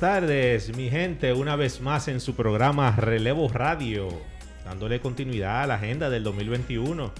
Buenas 0.00 0.22
tardes, 0.22 0.76
mi 0.76 0.88
gente, 0.88 1.32
una 1.32 1.56
vez 1.56 1.80
más 1.80 2.06
en 2.06 2.20
su 2.20 2.36
programa 2.36 2.94
Relevo 2.94 3.48
Radio, 3.48 4.06
dándole 4.64 5.00
continuidad 5.00 5.64
a 5.64 5.66
la 5.66 5.74
agenda 5.74 6.08
del 6.08 6.22
2021. 6.22 7.10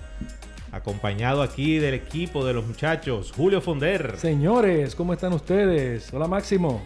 Acompañado 0.70 1.42
aquí 1.42 1.78
del 1.78 1.95
equipo 1.95 2.46
de 2.46 2.52
los 2.52 2.64
muchachos, 2.64 3.32
Julio 3.37 3.60
Fonder. 3.60 4.16
Señores, 4.16 4.95
¿cómo 4.95 5.12
están 5.12 5.32
ustedes? 5.32 6.14
Hola 6.14 6.28
Máximo. 6.28 6.80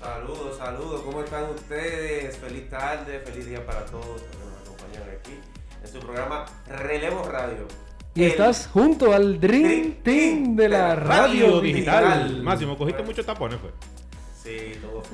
Saludos, 0.00 0.58
saludos, 0.58 1.02
¿cómo 1.02 1.22
están 1.22 1.50
ustedes? 1.50 2.36
Feliz 2.38 2.68
tarde, 2.68 3.20
feliz 3.20 3.46
día 3.46 3.64
para 3.64 3.84
todos 3.84 4.22
que 4.22 4.38
nos 4.38 4.60
acompañan 4.60 5.08
aquí 5.20 5.38
en 5.84 5.88
su 5.88 6.00
programa 6.00 6.46
Relevo 6.66 7.22
Radio. 7.28 7.68
Y 8.16 8.24
estás 8.24 8.66
junto 8.66 9.12
al 9.12 9.38
Dream 9.38 10.02
Team 10.02 10.56
de 10.56 10.68
la 10.68 10.96
radio 10.96 11.60
digital. 11.60 12.42
Máximo, 12.42 12.76
cogiste 12.76 13.04
muchos 13.04 13.24
tapones, 13.24 13.60
pues. 13.60 13.99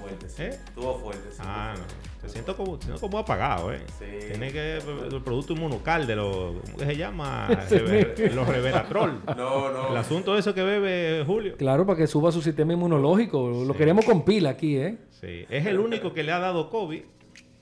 Fuerte, 0.00 0.28
sí. 0.28 0.42
¿Eh? 0.42 0.48
Estuvo 0.50 0.94
fuerte, 0.98 1.28
sí. 1.30 1.42
Ah, 1.44 1.75
no. 1.77 1.84
Te 2.22 2.28
siento 2.28 2.56
como, 2.56 2.80
siento 2.80 3.00
como 3.00 3.19
apagado, 3.19 3.72
¿eh? 3.72 3.80
Sí. 3.98 4.05
Tiene 4.30 4.50
que 4.52 4.77
el 4.78 5.22
producto 5.22 5.52
inmunocal 5.52 6.06
de 6.06 6.16
los, 6.16 6.56
¿cómo 6.64 6.77
que 6.78 6.84
se 6.86 6.97
llama? 6.97 7.48
Rever- 7.70 8.33
los 8.33 8.48
reveratrol. 8.48 9.22
No, 9.36 9.70
no. 9.72 9.91
El 9.91 9.97
asunto 9.97 10.34
de 10.34 10.41
eso 10.41 10.52
que 10.55 10.62
bebe 10.62 11.24
Julio. 11.27 11.56
Claro, 11.56 11.86
para 11.86 11.98
que 11.98 12.06
suba 12.06 12.33
su 12.33 12.42
sistema 12.42 12.72
inmunológico. 12.72 13.48
Lo 13.67 13.72
Sí. 13.72 13.78
queremos 13.78 14.05
con 14.05 14.24
pila 14.24 14.50
aquí, 14.50 14.77
¿eh? 14.77 14.98
Sí. 15.20 15.44
Es 15.48 15.67
el 15.67 15.78
único 15.78 16.12
que 16.12 16.22
le 16.22 16.33
ha 16.33 16.39
dado 16.39 16.69
COVID 16.70 17.02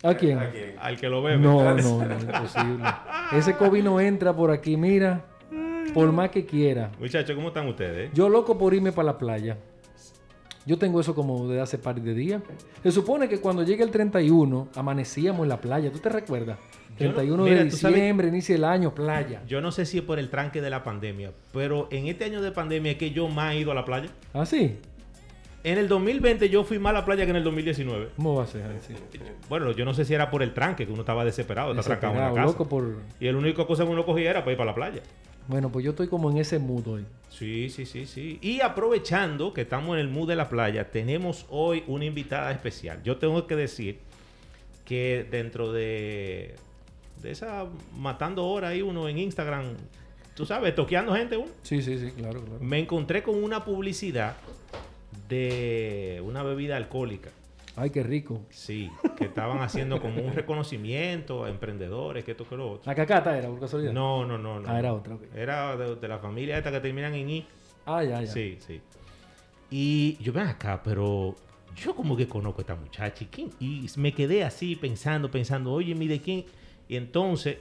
¿A 0.03 0.15
quién? 0.15 0.39
¿A 0.39 0.51
quién? 0.51 0.75
al 0.81 0.99
que 1.01 1.09
lo 1.09 1.23
bebe. 1.23 1.39
No, 1.39 1.63
no, 1.75 2.05
no, 2.05 2.15
imposible. 2.21 2.85
Ese 3.33 3.57
COVID 3.57 3.83
no 3.83 4.01
entra 4.01 4.35
por 4.35 4.51
aquí, 4.51 4.77
mira. 4.77 5.25
Por 5.95 6.11
más 6.13 6.31
que 6.31 6.45
quiera. 6.45 6.91
Muchachos, 6.99 7.35
¿cómo 7.37 7.49
están 7.49 7.69
ustedes? 7.69 8.11
Yo 8.15 8.29
loco 8.29 8.59
por 8.59 8.75
irme 8.75 8.91
para 8.93 9.07
la 9.07 9.19
playa. 9.19 9.57
Yo 10.67 10.79
tengo 10.79 11.01
eso 11.01 11.15
como 11.15 11.47
de 11.49 11.61
hace 11.61 11.77
par 11.79 12.01
de 12.01 12.15
días. 12.15 12.43
Se 12.83 12.91
supone 12.91 13.29
que 13.29 13.39
cuando 13.41 13.63
llegue 13.65 13.85
el 13.85 13.91
31, 13.91 14.69
amanecíamos 14.75 15.43
en 15.43 15.49
la 15.51 15.61
playa. 15.61 15.93
¿Tú 15.93 15.99
te 15.99 16.09
recuerdas? 16.09 16.59
Yo 16.99 17.09
no- 17.09 17.15
31 17.15 17.43
mira, 17.45 17.57
de 17.59 17.65
diciembre, 17.65 18.29
inicio 18.29 18.55
del 18.55 18.65
año, 18.65 18.95
playa. 18.95 19.43
Yo 19.47 19.61
no 19.61 19.73
sé 19.73 19.85
si 19.85 19.99
es 19.99 20.05
por 20.05 20.19
el 20.19 20.31
tranque 20.31 20.61
de 20.63 20.71
la 20.71 20.83
pandemia, 20.85 21.33
pero 21.53 21.89
en 21.91 22.07
este 22.07 22.25
año 22.25 22.41
de 22.41 22.53
pandemia 22.53 22.93
es 22.93 22.99
que 22.99 23.11
yo 23.11 23.29
más 23.29 23.55
he 23.55 23.59
ido 23.59 23.73
a 23.73 23.75
la 23.75 23.85
playa. 23.85 24.09
¿Ah, 24.33 24.47
sí? 24.47 24.77
En 25.65 25.79
el 25.79 25.89
2020 25.89 26.49
yo 26.51 26.63
fui 26.63 26.79
más 26.79 26.91
a 26.91 26.95
la 26.95 27.05
playa 27.05 27.25
que 27.25 27.31
en 27.31 27.37
el 27.37 27.45
2019. 27.45 28.11
¿Cómo 28.17 28.35
va 28.37 28.45
a 28.45 28.47
ser? 28.47 28.63
Bueno, 29.49 29.73
yo 29.73 29.85
no 29.85 29.93
sé 29.95 30.05
si 30.05 30.15
era 30.15 30.31
por 30.31 30.43
el 30.43 30.53
tranque, 30.55 30.87
que 30.87 30.93
uno 30.93 31.01
estaba 31.03 31.25
desesperado, 31.25 31.71
está 31.73 31.83
trancado 31.83 32.13
en 32.15 32.19
la 32.21 32.25
Desesperado, 32.27 32.53
casa. 32.53 32.59
loco 32.59 32.69
por... 32.69 33.01
Y 33.19 33.27
el 33.27 33.37
único 33.37 33.67
cosa 33.67 33.85
que 33.85 33.91
uno 33.91 34.05
cogía 34.05 34.31
era 34.31 34.41
para 34.41 34.53
ir 34.53 34.59
para 34.59 34.71
la 34.71 34.75
playa. 34.75 35.01
Bueno, 35.49 35.71
pues 35.71 35.85
yo 35.85 35.91
estoy 35.91 36.09
como 36.09 36.31
en 36.31 36.39
ese 36.39 36.59
mood 36.59 36.87
hoy. 36.87 37.05
Sí, 37.31 37.69
sí, 37.69 37.85
sí, 37.85 38.07
sí. 38.07 38.39
Y 38.41 38.61
aprovechando 38.61 39.53
que 39.53 39.63
estamos 39.63 39.95
en 39.95 40.01
el 40.01 40.09
mood 40.09 40.29
de 40.29 40.37
la 40.37 40.49
playa, 40.49 40.91
tenemos 40.91 41.47
hoy 41.51 41.83
una 41.87 42.05
invitada 42.05 42.51
especial. 42.53 43.03
Yo 43.03 43.17
tengo 43.19 43.47
que 43.47 43.57
decir 43.57 43.99
que 44.85 45.27
dentro 45.31 45.73
de, 45.73 46.55
de 47.23 47.31
esa 47.31 47.67
matando 47.97 48.45
hora 48.47 48.69
ahí 48.69 48.83
uno 48.83 49.09
en 49.09 49.19
Instagram, 49.19 49.75
tú 50.35 50.47
sabes, 50.47 50.75
toqueando 50.75 51.15
gente 51.15 51.37
uno, 51.37 51.51
Sí, 51.63 51.83
sí, 51.83 51.99
sí, 51.99 52.13
claro, 52.13 52.43
claro. 52.43 52.61
me 52.61 52.79
encontré 52.79 53.23
con 53.23 53.43
una 53.43 53.65
publicidad 53.65 54.37
de 55.29 56.23
una 56.25 56.43
bebida 56.43 56.77
alcohólica. 56.77 57.31
Ay, 57.77 57.91
qué 57.91 58.03
rico. 58.03 58.43
Sí, 58.51 58.91
que 59.17 59.25
estaban 59.25 59.61
haciendo 59.61 60.01
como 60.01 60.23
un 60.23 60.33
reconocimiento 60.33 61.45
a 61.45 61.51
emprendedores, 61.51 62.25
que 62.25 62.33
esto 62.33 62.49
que 62.49 62.57
lo 62.57 62.73
otro. 62.73 62.83
La 62.87 62.95
cacata 62.95 63.37
era, 63.37 63.49
por 63.49 63.61
casualidad. 63.61 63.93
No, 63.93 64.25
no, 64.25 64.39
no, 64.39 64.61
no. 64.61 64.69
Ah, 64.69 64.79
era 64.79 64.93
otra, 64.93 65.15
ok. 65.15 65.23
Era 65.35 65.77
de, 65.77 65.97
de 65.97 66.09
la 66.09 66.19
familia 66.19 66.57
esta 66.57 66.71
que 66.71 66.81
terminan 66.81 67.15
en 67.15 67.31
I. 67.31 67.47
Ah, 67.87 68.05
ya, 68.05 68.23
ya. 68.23 68.27
Sí, 68.31 68.59
sí. 68.61 68.81
Y 69.71 70.17
yo 70.23 70.33
ven 70.33 70.47
acá, 70.47 70.81
pero 70.85 71.35
yo 71.75 71.97
como 71.97 72.17
que 72.17 72.29
conozco 72.29 72.61
a 72.61 72.63
esta 72.63 72.77
muchacha. 72.77 73.25
¿Y, 73.25 73.27
quién? 73.27 73.51
y 73.59 73.87
me 73.97 74.13
quedé 74.13 74.45
así 74.45 74.77
pensando, 74.77 75.31
pensando, 75.31 75.73
oye, 75.73 75.95
mire 75.95 76.21
quién. 76.21 76.45
Y 76.89 76.97
entonces, 76.97 77.59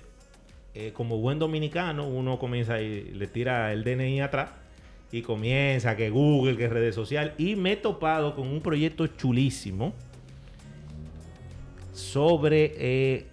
eh, 0.75 0.91
como 0.93 1.17
buen 1.17 1.39
dominicano, 1.39 2.07
uno 2.07 2.37
comienza 2.37 2.79
y 2.79 3.01
le 3.13 3.27
tira 3.27 3.73
el 3.73 3.83
DNI 3.83 4.21
atrás 4.21 4.49
y 5.13 5.21
comienza 5.21 5.95
que 5.95 6.09
Google, 6.09 6.57
que 6.57 6.67
redes 6.67 6.95
sociales. 6.95 7.33
Y 7.37 7.55
me 7.55 7.73
he 7.73 7.75
topado 7.75 8.35
con 8.35 8.47
un 8.47 8.61
proyecto 8.61 9.05
chulísimo 9.05 9.93
sobre 11.93 12.73
eh, 12.77 13.27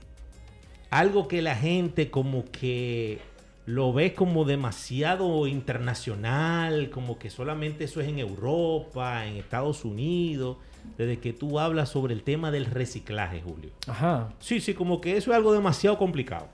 algo 0.91 1.27
que 1.27 1.41
la 1.41 1.57
gente 1.57 2.11
como 2.11 2.45
que 2.45 3.19
lo 3.65 3.95
ve 3.95 4.13
como 4.13 4.45
demasiado 4.45 5.47
internacional, 5.47 6.91
como 6.91 7.19
que 7.19 7.31
solamente 7.31 7.85
eso 7.85 8.03
es 8.03 8.09
en 8.09 8.19
Europa, 8.19 9.27
en 9.27 9.37
Estados 9.37 9.87
Unidos, 9.87 10.59
desde 10.99 11.19
que 11.19 11.33
tú 11.33 11.59
hablas 11.59 11.89
sobre 11.89 12.13
el 12.13 12.23
tema 12.23 12.51
del 12.51 12.67
reciclaje, 12.67 13.41
Julio. 13.41 13.71
Ajá. 13.87 14.35
Sí, 14.39 14.61
sí, 14.61 14.75
como 14.75 15.01
que 15.01 15.17
eso 15.17 15.31
es 15.31 15.37
algo 15.37 15.55
demasiado 15.55 15.97
complicado. 15.97 16.49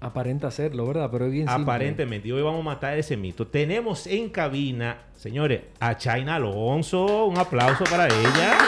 Aparenta 0.00 0.50
serlo, 0.52 0.86
¿verdad? 0.86 1.08
Pero 1.10 1.26
es 1.26 1.32
bien 1.32 1.48
simple. 1.48 1.62
Aparentemente, 1.64 2.28
y 2.28 2.32
hoy 2.32 2.42
vamos 2.42 2.60
a 2.60 2.64
matar 2.64 2.96
ese 2.96 3.16
mito. 3.16 3.48
Tenemos 3.48 4.06
en 4.06 4.28
cabina, 4.30 5.02
señores, 5.16 5.62
a 5.80 5.96
China 5.96 6.36
Alonso. 6.36 7.26
Un 7.26 7.36
aplauso 7.36 7.82
para 7.84 8.06
ella. 8.06 8.58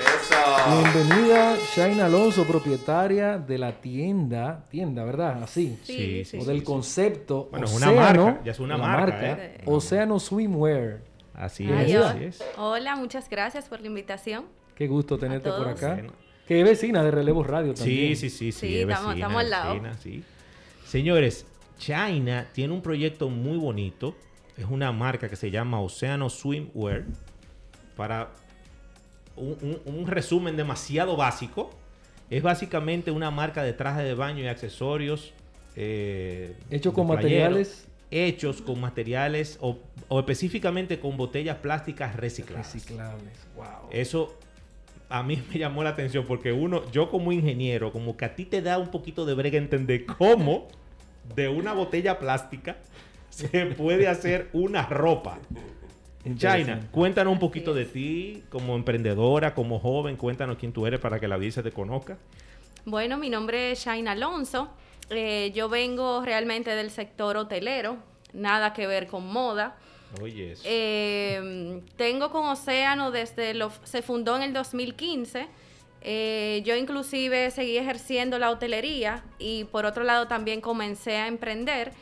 Eso. 0.00 0.94
Bienvenida, 0.94 1.56
Shaina 1.76 2.06
Alonso, 2.06 2.44
propietaria 2.46 3.36
de 3.36 3.58
la 3.58 3.72
tienda, 3.82 4.64
tienda, 4.70 5.04
¿verdad? 5.04 5.42
Así. 5.42 5.78
Sí, 5.82 6.24
sí, 6.24 6.38
o 6.38 6.44
del 6.44 6.64
concepto 6.64 7.48
Bueno, 7.50 7.66
es 7.66 7.74
una 7.74 7.92
marca, 7.92 8.40
ya 8.42 8.52
es 8.52 8.58
una 8.60 8.78
marca, 8.78 9.20
¿eh? 9.22 9.58
Océano 9.66 10.18
Swimwear. 10.18 11.00
Así 11.34 11.68
Ay, 11.70 11.90
es, 11.92 11.96
hola. 11.98 12.10
así 12.10 12.24
es. 12.24 12.44
Hola, 12.56 12.96
muchas 12.96 13.28
gracias 13.28 13.68
por 13.68 13.80
la 13.80 13.88
invitación. 13.88 14.46
Qué 14.74 14.86
gusto 14.88 15.18
tenerte 15.18 15.50
por 15.50 15.68
acá. 15.68 15.94
Bueno. 15.94 16.12
Que 16.48 16.60
es 16.60 16.64
vecina 16.66 17.02
de 17.04 17.10
Relevo 17.10 17.42
Radio 17.44 17.74
también. 17.74 18.16
Sí, 18.16 18.30
sí, 18.30 18.30
sí, 18.30 18.52
sí. 18.52 18.68
Sí, 18.68 18.78
es 18.80 18.88
estamos- 18.88 19.42
al 19.42 19.50
lado. 19.50 19.74
vecina, 19.74 19.94
sí. 19.94 20.24
Señores, 20.96 21.46
China 21.78 22.48
tiene 22.52 22.74
un 22.74 22.82
proyecto 22.82 23.30
muy 23.30 23.56
bonito. 23.56 24.14
Es 24.58 24.66
una 24.68 24.92
marca 24.92 25.26
que 25.30 25.36
se 25.36 25.50
llama 25.50 25.80
Océano 25.80 26.28
Swimwear. 26.28 27.04
Para 27.96 28.28
un, 29.34 29.56
un- 29.62 29.80
un 30.00 30.06
resumen 30.06 30.54
demasiado 30.54 31.16
básico. 31.16 31.70
Es 32.28 32.42
básicamente 32.42 33.10
una 33.10 33.30
marca 33.30 33.62
de 33.62 33.72
trajes 33.72 34.04
de 34.04 34.12
baño 34.12 34.44
y 34.44 34.48
accesorios. 34.48 35.32
eh, 35.76 36.58
Hecho 36.68 36.92
con 36.92 37.06
playero, 37.06 37.16
materiales 37.22 37.88
Hechos 38.10 38.60
con 38.60 38.78
materiales 38.78 39.56
o, 39.62 39.78
o 40.08 40.20
específicamente 40.20 41.00
con 41.00 41.16
botellas 41.16 41.56
plásticas 41.56 42.16
recicladas. 42.16 42.74
reciclables. 42.74 43.32
Wow. 43.56 43.88
Eso 43.90 44.36
a 45.08 45.22
mí 45.22 45.42
me 45.50 45.58
llamó 45.58 45.82
la 45.84 45.88
atención 45.90 46.26
porque 46.28 46.52
uno, 46.52 46.82
yo 46.92 47.08
como 47.10 47.32
ingeniero, 47.32 47.90
como 47.92 48.14
que 48.18 48.26
a 48.26 48.34
ti 48.36 48.44
te 48.44 48.60
da 48.60 48.76
un 48.76 48.90
poquito 48.90 49.24
de 49.24 49.32
brega 49.32 49.56
entender 49.56 50.04
cómo 50.04 50.68
de 51.34 51.48
una 51.48 51.72
botella 51.72 52.18
plástica 52.18 52.76
se 53.30 53.66
puede 53.66 54.08
hacer 54.08 54.48
una 54.52 54.86
ropa. 54.86 55.38
China, 56.36 56.88
cuéntanos 56.92 57.32
un 57.32 57.40
poquito 57.40 57.74
de 57.74 57.84
ti 57.84 58.44
como 58.48 58.76
emprendedora, 58.76 59.54
como 59.54 59.80
joven, 59.80 60.16
cuéntanos 60.16 60.56
quién 60.56 60.72
tú 60.72 60.86
eres 60.86 61.00
para 61.00 61.18
que 61.18 61.26
la 61.26 61.34
audiencia 61.34 61.64
te 61.64 61.72
conozca. 61.72 62.16
Bueno, 62.84 63.18
mi 63.18 63.28
nombre 63.28 63.72
es 63.72 63.84
Shaina 63.84 64.12
Alonso. 64.12 64.70
Eh, 65.10 65.50
yo 65.54 65.68
vengo 65.68 66.22
realmente 66.24 66.70
del 66.70 66.90
sector 66.90 67.36
hotelero, 67.36 67.96
nada 68.32 68.72
que 68.72 68.86
ver 68.86 69.08
con 69.08 69.26
moda. 69.26 69.76
Oye. 70.20 70.54
Eh, 70.64 71.80
tengo 71.96 72.30
con 72.30 72.46
Océano 72.46 73.10
desde 73.10 73.54
lo 73.54 73.72
se 73.82 74.02
fundó 74.02 74.36
en 74.36 74.42
el 74.42 74.52
2015. 74.52 75.48
Eh, 76.04 76.62
yo 76.64 76.74
inclusive 76.74 77.50
seguí 77.50 77.78
ejerciendo 77.78 78.38
la 78.38 78.50
hotelería 78.50 79.22
y 79.38 79.64
por 79.64 79.86
otro 79.86 80.02
lado 80.02 80.26
también 80.26 80.60
comencé 80.60 81.16
a 81.16 81.28
emprender 81.28 81.92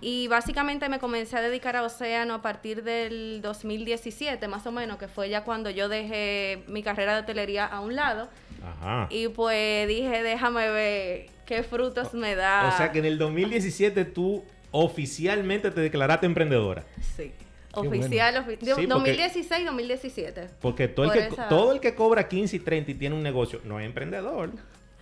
y 0.00 0.28
básicamente 0.28 0.88
me 0.88 0.98
comencé 0.98 1.36
a 1.36 1.42
dedicar 1.42 1.76
a 1.76 1.82
Océano 1.82 2.34
a 2.34 2.42
partir 2.42 2.82
del 2.82 3.40
2017 3.42 4.48
más 4.48 4.66
o 4.66 4.72
menos, 4.72 4.98
que 4.98 5.08
fue 5.08 5.28
ya 5.28 5.44
cuando 5.44 5.70
yo 5.70 5.88
dejé 5.88 6.62
mi 6.68 6.82
carrera 6.82 7.14
de 7.14 7.20
hotelería 7.20 7.66
a 7.66 7.80
un 7.80 7.94
lado 7.94 8.28
Ajá. 8.62 9.08
y 9.10 9.28
pues 9.28 9.86
dije 9.88 10.22
déjame 10.22 10.68
ver 10.70 11.26
qué 11.46 11.62
frutos 11.62 12.14
me 12.14 12.34
da. 12.34 12.72
O 12.72 12.76
sea 12.76 12.92
que 12.92 12.98
en 12.98 13.04
el 13.04 13.18
2017 13.18 14.04
tú 14.06 14.42
oficialmente 14.70 15.70
te 15.70 15.80
declaraste 15.80 16.26
emprendedora. 16.26 16.84
Sí. 17.16 17.32
Oficial, 17.80 18.34
ofi- 18.36 18.58
Sí, 18.60 18.66
porque- 18.72 18.86
2016, 18.86 19.64
2017. 19.66 20.48
Porque 20.60 20.88
todo 20.88 21.06
el, 21.06 21.12
que, 21.12 21.26
esa- 21.26 21.48
todo 21.48 21.72
el 21.72 21.80
que 21.80 21.94
cobra 21.94 22.28
15 22.28 22.56
y 22.56 22.58
30 22.60 22.90
y 22.90 22.94
tiene 22.94 23.14
un 23.14 23.22
negocio 23.22 23.60
no 23.64 23.78
es 23.80 23.86
emprendedor. 23.86 24.50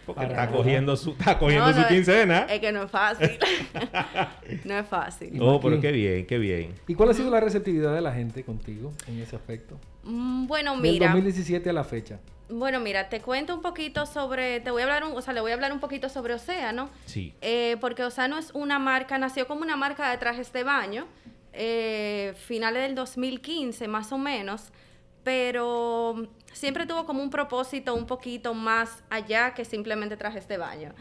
Porque 0.05 0.25
está 0.25 0.51
cogiendo 0.51 0.97
su, 0.97 1.13
está 1.13 1.39
cogiendo 1.39 1.69
No, 1.69 1.75
su 1.75 1.81
no, 1.83 1.87
quincena. 1.89 2.41
Es 2.51 2.59
que 2.61 2.73
no 2.73 2.83
es 2.83 2.91
fácil. 2.91 3.39
no 4.65 4.79
es 4.79 4.87
fácil. 4.87 5.39
Oh, 5.41 5.61
pero 5.61 5.81
qué 5.81 5.93
bien, 5.93 6.27
qué 6.27 6.39
bien. 6.39 6.75
¿Y 6.89 6.95
cuál 6.95 7.11
ha 7.11 7.15
sido 7.15 7.31
la 7.31 7.39
receptividad 7.41 7.95
de 7.95 8.01
la 8.01 8.13
gente 8.13 8.43
contigo 8.45 8.93
en 9.07 9.21
ese 9.21 9.37
aspecto? 9.37 9.79
Mm, 10.03 10.47
Bueno, 10.47 10.73
Del 10.73 10.81
mira. 10.83 11.07
2017 11.07 11.71
a 11.71 11.73
la 11.73 11.85
fecha. 11.85 12.19
Bueno, 12.49 12.81
mira, 12.81 13.09
te 13.09 13.21
cuento 13.21 13.55
un 13.55 13.63
poquito 13.63 14.05
sobre, 14.05 14.61
te 14.61 14.71
voy 14.71 14.83
a 14.83 14.85
hablar, 14.87 15.05
un- 15.05 15.17
o 15.17 15.23
sea, 15.23 15.33
le 15.33 15.41
voy 15.41 15.53
a 15.53 15.55
hablar 15.55 15.73
un 15.73 15.81
poquito 15.81 16.09
sobre 16.09 16.35
Océano, 16.35 16.91
Sí. 17.07 17.33
eh, 17.41 17.77
porque 17.81 18.03
Océano 18.05 18.37
es 18.39 18.51
una 18.53 18.79
marca, 18.79 19.17
nació 19.19 19.47
como 19.47 19.63
una 19.63 19.77
marca 19.77 20.11
de 20.11 20.19
trajes 20.19 20.53
de 20.53 20.65
baño, 20.65 21.07
eh, 21.53 22.35
finales 22.47 22.83
del 22.83 22.95
2015 22.95 23.89
más 23.89 24.13
o 24.13 24.19
menos, 24.19 24.73
pero 25.25 26.29
siempre 26.53 26.87
tuvo 26.87 27.07
como 27.07 27.23
un 27.23 27.31
propósito 27.31 27.95
un 27.95 28.07
poquito 28.07 28.55
más 28.55 29.03
allá 29.11 29.55
que 29.55 29.65
simplemente 29.65 30.17
trajes 30.17 30.49
de 30.49 30.59
baño. 30.59 30.95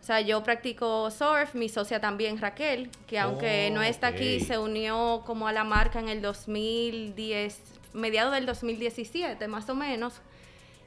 O 0.00 0.04
sea, 0.08 0.20
yo 0.20 0.42
practico 0.42 1.10
surf, 1.10 1.54
mi 1.54 1.68
socia 1.68 2.00
también 2.00 2.38
Raquel, 2.38 2.88
que 3.06 3.18
aunque 3.18 3.70
no 3.70 3.82
está 3.82 4.06
aquí, 4.08 4.40
se 4.40 4.56
unió 4.56 5.22
como 5.26 5.48
a 5.48 5.52
la 5.52 5.64
marca 5.64 5.98
en 5.98 6.08
el 6.08 6.22
2010, 6.22 7.60
mediados 7.92 8.32
del 8.32 8.46
2017 8.46 9.48
más 9.48 9.68
o 9.68 9.74
menos. 9.74 10.20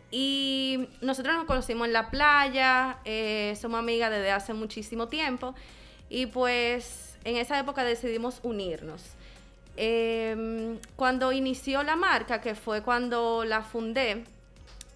Y 0.09 0.87
nosotros 1.01 1.35
nos 1.35 1.45
conocimos 1.45 1.87
en 1.87 1.93
la 1.93 2.09
playa, 2.09 2.99
eh, 3.05 3.55
somos 3.59 3.79
amigas 3.79 4.11
desde 4.11 4.31
hace 4.31 4.53
muchísimo 4.53 5.07
tiempo 5.07 5.55
y 6.09 6.25
pues 6.25 7.10
en 7.23 7.38
esa 7.38 7.59
época 7.59 7.83
decidimos 7.83 8.39
unirnos. 8.44 9.01
Em, 9.77 10.77
cuando 10.95 11.31
inició 11.31 11.83
la 11.83 11.95
marca, 11.95 12.41
que 12.41 12.56
fue 12.56 12.81
cuando 12.81 13.45
la 13.45 13.62
fundé, 13.62 14.23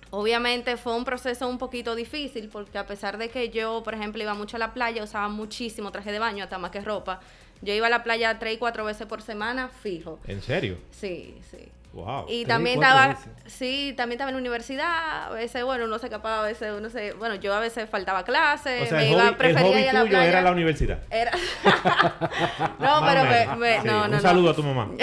obviamente 0.10 0.78
fue 0.78 0.96
un 0.96 1.06
proceso 1.06 1.48
un 1.48 1.58
poquito 1.58 1.96
difícil 1.96 2.50
porque 2.50 2.78
a 2.78 2.86
pesar 2.86 3.18
de 3.18 3.30
que 3.30 3.50
yo, 3.50 3.84
por 3.84 3.94
ejemplo, 3.94 4.22
iba 4.22 4.34
mucho 4.34 4.58
a 4.58 4.60
la 4.60 4.74
playa, 4.74 5.04
usaba 5.04 5.30
muchísimo 5.30 5.92
traje 5.92 6.12
de 6.12 6.20
baño, 6.20 6.44
hasta 6.44 6.58
más 6.58 6.72
que 6.72 6.82
ropa. 6.82 7.22
Yo 7.62 7.74
iba 7.74 7.88
a 7.88 7.90
la 7.90 8.04
playa 8.04 8.38
tres 8.38 8.56
y 8.56 8.58
cuatro 8.58 8.84
veces 8.84 9.08
por 9.08 9.22
semana, 9.22 9.70
fijo. 9.70 10.20
¿En 10.28 10.42
serio? 10.42 10.78
Sí, 10.92 11.36
sí. 11.50 11.70
Wow. 11.96 12.26
Y 12.28 12.46
también 12.46 12.84
estaba, 12.84 13.08
veces. 13.08 13.28
sí, 13.48 13.94
también 13.96 14.18
estaba 14.18 14.30
en 14.30 14.36
la 14.36 14.42
universidad, 14.42 15.28
a 15.28 15.30
veces, 15.30 15.64
bueno, 15.64 15.86
uno 15.86 15.98
se 15.98 16.08
escapaba, 16.08 16.42
a 16.42 16.46
veces 16.46 16.74
uno 16.78 16.90
se, 16.90 17.14
bueno, 17.14 17.36
yo 17.36 17.54
a 17.54 17.62
veces 17.62 17.90
faltaba 17.90 18.24
clase, 18.26 18.82
o 18.82 18.86
sea, 18.86 18.98
me 18.98 19.06
el 19.06 19.12
iba, 19.14 19.22
hobby, 19.22 19.30
el 19.30 19.36
prefería 19.38 19.64
hobby 19.72 19.80
ir 19.82 19.90
a 19.90 19.94
la 19.94 20.00
tuyo 20.02 20.10
playa. 20.12 20.26
era 20.30 20.42
la 20.42 20.52
universidad. 20.52 21.00
Era- 21.10 21.32
no, 22.80 23.02
Más 23.02 23.04
pero 23.16 23.24
me, 23.24 23.56
me- 23.56 23.82
Sí, 23.82 23.88
no, 23.88 23.94
no, 24.00 24.06
Un 24.06 24.12
no. 24.12 24.20
saludo 24.20 24.50
a 24.50 24.56
tu 24.56 24.64
mamá. 24.64 24.90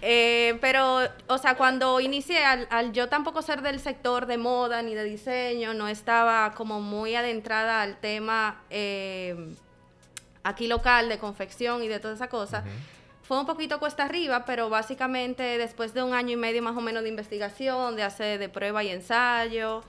Eh, 0.00 0.56
pero, 0.60 1.00
o 1.26 1.38
sea, 1.38 1.56
cuando 1.56 1.98
inicié, 1.98 2.44
al, 2.44 2.68
al 2.70 2.92
yo 2.92 3.08
tampoco 3.08 3.42
ser 3.42 3.62
del 3.62 3.80
sector 3.80 4.26
de 4.26 4.38
moda 4.38 4.80
ni 4.82 4.94
de 4.94 5.02
diseño, 5.02 5.74
no 5.74 5.88
estaba 5.88 6.52
como 6.54 6.80
muy 6.80 7.16
adentrada 7.16 7.82
al 7.82 7.96
tema 7.98 8.62
eh, 8.70 9.34
aquí 10.44 10.68
local 10.68 11.08
de 11.08 11.18
confección 11.18 11.82
y 11.82 11.88
de 11.88 11.98
toda 11.98 12.14
esa 12.14 12.28
cosa. 12.28 12.62
Fue 13.28 13.38
un 13.38 13.44
poquito 13.44 13.78
cuesta 13.78 14.04
arriba, 14.04 14.46
pero 14.46 14.70
básicamente 14.70 15.42
después 15.58 15.92
de 15.92 16.02
un 16.02 16.14
año 16.14 16.30
y 16.32 16.36
medio 16.36 16.62
más 16.62 16.74
o 16.74 16.80
menos 16.80 17.02
de 17.02 17.10
investigación, 17.10 17.94
de 17.94 18.02
hacer 18.02 18.38
de 18.38 18.48
prueba 18.48 18.82
y 18.82 18.88
ensayo 18.88 19.82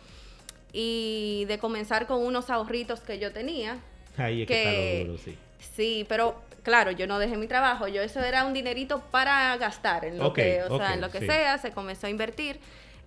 y 0.74 1.46
de 1.48 1.58
comenzar 1.58 2.06
con 2.06 2.20
unos 2.22 2.50
ahorritos 2.50 3.00
que 3.00 3.18
yo 3.18 3.32
tenía, 3.32 3.78
Ahí 4.18 4.42
es 4.42 4.48
que, 4.50 4.54
que- 4.56 5.04
duro, 5.06 5.18
sí. 5.18 5.38
Sí, 5.74 6.06
pero 6.10 6.36
claro, 6.64 6.92
yo 6.92 7.08
no 7.08 7.18
dejé 7.18 7.38
mi 7.38 7.48
trabajo, 7.48 7.88
yo 7.88 8.02
eso 8.02 8.20
era 8.20 8.44
un 8.46 8.52
dinerito 8.52 9.00
para 9.10 9.56
gastar 9.56 10.04
en 10.04 10.18
lo 10.18 10.34
que, 10.34 10.62
o 10.64 10.78
sea, 10.78 10.90
ok, 10.90 10.94
en 10.96 11.02
lo 11.02 11.10
que 11.10 11.20
sí. 11.22 11.26
sea, 11.28 11.58
se 11.60 11.72
comenzó 11.72 12.08
a 12.08 12.10
invertir. 12.10 12.60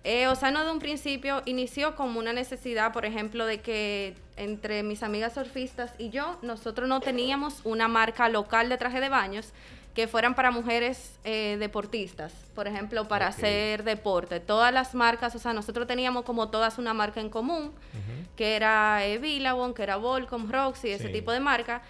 Eh, 0.03 0.27
o 0.27 0.35
sea, 0.35 0.49
no 0.49 0.65
de 0.65 0.71
un 0.71 0.79
principio 0.79 1.43
inició 1.45 1.95
como 1.95 2.19
una 2.19 2.33
necesidad, 2.33 2.91
por 2.91 3.05
ejemplo, 3.05 3.45
de 3.45 3.59
que 3.61 4.15
entre 4.35 4.81
mis 4.81 5.03
amigas 5.03 5.35
surfistas 5.35 5.93
y 5.99 6.09
yo, 6.09 6.39
nosotros 6.41 6.89
no 6.89 7.01
teníamos 7.01 7.61
una 7.63 7.87
marca 7.87 8.27
local 8.29 8.67
de 8.67 8.77
traje 8.77 8.99
de 8.99 9.09
baños 9.09 9.53
que 9.93 10.07
fueran 10.07 10.33
para 10.33 10.49
mujeres 10.49 11.19
eh, 11.23 11.55
deportistas, 11.59 12.33
por 12.55 12.67
ejemplo, 12.67 13.07
para 13.07 13.27
hacer 13.27 13.83
deporte. 13.83 14.39
Todas 14.39 14.73
las 14.73 14.95
marcas, 14.95 15.35
o 15.35 15.39
sea, 15.39 15.53
nosotros 15.53 15.85
teníamos 15.85 16.23
como 16.25 16.49
todas 16.49 16.79
una 16.79 16.93
marca 16.95 17.21
en 17.21 17.29
común, 17.29 17.71
que 18.35 18.55
era 18.55 19.05
eh, 19.05 19.19
Billabong, 19.19 19.73
que 19.75 19.83
era 19.83 19.97
Volcom, 19.97 20.49
Roxy, 20.51 20.89
ese 20.89 21.07
Sí. 21.07 21.13
tipo 21.13 21.31
de 21.31 21.39
marca. 21.39 21.83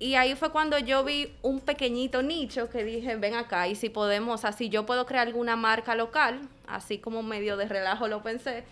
Y 0.00 0.16
ahí 0.16 0.34
fue 0.34 0.50
cuando 0.50 0.76
yo 0.78 1.04
vi 1.04 1.32
un 1.42 1.60
pequeñito 1.60 2.20
nicho 2.22 2.68
que 2.68 2.82
dije, 2.82 3.14
ven 3.16 3.34
acá, 3.34 3.68
y 3.68 3.76
si 3.76 3.88
podemos, 3.90 4.34
o 4.34 4.38
sea, 4.38 4.52
si 4.52 4.68
yo 4.68 4.84
puedo 4.86 5.06
crear 5.06 5.28
alguna 5.28 5.54
marca 5.54 5.94
local, 5.94 6.40
así 6.66 6.98
como 6.98 7.22
medio 7.22 7.56
de 7.56 7.66
relajo 7.66 8.08
lo 8.08 8.20
pensé, 8.20 8.64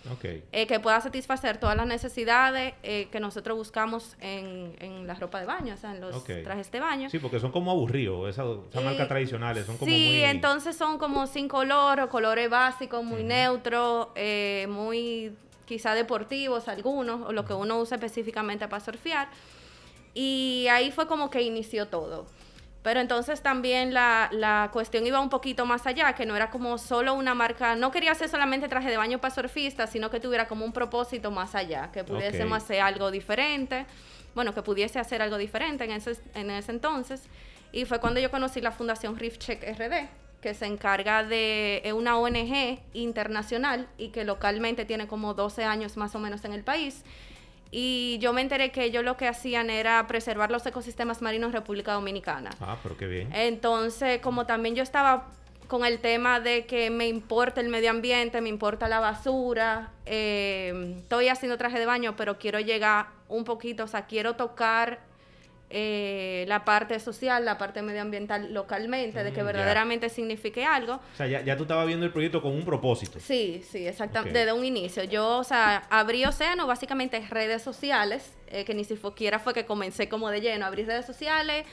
eh, 0.51 0.67
que 0.67 0.81
pueda 0.81 1.01
satisfacer 1.01 1.59
todas 1.59 1.77
las 1.77 1.87
necesidades 1.87 2.75
eh, 2.83 3.07
que 3.13 3.21
nosotros 3.21 3.57
buscamos 3.57 4.17
en, 4.21 4.75
en 4.81 5.07
la 5.07 5.15
ropa 5.15 5.39
de 5.39 5.47
baño, 5.47 5.75
o 5.75 5.77
sea, 5.77 5.93
en 5.95 6.01
los 6.01 6.17
Ok. 6.17 6.31
trajes 6.43 6.73
de 6.73 6.81
baño. 6.81 7.09
Sí, 7.09 7.21
porque 7.21 7.39
son 7.39 7.53
como 7.53 7.71
aburridos, 7.71 8.29
esas, 8.29 8.47
esas 8.69 8.83
Eh, 8.83 8.85
marcas 8.85 9.07
tradicionales, 9.09 9.65
son 9.65 9.77
como 9.79 9.91
sí, 9.93 10.07
muy... 10.09 10.25
entonces 10.25 10.77
son 10.77 10.99
como 10.99 11.29
sin 11.29 11.47
color 11.47 12.01
o 12.01 12.09
colores 12.09 12.51
básicos, 12.51 13.05
muy 13.05 13.23
neutros, 13.23 14.09
eh, 14.17 14.67
muy 14.69 15.37
quizá 15.67 15.95
deportivos 15.95 16.67
algunos, 16.67 17.23
o 17.29 17.33
lo 17.33 17.45
que 17.45 17.55
uno 17.55 17.79
usa 17.79 17.95
específicamente 17.95 18.67
para 18.67 18.85
surfear. 18.85 19.29
Y 20.15 20.67
ahí 20.71 20.91
fue 20.91 21.07
como 21.07 21.31
que 21.31 21.43
inició 21.43 21.89
todo. 21.89 22.27
Pero 22.83 22.99
entonces 22.99 23.43
también 23.43 23.95
la, 23.95 24.29
la 24.33 24.71
cuestión 24.73 25.07
iba 25.07 25.21
un 25.21 25.31
poquito 25.31 25.65
más 25.67 25.87
allá, 25.87 26.15
que 26.15 26.27
no 26.27 26.35
era 26.35 26.51
como 26.51 26.79
solo 26.79 27.15
una 27.15 27.33
marca, 27.33 27.77
no 27.77 27.93
quería 27.93 28.11
hacer 28.11 28.29
solamente 28.29 28.67
traje 28.69 28.91
de 28.91 28.97
baño 28.97 29.21
para 29.21 29.33
surfistas, 29.33 29.91
sino 29.91 30.11
que 30.11 30.19
tuviera 30.19 30.49
como 30.49 30.65
un 30.65 30.73
propósito 30.73 31.31
más 31.31 31.55
allá, 31.55 31.93
que 31.93 32.03
pudiésemos 32.03 32.59
Ok. 32.59 32.65
hacer 32.65 32.81
algo 32.81 33.13
diferente, 33.13 33.87
bueno, 34.35 34.53
que 34.53 34.63
pudiese 34.63 34.99
hacer 34.99 35.23
algo 35.23 35.39
diferente 35.39 35.85
en 35.85 35.93
ese, 35.93 36.17
en 36.35 36.51
ese 36.51 36.73
entonces. 36.73 37.23
Y 37.71 37.85
fue 37.85 38.01
cuando 38.01 38.19
yo 38.19 38.33
conocí 38.33 38.61
la 38.61 38.73
Fundación 38.73 39.17
Reef 39.17 39.39
Check 39.39 39.63
RD, 39.63 40.09
que 40.41 40.53
se 40.53 40.67
encarga 40.67 41.23
de 41.23 41.83
es 41.85 41.93
una 41.93 42.19
ONG 42.19 42.81
internacional 42.95 43.87
y 43.97 44.09
que 44.09 44.25
localmente 44.25 44.85
tiene 44.85 45.07
como 45.07 45.35
12 45.35 45.63
años 45.63 45.97
más 45.97 46.17
o 46.17 46.19
menos 46.19 46.45
en 46.45 46.53
el 46.53 46.65
país. 46.65 47.05
Y 47.75 48.19
yo 48.21 48.35
me 48.35 48.43
enteré 48.43 48.71
que 48.71 48.85
ellos 48.85 49.03
lo 49.03 49.17
que 49.17 49.27
hacían 49.27 49.71
era 49.71 50.07
preservar 50.07 50.51
los 50.51 50.65
ecosistemas 50.67 51.23
marinos 51.23 51.49
en 51.49 51.55
República 51.55 51.95
Dominicana. 51.95 52.51
Ah, 52.61 52.77
pero 52.83 52.99
qué 52.99 53.07
bien. 53.07 53.33
Entonces, 53.33 54.21
como 54.21 54.45
también 54.45 54.75
yo 54.75 54.83
estaba 54.83 55.31
con 55.69 55.87
el 55.87 56.01
tema 56.01 56.39
de 56.39 56.67
que 56.67 56.91
me 56.91 57.09
importa 57.09 57.63
el 57.63 57.71
medio 57.71 57.89
ambiente, 57.89 58.43
me 58.43 58.51
importa 58.51 58.89
la 58.89 59.01
basura, 59.01 59.91
eh, 60.05 60.97
estoy 60.99 61.29
haciendo 61.29 61.57
traje 61.57 61.79
de 61.79 61.87
baño, 61.87 62.15
pero 62.15 62.39
quiero 62.39 62.61
llegar 62.61 63.07
un 63.31 63.45
poquito, 63.45 63.85
o 63.85 63.87
sea, 63.87 64.05
quiero 64.05 64.37
tocar 64.37 65.01
eh, 65.75 66.45
la 66.49 66.65
parte 66.65 67.01
social, 67.01 67.45
la 67.45 67.57
parte 67.59 67.81
medioambiental 67.83 68.53
localmente, 68.53 69.25
de 69.25 69.31
Mm, 69.31 69.35
que 69.35 69.39
ya. 69.41 69.45
verdaderamente 69.45 70.09
signifique 70.11 70.65
algo. 70.65 70.95
O 70.97 71.17
sea, 71.17 71.27
ya, 71.27 71.41
ya 71.43 71.57
tú 71.57 71.63
estabas 71.63 71.87
viendo 71.87 72.05
el 72.07 72.13
proyecto 72.13 72.43
con 72.43 72.53
un 72.53 72.65
propósito. 72.65 73.19
Sí, 73.21 73.65
sí, 73.71 73.87
exactamente. 73.87 74.39
Desde 74.39 74.53
un 74.53 74.65
inicio. 74.65 75.05
Yo, 75.05 75.39
o 75.39 75.45
sea, 75.45 75.85
abrí 75.91 76.25
Océano 76.27 76.67
básicamente 76.67 77.21
redes 77.31 77.63
sociales, 77.63 78.33
eh, 78.49 78.65
que 78.67 78.75
ni 78.75 78.85
siquiera 78.85 79.39
fue 79.39 79.55
que 79.55 79.65
comencé 79.65 80.09
como 80.09 80.31
de 80.31 80.41
lleno. 80.43 80.67
Abrí 80.67 80.85
redes 80.85 81.07
sociales, 81.07 81.65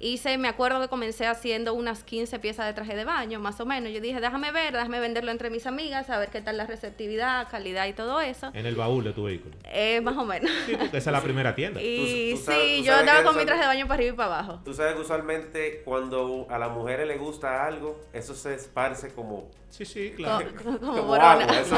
hice, 0.00 0.38
me 0.38 0.48
acuerdo 0.48 0.80
que 0.80 0.88
comencé 0.88 1.26
haciendo 1.26 1.74
unas 1.74 2.04
15 2.04 2.38
piezas 2.38 2.66
de 2.66 2.72
traje 2.72 2.94
de 2.96 3.04
baño, 3.04 3.40
más 3.40 3.60
o 3.60 3.66
menos. 3.66 3.92
Yo 3.92 4.00
dije, 4.00 4.20
déjame 4.20 4.52
ver, 4.52 4.72
déjame 4.72 5.00
venderlo 5.00 5.30
entre 5.30 5.50
mis 5.50 5.66
amigas, 5.66 6.08
a 6.10 6.18
ver 6.18 6.28
qué 6.30 6.40
tal 6.40 6.56
la 6.56 6.66
receptividad, 6.66 7.48
calidad 7.50 7.86
y 7.86 7.92
todo 7.92 8.20
eso. 8.20 8.50
En 8.54 8.66
el 8.66 8.76
baúl 8.76 9.04
de 9.04 9.12
tu 9.12 9.24
vehículo. 9.24 9.54
Eh, 9.64 10.00
más 10.00 10.16
o 10.16 10.24
menos. 10.24 10.50
Sí, 10.66 10.76
porque 10.76 10.98
esa 10.98 11.10
es 11.10 11.14
la 11.16 11.22
primera 11.22 11.54
tienda. 11.54 11.80
Y 11.88 12.32
Tú- 12.32 12.38
tú 12.38 12.44
sabes- 12.44 12.62
sí, 12.62 12.76
tú 12.78 12.84
yo 12.84 12.94
andaba 12.94 13.18
que 13.20 13.24
con 13.24 13.36
mi 13.36 13.44
traje 13.44 13.60
de 13.62 13.66
baño 13.66 13.86
para 13.86 13.94
arriba 13.94 14.12
y 14.12 14.16
para 14.16 14.38
abajo. 14.38 14.60
Tú 14.64 14.74
sabes 14.74 14.94
que 14.94 15.00
usualmente 15.00 15.82
cuando 15.84 16.46
a 16.50 16.58
las 16.58 16.70
mujeres 16.70 17.06
les 17.08 17.18
gusta 17.18 17.66
algo, 17.66 18.00
eso 18.12 18.34
se 18.34 18.54
esparce 18.54 19.08
como, 19.14 19.50
Sí, 19.70 19.84
sí, 19.84 20.10
Co- 20.10 20.16
claro. 20.16 20.48
como 20.64 20.78
como 20.78 21.02
borona. 21.04 21.30
agua. 21.44 21.56
Eso, 21.60 21.76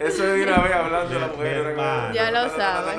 eso 0.00 0.24
es 0.24 0.34
de 0.34 0.42
una 0.42 0.58
vez 0.62 0.72
hablando 0.72 1.14
de 1.14 1.20
la 1.20 1.26
mujer. 1.28 1.62
Mi 1.64 1.70
hermano. 1.70 2.14
Ya 2.14 2.30
lo 2.30 2.48
sabes. 2.50 2.94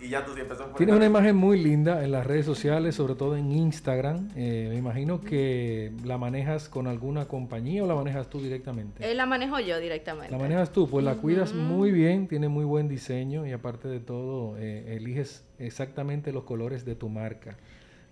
Y 0.00 0.08
ya 0.08 0.24
tú 0.24 0.32
Tienes 0.76 0.94
una 0.94 1.06
imagen 1.06 1.34
muy 1.36 1.58
linda 1.60 2.04
en 2.04 2.12
las 2.12 2.26
redes 2.26 2.46
sociales, 2.46 2.94
sobre 2.94 3.14
todo 3.14 3.29
en 3.36 3.52
Instagram. 3.52 4.30
Eh, 4.36 4.66
me 4.70 4.76
imagino 4.76 5.20
que 5.20 5.92
la 6.04 6.18
manejas 6.18 6.68
con 6.68 6.86
alguna 6.86 7.26
compañía 7.26 7.84
o 7.84 7.86
la 7.86 7.94
manejas 7.94 8.28
tú 8.28 8.40
directamente. 8.40 9.08
Eh, 9.08 9.14
la 9.14 9.26
manejo 9.26 9.58
yo 9.60 9.78
directamente. 9.78 10.30
La 10.30 10.38
manejas 10.38 10.72
tú, 10.72 10.88
pues 10.88 11.04
la 11.04 11.14
cuidas 11.14 11.54
muy 11.54 11.90
bien, 11.90 12.28
tiene 12.28 12.48
muy 12.48 12.64
buen 12.64 12.88
diseño 12.88 13.46
y 13.46 13.52
aparte 13.52 13.88
de 13.88 14.00
todo, 14.00 14.56
eh, 14.58 14.96
eliges 14.96 15.44
exactamente 15.58 16.32
los 16.32 16.44
colores 16.44 16.84
de 16.84 16.94
tu 16.94 17.08
marca. 17.08 17.56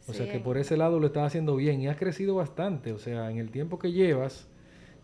O 0.09 0.15
sea 0.15 0.31
que 0.31 0.41
por 0.41 0.57
ese 0.57 0.77
lado 0.77 1.01
lo 1.01 1.07
estás 1.09 1.27
haciendo 1.27 1.55
bien 1.57 1.83
y 1.83 1.89
has 1.89 1.97
crecido 1.97 2.35
bastante. 2.35 2.93
O 2.93 2.99
sea, 2.99 3.31
en 3.31 3.37
el 3.37 3.51
tiempo 3.51 3.79
que 3.79 3.93
llevas, 3.93 4.49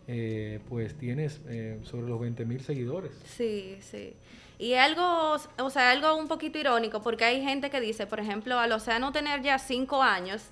eh, 0.07 0.59
pues 0.67 0.95
tienes 0.95 1.41
eh, 1.47 1.79
sobre 1.83 2.07
los 2.07 2.19
20 2.19 2.45
mil 2.45 2.61
seguidores. 2.61 3.11
Sí, 3.25 3.77
sí. 3.81 4.13
Y 4.57 4.73
algo, 4.75 5.37
o 5.59 5.69
sea, 5.69 5.91
algo 5.91 6.15
un 6.15 6.27
poquito 6.27 6.57
irónico, 6.57 7.01
porque 7.01 7.25
hay 7.25 7.43
gente 7.43 7.69
que 7.69 7.81
dice, 7.81 8.07
por 8.07 8.19
ejemplo, 8.19 8.57
al 8.59 8.71
Océano 8.71 9.11
tener 9.11 9.41
ya 9.41 9.59
cinco 9.59 10.01
años, 10.03 10.43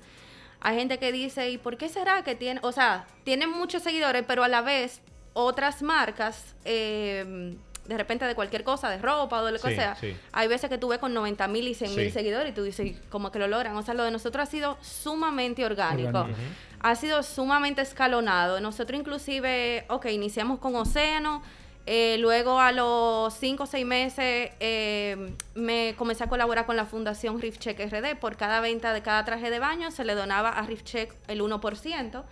Hay 0.65 0.77
gente 0.77 0.97
que 0.97 1.11
dice, 1.11 1.49
¿y 1.49 1.57
por 1.57 1.75
qué 1.75 1.89
será 1.89 2.23
que 2.23 2.35
tiene, 2.35 2.61
o 2.63 2.71
sea, 2.71 3.05
tienen 3.25 3.49
muchos 3.49 3.83
seguidores, 3.83 4.23
pero 4.25 4.45
a 4.45 4.47
la 4.47 4.61
vez 4.61 5.01
otras 5.33 5.81
marcas, 5.81 6.55
eh, 6.63 7.57
de 7.85 7.97
repente 7.97 8.23
de 8.25 8.33
cualquier 8.33 8.63
cosa, 8.63 8.89
de 8.89 8.97
ropa 8.97 9.41
o 9.41 9.45
de 9.45 9.51
lo 9.51 9.59
que 9.59 9.71
Sí, 9.71 9.75
sea, 9.75 9.95
sí. 9.95 10.15
hay 10.31 10.47
veces 10.47 10.69
que 10.69 10.77
tú 10.77 10.87
ves 10.87 10.99
con 10.99 11.13
90 11.13 11.49
mil 11.49 11.67
y 11.67 11.73
100 11.73 11.93
mil 11.97 12.05
Sí. 12.05 12.11
seguidores 12.11 12.51
y 12.51 12.55
tú 12.55 12.63
dices, 12.63 12.85
"¿Y 12.85 12.93
¿cómo 13.09 13.29
que 13.29 13.39
lo 13.39 13.47
logran? 13.49 13.75
O 13.75 13.81
sea, 13.83 13.93
lo 13.93 14.05
de 14.05 14.11
nosotros 14.11 14.47
ha 14.47 14.49
sido 14.49 14.77
sumamente 14.81 15.65
orgánico. 15.65 16.19
Orgánico. 16.19 16.39
Ha 16.79 16.95
sido 16.95 17.23
sumamente 17.23 17.81
escalonado. 17.81 18.61
Nosotros 18.61 18.97
inclusive, 18.97 19.83
ok, 19.89 20.05
iniciamos 20.11 20.59
con 20.59 20.77
Océano, 20.77 21.43
eh, 21.85 22.17
luego 22.19 22.59
a 22.59 22.71
los 22.71 23.33
5 23.33 23.63
o 23.63 23.65
6 23.65 23.85
meses 23.85 24.51
eh, 24.61 25.35
me 25.53 25.95
comencé 25.97 26.23
a 26.23 26.27
colaborar 26.27 26.65
con 26.65 26.77
la 26.77 26.85
Fundación 26.85 27.41
Riff 27.41 27.57
Check 27.57 27.77
RD. 27.79 28.17
Por 28.19 28.37
cada 28.37 28.61
venta 28.61 28.93
de 28.93 29.01
cada 29.01 29.25
traje 29.25 29.49
de 29.49 29.59
baño 29.59 29.91
se 29.91 30.05
le 30.05 30.15
donaba 30.15 30.49
a 30.49 30.61
Riff 30.63 30.83
Check 30.83 31.13
el 31.27 31.41
1%. 31.41 32.23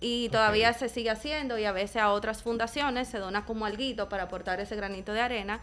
Y 0.00 0.28
todavía 0.30 0.72
se 0.72 0.88
sigue 0.88 1.10
haciendo 1.10 1.58
y 1.58 1.64
a 1.64 1.72
veces 1.72 2.02
a 2.02 2.10
otras 2.10 2.42
fundaciones 2.42 3.08
se 3.08 3.18
dona 3.18 3.46
como 3.46 3.66
alguito 3.66 4.08
para 4.08 4.24
aportar 4.24 4.60
ese 4.60 4.76
granito 4.76 5.12
de 5.12 5.20
arena. 5.20 5.60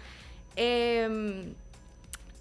Em, 0.55 1.53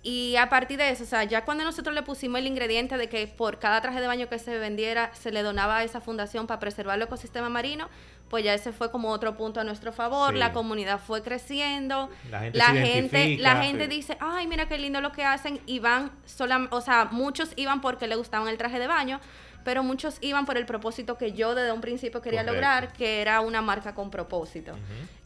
y 0.02 0.36
a 0.36 0.48
partir 0.48 0.78
de 0.78 0.90
eso, 0.90 1.02
o 1.02 1.06
sea, 1.06 1.24
ya 1.24 1.44
cuando 1.44 1.64
nosotros 1.64 1.94
le 1.94 2.02
pusimos 2.02 2.38
el 2.38 2.46
ingrediente 2.46 2.96
de 2.96 3.08
que 3.08 3.26
por 3.26 3.58
cada 3.58 3.80
traje 3.80 4.00
de 4.00 4.06
baño 4.06 4.28
que 4.28 4.38
se 4.38 4.56
vendiera 4.58 5.12
se 5.14 5.32
le 5.32 5.42
donaba 5.42 5.78
a 5.78 5.84
esa 5.84 6.00
fundación 6.00 6.46
para 6.46 6.60
preservar 6.60 6.96
el 6.96 7.02
ecosistema 7.02 7.48
marino, 7.48 7.88
pues 8.30 8.44
ya 8.44 8.54
ese 8.54 8.72
fue 8.72 8.90
como 8.90 9.08
otro 9.10 9.36
punto 9.36 9.60
a 9.60 9.64
nuestro 9.64 9.92
favor. 9.92 10.32
Sí. 10.32 10.38
La 10.38 10.52
comunidad 10.52 11.00
fue 11.00 11.22
creciendo. 11.22 12.10
La 12.30 12.40
gente 12.40 12.58
la 12.58 12.66
gente, 12.74 13.36
la 13.38 13.56
gente 13.62 13.84
sí. 13.84 13.90
dice, 13.90 14.16
ay, 14.20 14.46
mira 14.46 14.68
qué 14.68 14.78
lindo 14.78 15.00
lo 15.00 15.12
que 15.12 15.24
hacen. 15.24 15.60
Y 15.66 15.78
van 15.78 16.10
solam- 16.26 16.68
o 16.70 16.80
sea, 16.80 17.06
muchos 17.10 17.52
iban 17.56 17.80
porque 17.80 18.06
le 18.06 18.16
gustaban 18.16 18.48
el 18.48 18.58
traje 18.58 18.78
de 18.78 18.86
baño, 18.86 19.20
pero 19.64 19.82
muchos 19.82 20.18
iban 20.20 20.44
por 20.46 20.56
el 20.56 20.66
propósito 20.66 21.16
que 21.18 21.32
yo 21.32 21.54
desde 21.54 21.72
un 21.72 21.80
principio 21.80 22.20
quería 22.22 22.40
Correcto. 22.40 22.54
lograr, 22.54 22.92
que 22.92 23.20
era 23.20 23.40
una 23.40 23.62
marca 23.62 23.94
con 23.94 24.10
propósito. 24.10 24.72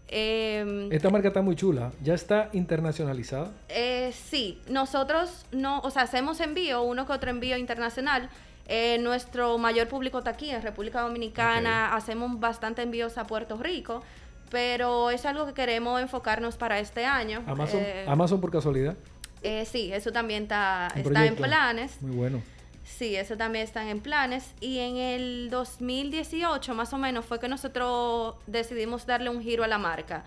Em, 0.08 0.92
Esta 0.92 1.08
marca 1.10 1.28
está 1.28 1.40
muy 1.40 1.56
chula. 1.56 1.90
Ya 2.02 2.14
está 2.14 2.50
internacionalizada. 2.52 3.50
eh, 3.68 4.12
sí, 4.12 4.60
nosotros 4.68 5.46
no, 5.52 5.80
o 5.80 5.90
sea, 5.90 6.02
hacemos 6.02 6.38
envío, 6.40 6.82
uno 6.82 7.06
que 7.06 7.12
otro 7.12 7.30
envío 7.30 7.56
internacional. 7.56 8.28
Eh, 8.66 8.98
nuestro 9.00 9.58
mayor 9.58 9.88
público 9.88 10.18
está 10.18 10.30
aquí, 10.30 10.50
en 10.50 10.62
República 10.62 11.00
Dominicana. 11.02 11.94
Hacemos 11.94 12.38
bastante 12.38 12.82
envíos 12.82 13.18
a 13.18 13.24
Puerto 13.24 13.56
Rico, 13.56 14.02
pero 14.50 15.10
es 15.10 15.26
algo 15.26 15.46
que 15.46 15.52
queremos 15.54 16.00
enfocarnos 16.00 16.56
para 16.56 16.78
este 16.78 17.04
año. 17.04 17.42
Amazon, 17.46 17.80
Eh, 17.82 18.04
Amazon 18.08 18.40
por 18.40 18.50
casualidad. 18.50 18.96
eh, 19.42 19.64
sí, 19.64 19.92
eso 19.92 20.12
también 20.12 20.44
está, 20.44 20.88
está 20.94 21.26
en 21.26 21.36
planes. 21.36 22.00
Muy 22.00 22.16
bueno. 22.16 22.42
Sí, 22.84 23.16
eso 23.16 23.36
también 23.36 23.64
está 23.64 23.88
en 23.88 24.00
planes. 24.00 24.52
Y 24.60 24.78
en 24.78 24.96
el 24.96 25.50
2018, 25.50 26.74
más 26.74 26.92
o 26.92 26.98
menos, 26.98 27.24
fue 27.24 27.38
que 27.40 27.48
nosotros 27.48 28.34
decidimos 28.46 29.06
darle 29.06 29.30
un 29.30 29.42
giro 29.42 29.64
a 29.64 29.68
la 29.68 29.78
marca. 29.78 30.24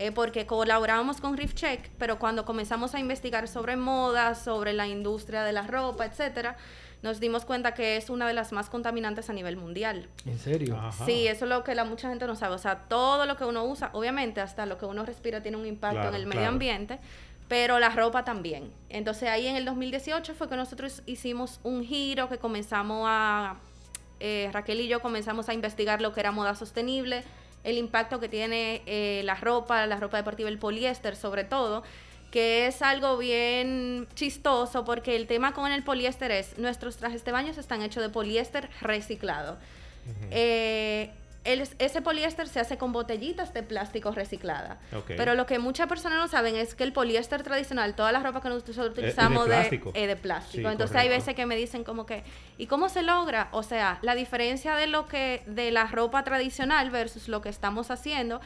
eh, 0.00 0.12
porque 0.12 0.46
colaborábamos 0.46 1.20
con 1.20 1.36
Riff 1.36 1.54
Check, 1.54 1.90
pero 1.98 2.20
cuando 2.20 2.44
comenzamos 2.44 2.94
a 2.94 3.00
investigar 3.00 3.48
sobre 3.48 3.76
moda, 3.76 4.36
sobre 4.36 4.72
la 4.72 4.86
industria 4.86 5.42
de 5.42 5.52
la 5.52 5.62
ropa, 5.66 6.04
etcétera, 6.06 6.56
nos 7.02 7.20
dimos 7.20 7.44
cuenta 7.44 7.74
que 7.74 7.96
es 7.96 8.10
una 8.10 8.26
de 8.26 8.34
las 8.34 8.52
más 8.52 8.68
contaminantes 8.70 9.30
a 9.30 9.32
nivel 9.32 9.56
mundial. 9.56 10.08
En 10.26 10.38
serio. 10.38 10.76
Ajá. 10.76 11.04
Sí, 11.06 11.26
eso 11.26 11.44
es 11.44 11.48
lo 11.48 11.62
que 11.64 11.74
la 11.74 11.84
mucha 11.84 12.08
gente 12.08 12.26
no 12.26 12.34
sabe. 12.34 12.54
O 12.54 12.58
sea, 12.58 12.88
todo 12.88 13.24
lo 13.26 13.36
que 13.36 13.44
uno 13.44 13.64
usa, 13.64 13.90
obviamente, 13.92 14.40
hasta 14.40 14.66
lo 14.66 14.78
que 14.78 14.86
uno 14.86 15.04
respira 15.04 15.42
tiene 15.42 15.56
un 15.56 15.66
impacto 15.66 15.96
Claro, 16.00 16.08
en 16.10 16.14
el 16.16 16.26
medio 16.26 16.40
claro. 16.40 16.52
ambiente, 16.54 16.98
pero 17.46 17.78
la 17.78 17.90
ropa 17.90 18.24
también. 18.24 18.72
Entonces 18.88 19.28
ahí 19.28 19.46
en 19.46 19.56
el 19.56 19.64
2018 19.64 20.34
fue 20.34 20.48
que 20.48 20.56
nosotros 20.56 21.02
hicimos 21.06 21.60
un 21.62 21.84
giro, 21.84 22.28
que 22.28 22.38
comenzamos 22.38 23.04
a, 23.08 23.56
eh, 24.20 24.50
Raquel 24.52 24.80
y 24.80 24.88
yo 24.88 25.00
comenzamos 25.00 25.48
a 25.48 25.54
investigar 25.54 26.00
lo 26.00 26.12
que 26.12 26.20
era 26.20 26.32
moda 26.32 26.54
sostenible, 26.56 27.22
el 27.64 27.78
impacto 27.78 28.18
que 28.20 28.28
tiene 28.28 28.82
eh, 28.86 29.22
la 29.24 29.34
ropa, 29.36 29.86
la 29.86 29.96
ropa 29.96 30.16
deportiva, 30.16 30.48
el 30.48 30.58
poliéster 30.58 31.14
sobre 31.16 31.44
todo 31.44 31.82
que 32.30 32.66
es 32.66 32.82
algo 32.82 33.16
bien 33.16 34.06
chistoso 34.14 34.84
porque 34.84 35.16
el 35.16 35.26
tema 35.26 35.52
con 35.54 35.70
el 35.72 35.82
poliéster 35.82 36.30
es 36.30 36.58
nuestros 36.58 36.96
trajes 36.96 37.24
de 37.24 37.32
baño 37.32 37.52
están 37.56 37.82
hechos 37.82 38.02
de 38.02 38.10
poliéster 38.10 38.68
reciclado. 38.80 39.56
Eh, 40.30 41.10
el- 41.44 41.66
ese 41.78 42.02
poliéster 42.02 42.46
se 42.48 42.60
hace 42.60 42.76
con 42.76 42.92
botellitas 42.92 43.54
de 43.54 43.62
plástico 43.62 44.10
reciclada. 44.10 44.78
Pero 45.06 45.34
lo 45.34 45.46
que 45.46 45.58
muchas 45.58 45.86
personas 45.88 46.18
no 46.18 46.28
saben 46.28 46.56
es 46.56 46.74
que 46.74 46.84
el 46.84 46.92
poliéster 46.92 47.42
tradicional, 47.42 47.94
toda 47.94 48.12
la 48.12 48.20
ropa 48.20 48.42
que 48.42 48.48
nosotros 48.50 48.76
de 48.76 48.88
utilizamos 48.88 49.46
de, 49.46 49.54
plástico. 49.54 49.92
eh, 49.94 50.06
de 50.06 50.16
plástico. 50.16 50.68
Sí, 50.68 50.72
Entonces 50.72 50.96
hay 50.96 51.08
veces 51.08 51.34
que 51.34 51.46
me 51.46 51.56
dicen 51.56 51.84
como 51.84 52.04
que, 52.04 52.24
¿y 52.58 52.66
cómo 52.66 52.88
se 52.90 53.02
logra? 53.02 53.48
O 53.52 53.62
sea, 53.62 53.98
la 54.02 54.14
diferencia 54.14 54.74
de 54.74 54.86
lo 54.88 55.08
que 55.08 55.42
de 55.46 55.70
la 55.70 55.86
ropa 55.86 56.22
tradicional 56.24 56.90
versus 56.90 57.28
lo 57.28 57.40
que 57.40 57.48
estamos 57.48 57.90
haciendo 57.90 58.40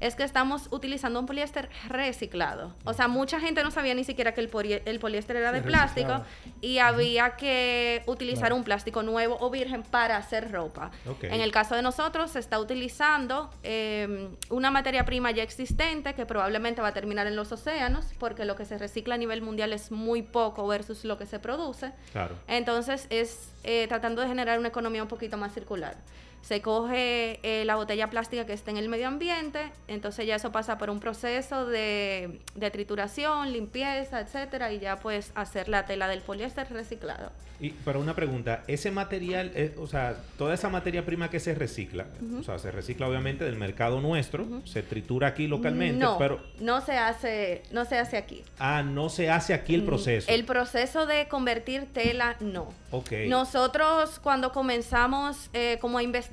es 0.00 0.14
que 0.14 0.22
estamos 0.22 0.68
utilizando 0.70 1.18
un 1.20 1.26
poliéster 1.26 1.68
reciclado. 1.88 2.74
O 2.84 2.92
sea, 2.92 3.08
mucha 3.08 3.40
gente 3.40 3.62
no 3.64 3.70
sabía 3.70 3.94
ni 3.94 4.04
siquiera 4.04 4.32
que 4.32 4.40
el, 4.40 4.48
poli- 4.48 4.80
el 4.84 4.98
poliéster 5.00 5.36
era 5.36 5.52
de 5.52 5.60
plástico 5.62 6.22
y 6.60 6.78
había 6.78 7.36
que 7.36 8.02
utilizar 8.06 8.38
Claro. 8.38 8.56
un 8.56 8.64
plástico 8.64 9.02
nuevo 9.02 9.36
o 9.40 9.50
virgen 9.50 9.82
para 9.82 10.16
hacer 10.16 10.52
ropa. 10.52 10.90
En 11.22 11.40
el 11.40 11.50
caso 11.50 11.74
de 11.74 11.82
nosotros 11.82 12.30
se 12.30 12.38
está 12.38 12.58
utilizando 12.60 13.50
eh, 13.62 14.28
una 14.50 14.70
materia 14.70 15.04
prima 15.04 15.30
ya 15.32 15.42
existente 15.42 16.14
que 16.14 16.24
probablemente 16.26 16.80
va 16.80 16.88
a 16.88 16.94
terminar 16.94 17.26
en 17.26 17.34
los 17.36 17.50
océanos 17.52 18.06
porque 18.18 18.44
lo 18.44 18.54
que 18.56 18.64
se 18.64 18.78
recicla 18.78 19.16
a 19.16 19.18
nivel 19.18 19.42
mundial 19.42 19.72
es 19.72 19.90
muy 19.90 20.22
poco 20.22 20.66
versus 20.66 21.04
lo 21.04 21.18
que 21.18 21.26
se 21.26 21.38
produce. 21.40 21.92
Claro. 22.12 22.36
Entonces 22.46 23.06
es 23.10 23.50
eh, 23.64 23.86
tratando 23.88 24.22
de 24.22 24.28
generar 24.28 24.58
una 24.58 24.68
economía 24.68 25.02
un 25.02 25.08
poquito 25.08 25.36
más 25.36 25.52
circular. 25.52 25.96
Se 26.42 26.62
coge 26.62 27.40
eh, 27.42 27.64
la 27.64 27.76
botella 27.76 28.08
plástica 28.10 28.46
que 28.46 28.52
está 28.52 28.70
en 28.70 28.76
el 28.78 28.88
medio 28.88 29.08
ambiente, 29.08 29.70
entonces 29.86 30.26
ya 30.26 30.36
eso 30.36 30.50
pasa 30.52 30.78
por 30.78 30.88
un 30.88 31.00
proceso 31.00 31.66
de, 31.66 32.40
de 32.54 32.70
trituración, 32.70 33.52
limpieza, 33.52 34.20
etcétera, 34.20 34.72
y 34.72 34.78
ya 34.78 34.96
pues 34.96 35.32
hacer 35.34 35.68
la 35.68 35.84
tela 35.84 36.08
del 36.08 36.20
poliéster 36.22 36.70
reciclado. 36.72 37.32
Y, 37.60 37.70
pero 37.70 37.98
una 37.98 38.14
pregunta, 38.14 38.62
ese 38.68 38.92
material, 38.92 39.50
eh, 39.56 39.74
o 39.78 39.88
sea, 39.88 40.16
toda 40.36 40.54
esa 40.54 40.68
materia 40.68 41.04
prima 41.04 41.28
que 41.28 41.40
se 41.40 41.56
recicla, 41.56 42.06
o 42.38 42.44
sea, 42.44 42.56
se 42.60 42.70
recicla 42.70 43.08
obviamente 43.08 43.44
del 43.44 43.56
mercado 43.56 44.00
nuestro, 44.00 44.46
se 44.64 44.84
tritura 44.84 45.26
aquí 45.26 45.48
localmente, 45.48 45.98
no, 45.98 46.18
pero 46.18 46.40
no 46.60 46.80
se 46.80 46.96
hace, 46.96 47.64
no 47.72 47.84
se 47.84 47.98
hace 47.98 48.16
aquí. 48.16 48.44
ah, 48.60 48.84
no 48.84 49.08
se 49.08 49.28
hace 49.28 49.54
aquí 49.54 49.74
el 49.74 49.82
proceso. 49.82 50.30
El 50.30 50.44
proceso 50.44 51.04
de 51.06 51.26
convertir 51.26 51.86
tela, 51.92 52.36
no. 52.38 52.72
ok. 52.92 53.10
Nosotros 53.26 54.20
cuando 54.20 54.52
comenzamos 54.52 55.50
eh, 55.52 55.78
como 55.80 55.98
a 55.98 56.04
investigar, 56.04 56.27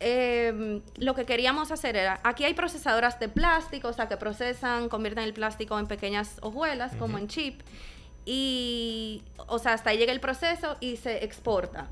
eh, 0.00 0.80
lo 0.96 1.14
que 1.14 1.26
queríamos 1.26 1.70
hacer 1.70 1.96
era, 1.96 2.20
aquí 2.24 2.44
hay 2.44 2.54
procesadoras 2.54 3.20
de 3.20 3.28
plástico, 3.28 3.88
o 3.88 3.92
sea, 3.92 4.08
que 4.08 4.16
procesan, 4.16 4.88
convierten 4.88 5.24
el 5.24 5.34
plástico 5.34 5.78
en 5.78 5.86
pequeñas 5.86 6.38
hojuelas, 6.40 6.96
como 6.96 7.18
en 7.18 7.28
chip, 7.28 7.60
y, 8.24 9.22
o 9.46 9.58
sea, 9.58 9.74
hasta 9.74 9.90
ahí 9.90 9.98
llega 9.98 10.12
el 10.12 10.20
proceso 10.20 10.76
y 10.80 10.96
se 10.96 11.24
exporta. 11.24 11.88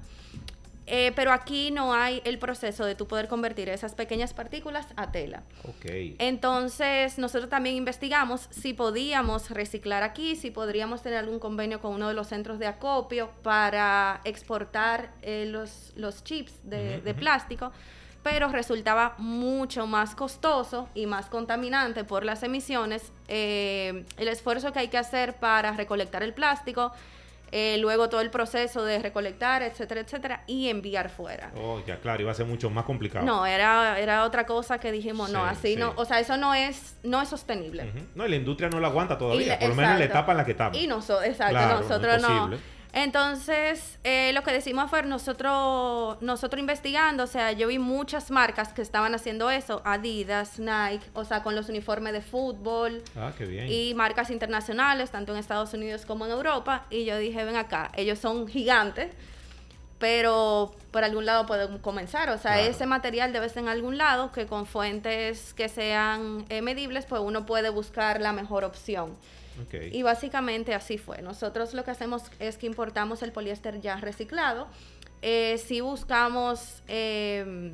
Eh, 0.91 1.13
pero 1.15 1.33
aquí 1.33 1.71
no 1.71 1.93
hay 1.93 2.23
el 2.25 2.39
proceso 2.39 2.87
de 2.87 2.95
tú 2.95 3.07
poder 3.07 3.29
convertir 3.29 3.69
esas 3.69 3.95
pequeñas 3.95 4.33
partículas 4.33 4.87
a 4.97 5.13
tela. 5.13 5.43
Ok. 5.65 5.85
Entonces, 6.19 7.19
nosotros 7.19 7.51
también 7.51 7.77
investigamos 7.77 8.49
si 8.51 8.73
podíamos 8.73 9.51
reciclar 9.51 10.03
aquí, 10.03 10.35
si 10.35 10.51
podríamos 10.51 11.03
tener 11.03 11.19
algún 11.19 11.39
convenio 11.39 11.81
con 11.81 11.93
uno 11.93 12.09
de 12.09 12.15
los 12.15 12.29
centros 12.29 12.59
de 12.59 12.67
acopio 12.67 13.31
para 13.43 14.23
exportar 14.25 15.13
eh, 15.21 15.47
los, 15.47 15.93
los 15.95 16.25
chips 16.25 16.55
de, 16.63 17.03
de 17.03 17.15
plástico, 17.15 17.71
pero 18.23 18.49
resultaba 18.49 19.15
mucho 19.19 19.87
más 19.87 20.15
costoso 20.15 20.89
y 20.95 21.05
más 21.07 21.27
contaminante 21.27 22.05
por 22.05 22.25
las 22.25 22.43
emisiones. 22.43 23.13
eh, 23.29 24.05
el 24.17 24.29
esfuerzo 24.29 24.73
que 24.73 24.79
hay 24.79 24.89
que 24.89 24.99
hacer 24.99 25.35
para 25.35 25.73
recolectar 25.73 26.23
el 26.23 26.33
plástico, 26.33 26.93
eh, 27.53 27.77
luego 27.79 28.09
todo 28.09 28.21
el 28.21 28.31
proceso 28.31 28.85
de 28.85 28.99
recolectar, 28.99 29.63
etcétera, 29.63 30.01
etcétera, 30.01 30.43
y 30.47 30.69
enviar 30.69 31.09
fuera. 31.11 31.51
Oh, 31.57 31.81
ya, 31.87 31.99
claro, 32.01 32.23
iba 32.23 32.31
a 32.31 32.35
ser 32.35 32.47
mucho 32.47 32.71
más 32.71 32.85
complicado. 32.85 33.25
No, 33.25 33.47
era, 33.47 33.99
era 33.99 34.25
otra 34.25 34.47
cosa 34.47 34.79
que 34.79 34.93
dijimos, 34.93 35.31
no, 35.31 35.41
Sí, 35.45 35.49
así 35.51 35.75
sí. 35.75 35.77
no, 35.81 35.93
o 35.97 36.05
sea, 36.05 36.21
eso 36.21 36.37
no 36.37 36.55
es, 36.55 36.97
no 37.03 37.21
es 37.23 37.29
sostenible. 37.29 37.93
No, 38.15 38.27
y 38.27 38.31
la 38.31 38.37
industria 38.37 38.69
no 38.69 38.81
la 38.81 38.89
aguanta 38.89 39.17
todavía, 39.19 39.47
la- 39.55 39.59
por 39.59 39.69
lo 39.71 39.75
menos 39.75 39.93
en 39.93 39.99
la 39.99 40.05
etapa 40.05 40.33
en 40.33 40.39
la 40.39 40.45
que 40.45 40.51
estamos. 40.53 40.79
Y 40.79 40.87
nosotros, 40.87 41.27
exacto, 41.27 41.53
Claro, 41.55 41.81
nosotros 41.81 42.23
no. 42.23 42.51
Entonces, 42.93 43.99
eh, 44.03 44.33
lo 44.33 44.43
que 44.43 44.51
decimos 44.53 44.89
fue 44.91 45.03
nosotros, 45.03 46.17
nosotros 46.23 46.59
investigando, 46.59 47.25
o 47.25 47.27
sea, 47.27 47.53
yo 47.53 47.69
vi 47.69 47.79
muchas 47.79 48.31
marcas 48.31 48.73
que 48.73 48.83
estaban 48.83 49.15
haciendo 49.15 49.51
eso, 49.51 49.83
Adidas, 49.85 50.59
Nike, 50.59 51.05
o 51.15 51.25
sea, 51.25 51.43
con 51.43 51.55
los 51.55 51.69
uniformes 51.69 52.13
de 52.13 52.23
fútbol 52.23 53.03
Ah, 53.17 53.33
qué 53.37 53.45
bien. 53.45 53.67
y 53.71 53.95
marcas 53.95 54.31
internacionales, 54.31 55.11
tanto 55.11 55.33
en 55.33 55.39
Estados 55.39 55.73
Unidos 55.75 56.07
como 56.07 56.25
en 56.27 56.33
Europa, 56.33 56.87
y 56.91 57.05
yo 57.05 57.17
dije, 57.19 57.45
ven 57.45 57.57
acá, 57.57 57.91
ellos 57.95 58.19
son 58.19 58.49
gigantes, 58.49 59.11
pero 59.99 60.75
por 60.93 61.03
algún 61.05 61.27
lado 61.27 61.45
podemos 61.47 61.81
comenzar, 61.81 62.31
o 62.31 62.39
sea, 62.39 62.55
Claro. 62.55 62.71
ese 62.71 62.87
material 62.87 63.33
debe 63.33 63.47
estar 63.47 63.63
en 63.63 63.69
algún 63.69 63.99
lado 63.99 64.31
que 64.33 64.47
con 64.47 64.65
fuentes 64.65 65.53
que 65.55 65.69
sean 65.69 66.45
eh, 66.49 66.63
medibles, 66.63 67.05
pues 67.07 67.21
uno 67.21 67.45
puede 67.47 67.69
buscar 67.71 68.21
la 68.21 68.33
mejor 68.33 68.65
opción. 68.65 69.17
Y 69.93 70.03
básicamente 70.03 70.75
así 70.75 70.99
fue. 70.99 71.23
Nosotros 71.23 71.75
lo 71.75 71.85
que 71.85 71.91
hacemos 71.91 72.23
es 72.39 72.57
que 72.59 72.67
importamos 72.67 73.23
el 73.23 73.33
poliéster 73.33 73.81
ya 73.81 73.97
reciclado 73.97 74.69
eh, 75.21 75.59
sí 75.59 75.81
buscamos 75.81 76.83
eh, 76.87 77.73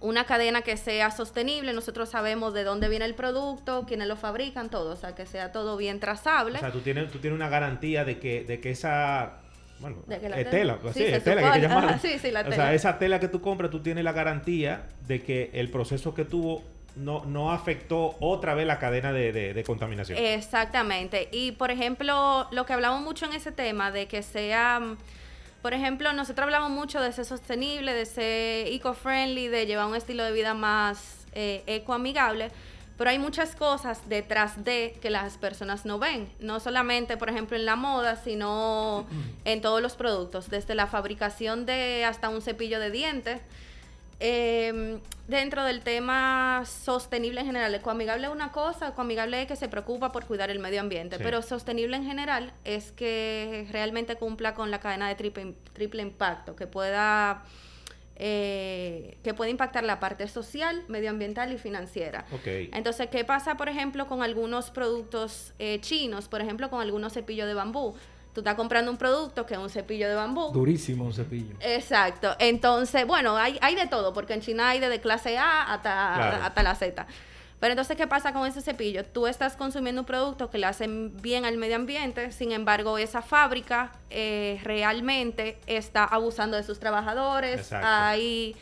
una 0.00 0.24
cadena 0.26 0.62
que 0.62 0.76
sea 0.76 1.10
sostenible. 1.10 1.72
Nosotros 1.72 2.08
sabemos 2.10 2.52
de 2.54 2.64
dónde 2.64 2.88
viene 2.88 3.04
el 3.04 3.14
producto, 3.14 3.84
quiénes 3.86 4.08
lo 4.08 4.16
fabrican, 4.16 4.68
todo. 4.68 4.92
O 4.92 4.96
sea, 4.96 5.14
que 5.14 5.26
sea 5.26 5.52
todo 5.52 5.76
bien 5.76 6.00
trazable. 6.00 6.56
O 6.56 6.60
sea, 6.60 6.72
tú 6.72 6.80
tienes, 6.80 7.10
tú 7.10 7.18
tienes 7.20 7.36
una 7.36 7.48
garantía 7.48 8.04
de 8.04 8.18
que, 8.18 8.44
de 8.44 8.60
que 8.60 8.70
esa 8.70 9.38
bueno, 9.78 9.96
De 10.06 10.18
que 10.20 10.28
la 10.28 10.38
es 10.40 10.48
tela- 10.50 10.78
tela, 10.78 10.92
sí, 10.92 10.98
sí, 11.00 11.04
es 11.06 11.24
tela 11.24 11.40
que 11.42 11.46
hay 11.48 11.60
que. 11.60 11.66
Ajá, 11.66 11.98
sí, 12.02 12.18
sí, 12.20 12.30
la 12.30 12.40
O 12.40 12.44
tela. 12.44 12.56
sea, 12.56 12.74
esa 12.74 12.98
tela 12.98 13.18
que 13.18 13.28
tú 13.28 13.40
compras, 13.40 13.70
tú 13.70 13.80
tienes 13.80 14.04
la 14.04 14.12
garantía 14.12 14.88
de 15.08 15.22
que 15.22 15.50
el 15.54 15.70
proceso 15.70 16.14
que 16.14 16.24
tuvo 16.24 16.62
no, 16.96 17.24
no 17.24 17.52
afectó 17.52 18.16
otra 18.20 18.54
vez 18.54 18.66
la 18.66 18.78
cadena 18.78 19.12
de, 19.12 19.32
de- 19.32 19.54
de 19.54 19.64
contaminación. 19.64 20.18
Exactamente. 20.18 21.28
Y 21.32 21.52
por 21.52 21.70
ejemplo, 21.70 22.46
lo 22.50 22.66
que 22.66 22.72
hablamos 22.72 23.00
mucho 23.02 23.26
en 23.26 23.32
ese 23.32 23.52
tema 23.52 23.90
de 23.90 24.06
que 24.08 24.22
sea, 24.22 24.78
mm, 24.80 24.96
por 25.62 25.74
ejemplo, 25.74 26.12
nosotros 26.12 26.44
hablamos 26.44 26.70
mucho 26.70 27.00
de 27.00 27.12
ser 27.12 27.24
sostenible, 27.24 27.92
de 27.94 28.04
ser 28.06 28.66
eco-friendly, 28.68 29.48
de 29.48 29.66
llevar 29.66 29.86
un 29.86 29.94
estilo 29.94 30.24
de 30.24 30.32
vida 30.32 30.54
más 30.54 31.26
eh, 31.34 31.62
ecoamigable. 31.66 32.50
Pero 32.98 33.08
hay 33.08 33.18
muchas 33.18 33.56
cosas 33.56 34.08
detrás 34.08 34.64
de 34.64 34.94
que 35.00 35.08
las 35.08 35.38
personas 35.38 35.86
no 35.86 35.98
ven. 35.98 36.28
No 36.40 36.60
solamente, 36.60 37.16
por 37.16 37.30
ejemplo, 37.30 37.56
en 37.56 37.64
la 37.64 37.74
moda, 37.74 38.16
sino 38.16 39.06
en 39.46 39.60
todos 39.62 39.80
los 39.80 39.94
productos. 39.94 40.50
Desde 40.50 40.74
la 40.74 40.86
fabricación 40.86 41.64
de 41.64 42.04
hasta 42.04 42.28
un 42.28 42.42
cepillo 42.42 42.78
de 42.80 42.90
dientes. 42.90 43.40
Eh, 44.20 44.98
dentro 45.28 45.64
del 45.64 45.82
tema 45.82 46.64
sostenible 46.66 47.40
en 47.40 47.46
general, 47.46 47.74
ecoamigable 47.74 48.26
es 48.26 48.32
una 48.32 48.52
cosa, 48.52 48.88
ecoamigable 48.88 49.40
es 49.42 49.46
que 49.48 49.56
se 49.56 49.68
preocupa 49.68 50.12
por 50.12 50.26
cuidar 50.26 50.50
el 50.50 50.58
medio 50.58 50.80
ambiente, 50.80 51.16
Sí. 51.16 51.22
pero 51.22 51.42
sostenible 51.42 51.96
en 51.96 52.04
general 52.04 52.52
es 52.64 52.92
que 52.92 53.66
realmente 53.70 54.16
cumpla 54.16 54.54
con 54.54 54.70
la 54.70 54.80
cadena 54.80 55.08
de 55.08 55.14
triple, 55.14 55.54
triple 55.72 56.02
impacto, 56.02 56.54
que 56.56 56.66
pueda, 56.66 57.44
eh, 58.16 59.16
que 59.24 59.32
pueda 59.34 59.50
impactar 59.50 59.84
la 59.84 59.98
parte 60.00 60.28
social, 60.28 60.84
medioambiental 60.88 61.52
y 61.52 61.58
financiera. 61.58 62.24
ok. 62.32 62.46
Entonces, 62.72 63.08
¿qué 63.08 63.24
pasa, 63.24 63.56
por 63.56 63.68
ejemplo, 63.68 64.06
con 64.06 64.22
algunos 64.22 64.70
productos 64.70 65.54
eh, 65.58 65.78
chinos? 65.80 66.28
Por 66.28 66.40
ejemplo, 66.40 66.68
con 66.70 66.80
algunos 66.80 67.12
cepillos 67.14 67.46
de 67.46 67.54
bambú. 67.54 67.94
Tú 68.32 68.40
estás 68.40 68.54
comprando 68.54 68.90
un 68.90 68.96
producto 68.96 69.44
que 69.44 69.54
es 69.54 69.60
un 69.60 69.68
cepillo 69.68 70.08
de 70.08 70.14
bambú. 70.14 70.50
Durísimo 70.52 71.04
un 71.04 71.12
cepillo. 71.12 71.54
Exacto. 71.60 72.34
Entonces, 72.38 73.06
bueno, 73.06 73.36
hay, 73.36 73.58
hay 73.60 73.74
de 73.74 73.86
todo, 73.86 74.12
porque 74.14 74.32
en 74.32 74.40
China 74.40 74.70
hay 74.70 74.80
desde 74.80 75.00
clase 75.00 75.36
A 75.36 75.72
hasta, 75.74 76.12
Claro. 76.16 76.42
hasta 76.42 76.62
la 76.62 76.74
Z. 76.74 77.06
Pero 77.60 77.72
entonces, 77.72 77.96
¿qué 77.96 78.08
pasa 78.08 78.32
con 78.32 78.44
ese 78.46 78.60
cepillo? 78.60 79.04
Tú 79.04 79.28
estás 79.28 79.54
consumiendo 79.54 80.00
un 80.00 80.06
producto 80.06 80.50
que 80.50 80.58
le 80.58 80.66
hace 80.66 80.86
bien 80.88 81.44
al 81.44 81.56
medio 81.58 81.76
ambiente, 81.76 82.32
sin 82.32 82.50
embargo, 82.50 82.98
esa 82.98 83.22
fábrica 83.22 83.92
eh, 84.10 84.58
realmente 84.64 85.60
está 85.66 86.02
abusando 86.04 86.56
de 86.56 86.64
sus 86.64 86.80
trabajadores. 86.80 87.60
Exacto. 87.60 87.86
Hay... 87.88 88.56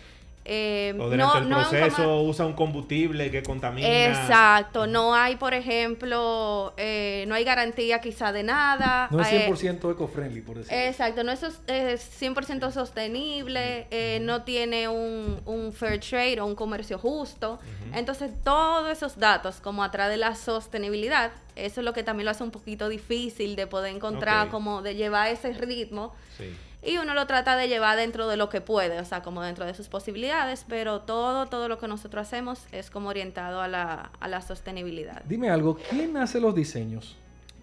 eh, 0.45 0.95
o 0.99 1.05
durante 1.11 1.17
no- 1.19 1.39
el 1.39 1.49
no 1.51 1.57
proceso 1.59 1.97
coma- 2.03 2.21
usa 2.23 2.47
un 2.47 2.55
combustible 2.55 3.31
que 3.31 3.43
contamina. 3.43 3.87
Exacto, 4.09 4.87
no 4.87 5.15
hay, 5.15 5.37
por 5.37 5.53
ejemplo, 5.55 6.73
eh, 6.77 7.25
no 7.29 7.35
hay 7.35 7.45
garantía 7.45 8.01
quizá 8.01 8.33
de 8.33 8.43
nada. 8.43 9.09
No 9.11 9.21
es 9.21 9.29
eh, 9.33 9.47
100% 9.47 9.91
eco-friendly, 9.93 10.41
por 10.41 10.57
decirlo. 10.57 10.79
Exacto, 10.79 11.25
no 11.25 11.33
es, 11.33 11.43
es 11.67 12.21
100% 12.21 12.71
sostenible, 12.73 13.87
eh, 13.91 14.19
no 14.23 14.43
tiene 14.43 14.89
un, 14.89 15.41
un 15.45 15.73
fair 15.73 16.01
trade 16.01 16.41
o 16.41 16.47
un 16.47 16.55
comercio 16.55 16.99
justo. 16.99 17.59
Entonces, 17.95 18.31
todos 18.45 18.91
esos 18.91 19.19
datos, 19.19 19.61
como 19.61 19.83
atrás 19.85 20.09
de 20.11 20.17
la 20.17 20.35
sostenibilidad, 20.35 21.33
eso 21.57 21.81
es 21.81 21.85
lo 21.85 21.93
que 21.93 22.03
también 22.03 22.25
lo 22.25 22.31
hace 22.31 22.45
un 22.45 22.51
poquito 22.51 22.89
difícil 22.89 23.57
de 23.57 23.67
poder 23.67 23.95
encontrar, 23.95 24.47
como 24.51 24.83
de 24.83 24.95
llevar 24.95 25.29
ese 25.29 25.53
ritmo. 25.53 26.15
Sí. 26.39 26.51
Y 26.83 26.97
uno 26.97 27.13
lo 27.15 27.27
trata 27.27 27.57
de 27.57 27.69
llevar 27.69 27.97
dentro 27.99 28.27
de 28.27 28.37
lo 28.39 28.49
que 28.49 28.61
puede, 28.63 29.01
o 29.01 29.05
sea, 29.05 29.23
como 29.23 29.43
dentro 29.43 29.67
de 29.67 29.75
sus 29.75 29.89
posibilidades, 29.89 30.65
pero 30.67 31.01
todo, 31.03 31.47
todo 31.47 31.69
lo 31.69 31.79
que 31.79 31.87
nosotros 31.89 32.27
hacemos 32.27 32.61
es 32.73 32.91
como 32.91 33.11
orientado 33.11 33.61
a 33.61 33.69
la, 33.69 34.11
a 34.19 34.29
la 34.29 34.41
sostenibilidad. 34.41 35.23
Dime 35.27 35.51
algo, 35.51 35.77
¿quién 35.91 36.17
hace 36.17 36.41
los 36.41 36.55
diseños? 36.55 37.17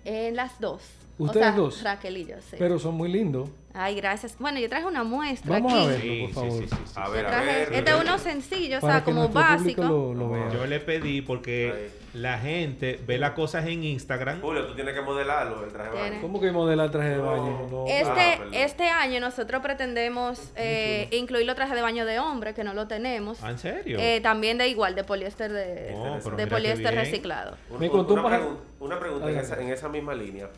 En 0.06 0.36
las 0.36 0.60
dos. 0.60 0.82
¿Ustedes 1.20 1.48
o 1.48 1.50
sea, 1.50 1.58
dos? 1.58 1.84
Raquel 1.84 2.18
y 2.18 2.26
yo, 2.28 2.36
sí. 2.41 2.58
Pero 2.60 2.78
son 2.78 2.94
muy 2.94 3.10
lindos. 3.12 3.50
Ay, 3.74 3.96
gracias. 3.96 4.36
Bueno, 4.38 4.60
yo 4.60 4.70
traje 4.70 4.86
una 4.86 5.04
muestra 5.04 5.54
Vamos 5.54 5.74
aquí. 5.74 5.84
a 5.84 5.88
verlo, 5.88 6.20
por 6.20 6.28
sí, 6.30 6.34
favor. 6.34 6.52
sí, 6.52 6.68
sí, 6.70 6.76
sí. 6.86 6.94
A 6.96 7.06
Yo 7.06 7.12
ver, 7.12 7.26
a 7.26 7.41
ver. 7.41 7.74
este 7.74 7.91
es 7.91 7.98
uno 8.00 8.18
sencillo, 8.20 8.78
o 8.78 8.82
sea, 8.82 9.04
como 9.04 9.30
básico. 9.30 9.82
lo, 9.82 10.13
lo. 10.13 10.54
Yo 10.54 10.68
le 10.68 10.80
pedí 10.80 11.22
porque 11.24 11.89
la 12.17 12.38
gente 12.39 12.99
ve 13.06 13.17
las 13.17 13.32
cosas 13.32 13.65
en 13.67 13.84
Instagram. 13.84 14.41
Julio, 14.41 14.65
tú 14.67 14.75
tienes 14.75 14.93
que 14.93 15.01
modelarlo, 15.01 15.63
el 15.63 15.71
traje 15.71 15.91
de 15.91 16.01
baño. 16.01 16.21
¿Cómo 16.21 16.39
que 16.41 16.51
modelar 16.51 16.89
traje 16.91 17.10
de 17.10 17.17
baño? 17.19 17.67
No. 17.69 17.86
Este, 17.88 18.10
Ah, 18.19 18.45
este 18.53 18.84
año 18.89 19.19
nosotros 19.19 19.62
pretendemos 19.62 20.51
eh, 20.56 21.08
incluir 21.12 21.45
los 21.45 21.56
trajes 21.56 21.75
de 21.75 21.82
baño 21.82 22.06
de 22.06 22.19
hombre, 22.19 22.53
que 22.53 22.63
no 22.63 22.73
lo 22.73 22.88
tenemos. 22.88 23.38
Ah, 23.43 23.51
¿En 23.51 23.60
serio? 23.60 23.97
Eh, 23.99 24.19
también 24.21 24.58
de 24.58 24.67
igual, 24.67 24.95
de 24.95 25.03
poliéster 25.03 25.51
de, 25.51 25.93
Oh, 25.95 26.32
de 26.32 26.47
poliéster 26.47 26.93
reciclado. 26.95 27.56
Un- 27.69 27.80
Me 27.80 27.89
contó 27.89 28.13
un 28.13 28.19
una, 28.19 28.30
pregun- 28.39 28.58
una 28.80 28.99
pregunta 28.99 29.30
en 29.30 29.38
esa, 29.38 29.62
en 29.62 29.69
esa 29.69 29.88
misma 29.89 30.13
línea. 30.13 30.49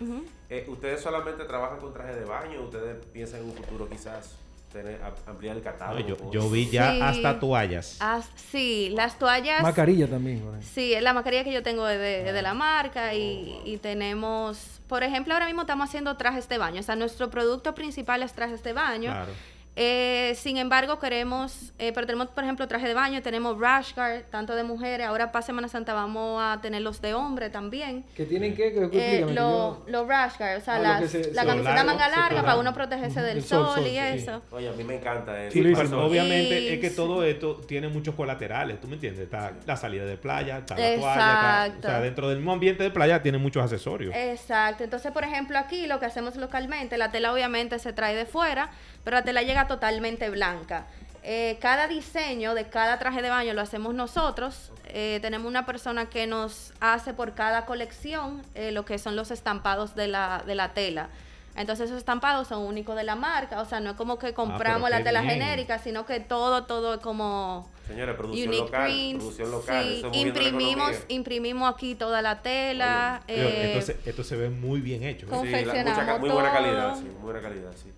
Eh, 0.50 0.66
¿Ustedes 0.70 1.02
solamente 1.02 1.44
trabajan 1.46 1.80
con 1.80 1.94
trajes 1.94 2.16
de 2.16 2.26
baño? 2.26 2.62
¿Ustedes 2.64 3.06
piensan 3.14 3.42
en 3.42 3.46
un 3.48 3.54
futuro 3.54 3.88
quizás 3.90 4.36
tener, 4.72 5.00
ampliar 5.28 5.58
el 5.58 5.64
No, 5.64 5.72
catálogo? 5.72 6.08
yo, 6.08 6.18
con- 6.18 6.32
yo 6.32 6.50
vi 6.50 6.70
ya 6.70 6.92
Sí. 6.94 7.00
hasta 7.02 7.40
toallas. 7.40 7.98
Ah, 8.00 8.22
sí, 8.52 8.90
las 8.96 9.18
toallas. 9.20 9.62
Mascarilla 9.64 10.08
también. 10.08 10.44
ahí. 10.56 10.62
Sí, 10.62 10.94
es 10.94 11.02
la 11.04 11.14
mascarilla 11.14 11.44
que 11.44 11.52
yo 11.54 11.64
tengo 11.64 11.88
es 11.88 12.00
de, 12.00 12.32
de 12.32 12.42
la 12.42 12.54
marca 12.54 13.14
y, 13.14 13.62
y 13.66 13.78
tenemos, 13.78 14.80
por 14.88 15.04
ejemplo, 15.04 15.34
ahora 15.34 15.46
mismo 15.48 15.62
estamos 15.62 15.88
haciendo 15.90 16.16
trajes 16.18 16.48
de 16.50 16.58
baño. 16.58 16.80
O 16.80 16.84
sea, 16.84 16.96
nuestro 16.96 17.30
producto 17.30 17.74
principal 17.76 18.24
es 18.24 18.34
trajes 18.34 18.64
de 18.64 18.74
baño. 18.74 19.12
Claro. 19.12 19.32
Eh, 19.82 20.34
sin 20.36 20.58
embargo, 20.58 21.00
queremos, 21.00 21.72
eh, 21.80 21.94
pero 21.96 22.06
tenemos, 22.06 22.28
por 22.28 22.44
ejemplo, 22.44 22.68
traje 22.68 22.86
de 22.86 22.94
baño, 22.94 23.22
tenemos 23.22 23.58
rash 23.58 23.94
guard, 23.96 24.24
tanto 24.30 24.54
de 24.54 24.64
mujeres. 24.64 25.08
Ahora 25.08 25.32
para 25.32 25.42
Semana 25.42 25.70
Santa 25.70 25.94
vamos 25.94 26.42
a 26.44 26.60
tener 26.62 26.82
los 26.82 27.00
de 27.02 27.14
hombre 27.14 27.50
también. 27.50 28.04
¿Que 28.14 28.26
tienen 28.26 28.58
que 28.58 28.68
Eh, 28.68 28.68
Explícame, 28.68 29.26
que 29.28 29.34
Los 29.34 29.86
yo- 29.88 30.06
rash 30.06 30.38
guard, 30.38 30.58
o 30.58 30.62
sea, 30.62 30.76
Ah, 30.76 30.80
las- 30.80 31.10
se- 31.10 31.32
la 31.32 31.44
se- 31.44 31.48
camiseta 31.48 31.76
largo, 31.76 31.92
manga 31.92 32.10
larga 32.10 32.42
para 32.42 32.58
uno 32.58 32.74
protegerse 32.74 33.22
del 33.22 33.38
El 33.38 33.44
sol, 33.46 33.68
sol, 33.68 33.76
sol, 33.78 33.88
y 33.88 33.92
sí. 33.92 33.98
eso. 34.00 34.42
Oye, 34.52 34.68
a 34.68 34.74
mí 34.74 34.84
me 34.84 34.96
encanta 34.98 35.42
eso. 35.46 35.54
Sí, 35.54 35.62
pero 35.74 36.06
obviamente 36.06 36.60
Y- 36.60 36.68
es 36.74 36.80
que 36.82 36.90
todo 36.90 37.24
esto 37.24 37.56
tiene 37.66 37.88
muchos 37.88 38.16
colaterales, 38.16 38.82
¿tú 38.82 38.90
me 38.90 38.96
entiendes? 38.96 39.24
Está 39.24 39.54
la 39.66 39.78
salida 39.78 40.04
de 40.04 40.18
playa, 40.18 40.58
está 40.58 40.76
la 40.76 40.82
toalla, 40.82 40.96
está- 40.98 41.66
Exacto. 41.68 41.88
o 41.88 41.92
sea, 41.92 42.02
dentro 42.02 42.28
del 42.28 42.40
mismo 42.40 42.52
ambiente 42.52 42.84
de 42.84 42.92
playa 42.92 43.22
tiene 43.22 43.38
muchos 43.38 43.64
accesorios. 43.64 44.14
Exacto. 44.14 44.84
Entonces, 44.84 45.14
por 45.14 45.24
ejemplo, 45.24 45.58
aquí 45.58 45.88
lo 45.88 46.02
que 46.02 46.06
hacemos 46.06 46.36
localmente, 46.36 46.98
la 46.98 47.12
tela 47.12 47.32
obviamente 47.32 47.80
se 47.80 47.94
trae 47.94 48.14
de 48.14 48.26
fuera, 48.26 48.72
pero 49.04 49.18
la 49.18 49.24
tela 49.24 49.42
llega 49.42 49.68
totalmente 49.68 50.30
blanca. 50.30 50.86
Eh, 51.22 51.58
cada 51.62 51.88
diseño 51.88 52.54
de 52.56 52.70
cada 52.70 52.98
traje 52.98 53.22
de 53.22 53.30
baño 53.30 53.54
lo 53.54 53.62
hacemos 53.62 53.94
nosotros. 53.94 54.72
Eh, 54.88 55.20
tenemos 55.22 55.48
una 55.48 55.66
persona 55.66 56.10
que 56.10 56.28
nos 56.28 56.74
hace 56.80 57.14
por 57.14 57.34
cada 57.34 57.66
colección 57.66 58.42
eh, 58.56 58.72
lo 58.72 58.86
que 58.86 58.98
son 58.98 59.16
los 59.16 59.30
estampados 59.30 59.96
de 59.96 60.08
la, 60.08 60.44
de 60.48 60.56
la 60.56 60.74
tela. 60.74 61.10
Entonces 61.56 61.88
esos 61.88 61.98
estampados 61.98 62.48
son 62.48 62.60
únicos 62.62 62.96
de 62.96 63.04
la 63.04 63.16
marca, 63.16 63.60
o 63.60 63.66
sea, 63.66 63.82
no 63.82 63.90
es 63.90 63.96
como 63.98 64.18
que 64.18 64.34
compramos 64.34 64.90
pero 64.90 64.98
la 65.00 65.04
tela 65.04 65.22
bien. 65.22 65.34
genérica, 65.34 65.78
sino 65.78 66.06
que 66.06 66.22
todo, 66.22 66.64
todo 66.64 66.94
es 66.94 67.00
como 67.02 67.68
Señores, 67.86 68.16
producción 68.16 68.48
unique 68.48 68.64
local. 68.66 68.86
prints. 68.86 69.18
Producción 69.24 69.52
local. 69.52 69.84
sí, 69.90 69.98
eso 69.98 70.12
imprimimos, 70.14 70.92
imprimimos 71.10 71.74
aquí 71.74 71.96
toda 71.96 72.22
la 72.22 72.42
tela. 72.42 73.22
Pero 73.28 73.50
eh, 73.50 73.78
esto, 73.78 73.92
se, 73.94 74.10
esto 74.10 74.24
se 74.24 74.38
ve 74.38 74.50
muy 74.50 74.80
bien 74.80 75.04
hecho. 75.04 75.26
¿eh? 75.26 75.40
Sí, 75.44 75.66
la- 75.66 75.74
mucha 75.84 76.18
muy 76.18 76.30
buena 76.30 76.52
calidad, 76.54 76.96
sí, 76.96 77.04
muy 77.04 77.24
buena 77.24 77.42
calidad, 77.42 77.72
sí. 77.76 77.92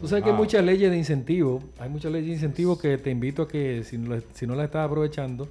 Tú 0.00 0.06
sabes 0.06 0.22
que 0.22 0.30
hay 0.30 0.34
Wow. 0.36 0.44
muchas 0.44 0.64
leyes 0.64 0.90
de 0.90 0.96
incentivo. 0.96 1.62
Hay 1.78 1.88
muchas 1.88 2.12
leyes 2.12 2.28
de 2.28 2.34
incentivo 2.34 2.78
que 2.78 2.98
te 2.98 3.10
invito 3.10 3.42
a 3.42 3.48
que, 3.48 3.82
si 3.84 3.98
no, 3.98 4.14
la- 4.14 4.22
si 4.32 4.46
no 4.46 4.54
la 4.54 4.64
estás 4.64 4.86
aprovechando, 4.86 5.48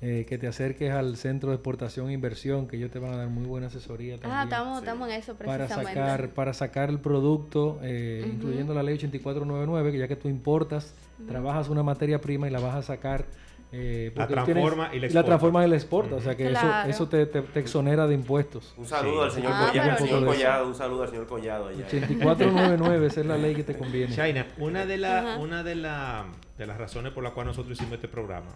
eh, 0.00 0.26
que 0.28 0.36
te 0.36 0.46
acerques 0.48 0.90
al 0.90 1.16
Centro 1.16 1.50
de 1.50 1.56
Exportación 1.56 2.10
e 2.10 2.12
Inversión, 2.12 2.66
que 2.66 2.76
ellos 2.76 2.90
te 2.90 2.98
van 2.98 3.12
a 3.14 3.16
dar 3.18 3.28
muy 3.28 3.46
buena 3.46 3.68
asesoría 3.68 4.14
también. 4.18 4.32
Ah, 4.38 4.42
estamos, 4.44 4.78
Sí. 4.78 4.84
estamos 4.84 5.08
en 5.08 5.14
eso 5.14 5.34
para 5.36 5.56
precisamente. 5.58 5.94
sacar, 5.94 6.28
para 6.30 6.52
sacar 6.54 6.90
el 6.90 6.98
producto, 6.98 7.78
eh, 7.82 8.28
incluyendo 8.34 8.74
la 8.74 8.82
ley 8.82 8.94
8499, 8.96 9.92
que 9.92 9.98
ya 9.98 10.08
que 10.08 10.16
tú 10.16 10.28
importas, 10.28 10.94
trabajas 11.28 11.68
una 11.68 11.82
materia 11.84 12.20
prima 12.20 12.48
y 12.48 12.50
la 12.50 12.58
vas 12.60 12.74
a 12.74 12.82
sacar. 12.82 13.24
Eh, 13.76 14.12
La 14.14 14.26
tú 14.28 14.34
tienes- 14.34 14.44
transforma 14.54 14.94
y 14.94 15.00
la 15.00 15.24
transformas 15.24 15.66
y 15.66 15.70
la 15.70 15.74
exporta. 15.76 16.14
O 16.14 16.20
sea 16.20 16.36
que 16.36 16.48
Claro. 16.48 16.68
eso, 16.90 16.90
eso 16.90 17.08
te, 17.08 17.26
te- 17.26 17.42
te 17.42 17.58
exonera 17.60 18.06
de 18.06 18.14
impuestos. 18.14 18.72
Un 18.76 18.86
saludo 18.86 19.22
Sí. 19.22 19.24
al 19.24 19.30
señor 19.32 19.52
Ah, 19.52 19.66
Collado, 19.68 19.90
pero 19.96 20.06
señor. 20.06 20.26
Collado, 20.26 20.66
un 20.68 20.74
saludo 20.76 21.02
al 21.02 21.08
señor 21.08 21.26
Collado 21.26 21.66
allá. 21.68 21.84
8499, 21.86 23.06
esa 23.08 23.20
es 23.20 23.26
la 23.26 23.36
ley 23.36 23.54
que 23.56 23.64
te 23.64 23.76
conviene. 23.76 24.14
Shaina, 24.14 24.46
una 24.58 24.86
de 24.86 24.96
la, 24.96 25.38
una 25.40 25.64
de, 25.64 25.74
la, 25.74 26.26
de 26.56 26.66
las 26.66 26.78
razones 26.78 27.12
por 27.12 27.24
las 27.24 27.32
cuales 27.32 27.48
nosotros 27.56 27.76
hicimos 27.76 27.94
este 27.94 28.06
programa 28.08 28.50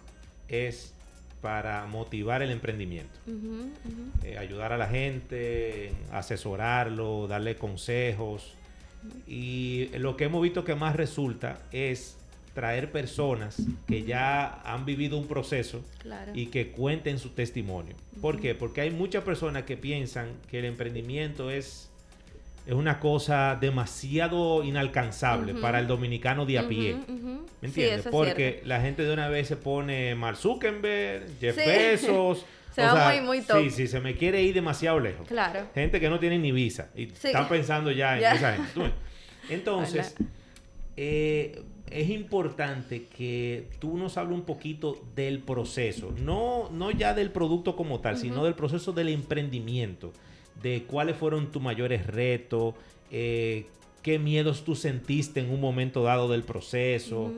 es 0.47 0.93
para 1.41 1.85
motivar 1.85 2.41
el 2.41 2.51
emprendimiento. 2.51 3.17
Eh, 4.23 4.37
ayudar 4.37 4.73
a 4.73 4.77
la 4.77 4.87
gente, 4.87 5.91
asesorarlo, 6.11 7.27
darle 7.27 7.55
consejos. 7.55 8.53
Y 9.27 9.89
lo 9.97 10.17
que 10.17 10.25
hemos 10.25 10.41
visto 10.41 10.63
que 10.65 10.75
más 10.75 10.95
resulta 10.95 11.59
es 11.71 12.17
traer 12.59 12.91
personas 12.91 13.55
que 13.87 14.03
ya 14.03 14.61
han 14.65 14.85
vivido 14.85 15.17
un 15.17 15.27
proceso 15.29 15.81
Claro. 15.99 16.33
y 16.35 16.47
que 16.47 16.71
cuenten 16.71 17.17
su 17.17 17.29
testimonio. 17.29 17.95
¿Por 18.19 18.37
qué? 18.41 18.53
Porque 18.53 18.81
hay 18.81 18.91
muchas 18.91 19.23
personas 19.23 19.63
que 19.63 19.77
piensan 19.77 20.33
que 20.51 20.59
el 20.59 20.65
emprendimiento 20.65 21.49
es 21.51 21.85
es 22.67 22.73
una 22.75 22.99
cosa 22.99 23.57
demasiado 23.59 24.61
inalcanzable 24.65 25.53
para 25.55 25.79
el 25.79 25.87
dominicano 25.87 26.45
de 26.45 26.59
a 26.59 26.67
pie. 26.67 26.97
¿Me 27.61 27.67
entiendes? 27.69 28.07
Porque 28.11 28.35
cierto. 28.51 28.67
la 28.67 28.81
gente 28.81 29.03
de 29.03 29.13
una 29.13 29.29
vez 29.29 29.47
se 29.47 29.55
pone 29.55 30.13
Mark 30.15 30.35
Zuckerberg, 30.35 31.39
Jeff 31.39 31.55
Sí. 31.55 31.61
Bezos. 31.65 32.45
Se 32.75 32.81
va 32.83 32.93
sea, 32.93 33.09
muy, 33.21 33.25
muy 33.25 33.41
top. 33.41 33.63
Sí, 33.63 33.69
sí, 33.71 33.87
se 33.87 33.99
me 34.01 34.15
quiere 34.15 34.43
ir 34.43 34.53
demasiado 34.53 34.99
lejos. 34.99 35.27
Claro. 35.27 35.61
Gente 35.73 35.99
que 36.01 36.09
no 36.09 36.19
tiene 36.19 36.37
ni 36.37 36.51
visa 36.51 36.89
y 36.95 37.05
Sí. 37.07 37.27
están 37.27 37.47
pensando 37.49 37.89
ya 37.91 38.15
en 38.15 38.21
Ya. 38.21 38.33
esa 38.35 38.53
gente. 38.53 38.91
Entonces, 39.49 40.15
eh, 40.95 41.63
es 41.91 42.09
importante 42.09 43.05
que 43.15 43.67
tú 43.79 43.97
nos 43.97 44.17
hables 44.17 44.35
un 44.37 44.45
poquito 44.45 45.01
del 45.15 45.39
proceso, 45.39 46.13
no, 46.23 46.69
no 46.71 46.91
ya 46.91 47.13
del 47.13 47.31
producto 47.31 47.75
como 47.75 47.99
tal, 47.99 48.17
sino 48.17 48.43
del 48.43 48.53
proceso 48.55 48.91
del 48.91 49.09
emprendimiento, 49.09 50.11
de 50.61 50.83
cuáles 50.83 51.15
fueron 51.15 51.51
tus 51.51 51.61
mayores 51.61 52.05
retos, 52.07 52.75
eh, 53.11 53.65
qué 54.01 54.19
miedos 54.19 54.63
tú 54.63 54.75
sentiste 54.75 55.39
en 55.39 55.49
un 55.51 55.59
momento 55.61 56.03
dado 56.03 56.29
del 56.29 56.43
proceso. 56.43 57.31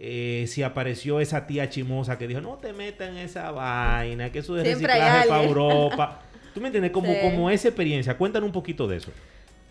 eh, 0.00 0.44
si 0.46 0.62
apareció 0.62 1.18
esa 1.18 1.48
tía 1.48 1.68
chimosa 1.70 2.18
que 2.18 2.28
dijo, 2.28 2.40
no 2.40 2.54
te 2.58 2.72
metas 2.72 3.08
en 3.08 3.16
esa 3.16 3.50
vaina, 3.50 4.30
que 4.30 4.38
eso 4.38 4.54
de 4.54 4.62
Siempre 4.64 4.86
reciclaje 4.94 5.28
para. 5.28 5.42
Europa. 5.48 6.22
¿Tú 6.54 6.60
me 6.60 6.68
entiendes? 6.68 6.92
Como, 6.92 7.12
Sí. 7.12 7.18
como 7.20 7.50
esa 7.50 7.66
experiencia. 7.68 8.16
Cuéntanos 8.16 8.46
un 8.46 8.52
poquito 8.52 8.86
de 8.86 8.98
eso. 8.98 9.10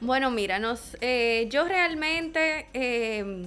Bueno, 0.01 0.29
mira, 0.29 0.59
nos, 0.59 0.97
eh, 0.99 1.47
yo 1.49 1.65
realmente, 1.65 2.67
eh, 2.73 3.45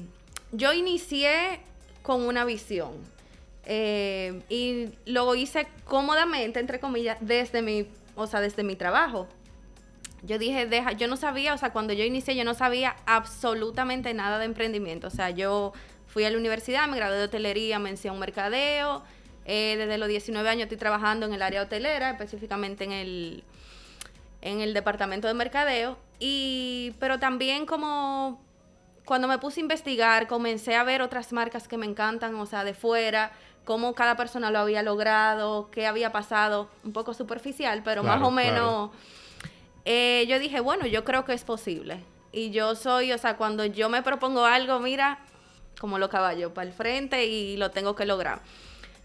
yo 0.53 0.73
inicié 0.73 1.61
con 2.03 2.23
una 2.23 2.45
visión 2.45 2.93
eh, 3.67 4.43
y 4.49 4.89
lo 5.07 5.35
hice 5.35 5.69
cómodamente, 5.85 6.61
entre 6.61 6.81
comillas, 6.81 7.19
desde 7.21 7.63
mi, 7.63 7.87
o 8.17 8.27
sea, 8.27 8.41
desde 8.41 8.65
mi 8.65 8.77
trabajo. 8.77 9.29
Yo 10.23 10.39
dije, 10.39 10.67
deja, 10.67 10.93
yo 10.93 11.09
no 11.09 11.17
sabía, 11.17 11.55
o 11.55 11.59
sea, 11.59 11.73
cuando 11.73 11.93
yo 11.93 12.05
inicié, 12.05 12.37
yo 12.37 12.45
no 12.45 12.55
sabía 12.55 12.97
absolutamente 13.07 14.13
nada 14.13 14.39
de 14.39 14.45
emprendimiento. 14.45 15.07
O 15.07 15.11
sea, 15.11 15.31
yo 15.31 15.73
fui 16.07 16.25
a 16.25 16.31
la 16.31 16.37
universidad, 16.37 16.89
me 16.89 16.97
gradué 16.97 17.17
de 17.19 17.25
hotelería, 17.25 17.79
mención 17.79 18.19
mercadeo. 18.19 19.03
eh, 19.47 19.77
desde 19.79 19.99
los 19.99 20.09
19 20.09 20.49
años 20.49 20.65
estoy 20.65 20.77
trabajando 20.77 21.27
en 21.27 21.33
el 21.33 21.43
área 21.43 21.63
hotelera, 21.63 22.11
específicamente 22.11 22.85
en 22.85 22.93
el, 22.93 23.45
en 24.43 24.61
el 24.61 24.75
departamento 24.75 25.29
de 25.29 25.35
mercadeo. 25.35 25.99
Y, 26.19 26.93
pero 27.01 27.19
también 27.19 27.65
como 27.65 28.41
cuando 29.05 29.29
me 29.29 29.39
puse 29.39 29.61
a 29.61 29.63
investigar, 29.63 30.27
comencé 30.27 30.77
a 30.77 30.85
ver 30.85 31.03
otras 31.03 31.33
marcas 31.33 31.67
que 31.69 31.77
me 31.77 31.87
encantan, 31.87 32.35
o 32.37 32.47
sea, 32.47 32.65
de 32.65 32.75
fuera, 32.75 33.33
cómo 33.65 33.95
cada 33.95 34.17
persona 34.17 34.51
lo 34.51 34.59
había 34.61 34.83
logrado, 34.83 35.71
qué 35.71 35.87
había 35.87 36.13
pasado, 36.13 36.69
un 36.85 36.93
poco 36.93 37.15
superficial, 37.15 37.83
pero 37.85 38.03
Claro, 38.03 38.21
más 38.21 38.29
o 38.29 38.33
claro. 38.33 38.53
menos, 38.53 38.91
eh, 39.85 40.27
yo 40.29 40.39
dije, 40.39 40.61
bueno, 40.61 40.87
yo 40.87 41.05
creo 41.05 41.25
que 41.25 41.33
es 41.33 41.45
posible. 41.45 42.03
Y 42.33 42.51
yo 42.51 42.77
soy, 42.77 43.13
o 43.13 43.19
sea, 43.19 43.37
cuando 43.37 43.65
yo 43.65 43.89
me 43.89 44.03
propongo 44.03 44.45
algo, 44.45 44.79
mira, 44.79 45.19
como 45.81 45.99
los 45.99 46.09
caballos, 46.09 46.53
para 46.53 46.69
el 46.69 46.73
frente 46.75 47.27
y 47.27 47.57
lo 47.57 47.71
tengo 47.71 47.97
que 47.97 48.05
lograr. 48.07 48.41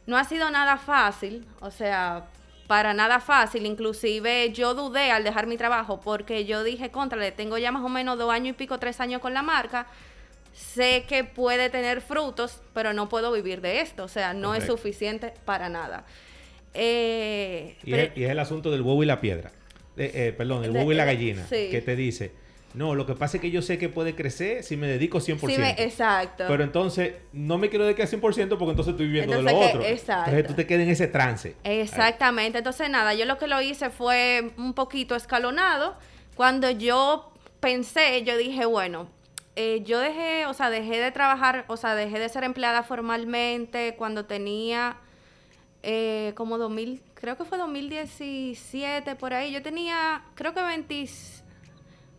No 0.06 0.18
ha 0.18 0.24
sido 0.26 0.52
nada 0.52 0.78
fácil, 0.78 1.48
o 1.62 1.72
sea, 1.72 2.26
para 2.68 2.94
nada 2.94 3.20
fácil. 3.20 3.66
Inclusive 3.66 4.52
yo 4.54 4.74
dudé 4.74 5.12
al 5.12 5.24
dejar 5.24 5.48
mi 5.48 5.58
trabajo 5.58 6.00
porque 6.02 6.46
yo 6.46 6.64
dije, 6.64 6.90
contra, 6.92 7.18
le 7.20 7.32
tengo 7.32 7.58
ya 7.58 7.72
más 7.72 7.84
o 7.84 7.90
menos 7.90 8.18
dos 8.18 8.32
años 8.32 8.50
y 8.50 8.54
pico, 8.54 8.80
tres 8.80 9.00
años 9.00 9.22
con 9.22 9.34
la 9.34 9.42
marca. 9.44 9.88
Sé 10.54 11.04
que 11.08 11.24
puede 11.26 11.70
tener 11.70 12.00
frutos, 12.02 12.62
pero 12.74 12.94
no 12.94 13.10
puedo 13.10 13.32
vivir 13.32 13.60
de 13.62 13.82
esto. 13.82 14.04
O 14.06 14.08
sea, 14.08 14.34
no 14.34 14.56
es 14.56 14.64
suficiente 14.66 15.34
para 15.46 15.68
nada. 15.70 16.06
Eh, 16.74 17.76
Y, 17.84 17.92
pero- 17.92 18.04
es, 18.04 18.18
y 18.18 18.24
es 18.24 18.30
el 18.32 18.40
asunto 18.40 18.72
del 18.72 18.82
huevo 18.82 19.02
y 19.04 19.06
la 19.06 19.20
piedra. 19.22 19.52
Eh, 19.98 20.12
eh, 20.14 20.34
perdón, 20.38 20.64
el 20.64 20.74
De- 20.74 20.80
huevo 20.80 20.92
y 20.92 20.96
la 20.96 21.04
eh, 21.04 21.06
gallina. 21.16 21.46
sí. 21.48 21.70
Que 21.72 21.82
te 21.82 21.96
dice, 21.96 22.32
no, 22.76 22.94
lo 22.96 23.06
que 23.06 23.14
pasa 23.16 23.38
es 23.38 23.42
que 23.42 23.52
yo 23.52 23.62
sé 23.62 23.78
que 23.78 23.90
puede 23.90 24.16
crecer 24.16 24.64
si 24.64 24.76
me 24.78 24.88
dedico 24.88 25.20
100%. 25.20 25.48
sí 25.56 25.58
me- 25.58 25.72
exacto. 25.84 26.46
Pero 26.48 26.64
entonces, 26.64 27.14
no 27.34 27.58
me 27.58 27.70
quiero 27.70 27.86
dedicar 27.86 28.08
100% 28.08 28.58
porque 28.58 28.72
entonces 28.72 28.92
estoy 28.92 29.08
viviendo 29.08 29.38
de 29.38 29.42
lo 29.44 29.50
que- 29.50 29.56
otro. 29.66 29.82
exacto. 29.84 30.30
Entonces 30.32 30.48
tú 30.48 30.54
te 30.56 30.68
quedas 30.68 30.84
en 30.84 30.90
ese 30.90 31.08
trance. 31.08 31.56
Exactamente. 31.64 32.58
Entonces, 32.60 32.90
nada, 32.90 33.14
yo 33.14 33.26
lo 33.26 33.38
que 33.38 33.48
lo 33.48 33.62
hice 33.62 33.90
fue 33.90 34.52
un 34.58 34.74
poquito 34.74 35.16
escalonado. 35.16 35.96
Cuando 36.36 36.70
yo 36.70 37.32
pensé, 37.60 38.24
yo 38.24 38.38
dije, 38.38 38.66
bueno, 38.66 39.08
eh, 39.56 39.82
yo 39.86 40.00
dejé, 40.00 40.46
o 40.48 40.54
sea, 40.54 40.70
dejé 40.70 41.00
de 41.00 41.12
trabajar, 41.12 41.64
o 41.70 41.78
sea, 41.78 41.96
dejé 41.96 42.20
de 42.20 42.28
ser 42.30 42.44
empleada 42.44 42.84
formalmente 42.84 43.96
cuando 43.98 44.26
tenía 44.26 44.98
eh, 45.88 46.34
como 46.36 46.58
2000, 46.58 47.02
creo 47.14 47.38
que 47.38 47.46
fue 47.46 47.58
2017, 47.58 49.16
por 49.16 49.34
ahí. 49.34 49.52
Yo 49.52 49.62
tenía, 49.62 50.24
creo 50.36 50.54
que 50.54 50.62
20, 50.62 51.06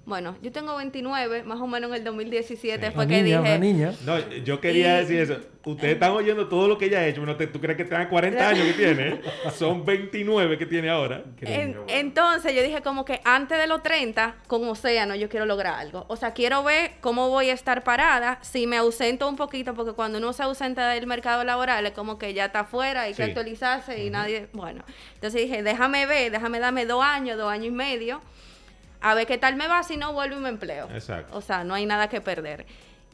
bueno, 0.06 0.36
yo 0.40 0.50
tengo 0.52 0.76
29, 0.76 1.42
más 1.42 1.60
o 1.60 1.66
menos 1.66 1.90
en 1.90 1.96
el 1.96 2.04
2017 2.04 2.86
Sí. 2.86 2.92
fue 2.94 3.04
Una 3.04 3.14
que 3.14 3.22
niña, 3.22 3.38
dije... 3.40 3.50
una 3.50 3.58
niña. 3.58 3.92
No, 4.04 4.18
yo 4.44 4.60
quería 4.60 4.94
Y- 4.96 5.00
decir 5.04 5.18
eso. 5.20 5.40
Ustedes 5.64 5.94
están 5.94 6.12
oyendo 6.12 6.46
todo 6.48 6.68
lo 6.68 6.78
que 6.78 6.84
ella 6.84 7.00
ha 7.00 7.06
hecho. 7.08 7.20
Bueno, 7.22 7.34
te- 7.34 7.48
¿Tú 7.48 7.60
crees 7.60 7.76
que 7.76 7.84
tenga 7.84 8.08
40 8.08 8.48
años 8.50 8.64
que 8.68 8.72
tiene? 8.74 9.20
Son 9.52 9.84
29 9.84 10.58
que 10.58 10.64
tiene 10.66 10.88
ahora. 10.90 11.24
En- 11.40 11.76
entonces 11.88 12.54
yo 12.54 12.62
dije 12.62 12.82
como 12.82 13.04
que 13.04 13.20
antes 13.24 13.58
de 13.58 13.66
los 13.66 13.82
30, 13.82 14.36
con 14.46 14.62
Océano, 14.68 15.16
yo 15.16 15.28
quiero 15.28 15.44
lograr 15.44 15.74
algo. 15.74 16.04
O 16.06 16.14
sea, 16.14 16.34
quiero 16.34 16.62
ver 16.62 16.92
cómo 17.00 17.30
voy 17.30 17.50
a 17.50 17.52
estar 17.52 17.82
parada. 17.82 18.38
Si 18.42 18.68
me 18.68 18.76
ausento 18.76 19.28
un 19.28 19.34
poquito, 19.34 19.74
porque 19.74 19.92
cuando 19.92 20.18
uno 20.18 20.32
se 20.32 20.44
ausenta 20.44 20.88
del 20.90 21.08
mercado 21.08 21.42
laboral, 21.42 21.84
es 21.84 21.92
como 21.94 22.16
que 22.16 22.32
ya 22.32 22.44
está 22.44 22.60
afuera, 22.60 23.00
hay 23.02 23.10
que 23.14 23.24
Sí. 23.24 23.30
actualizarse 23.30 24.04
y 24.04 24.08
nadie... 24.10 24.46
Bueno, 24.52 24.84
entonces 25.14 25.42
dije, 25.42 25.64
déjame 25.64 26.06
ver, 26.06 26.30
déjame 26.30 26.60
darme 26.60 26.86
dos 26.86 27.02
años, 27.02 27.36
dos 27.36 27.50
años 27.50 27.66
y 27.66 27.70
medio, 27.72 28.22
a 29.10 29.14
ver 29.14 29.28
qué 29.28 29.38
tal 29.38 29.54
me 29.54 29.68
va, 29.68 29.84
si 29.84 29.96
no 29.96 30.12
vuelvo 30.12 30.36
y 30.36 30.40
me 30.40 30.48
empleo. 30.48 30.88
Exacto. 30.90 31.36
O 31.36 31.40
sea, 31.40 31.62
no 31.62 31.74
hay 31.74 31.86
nada 31.86 32.08
que 32.08 32.20
perder. 32.20 32.66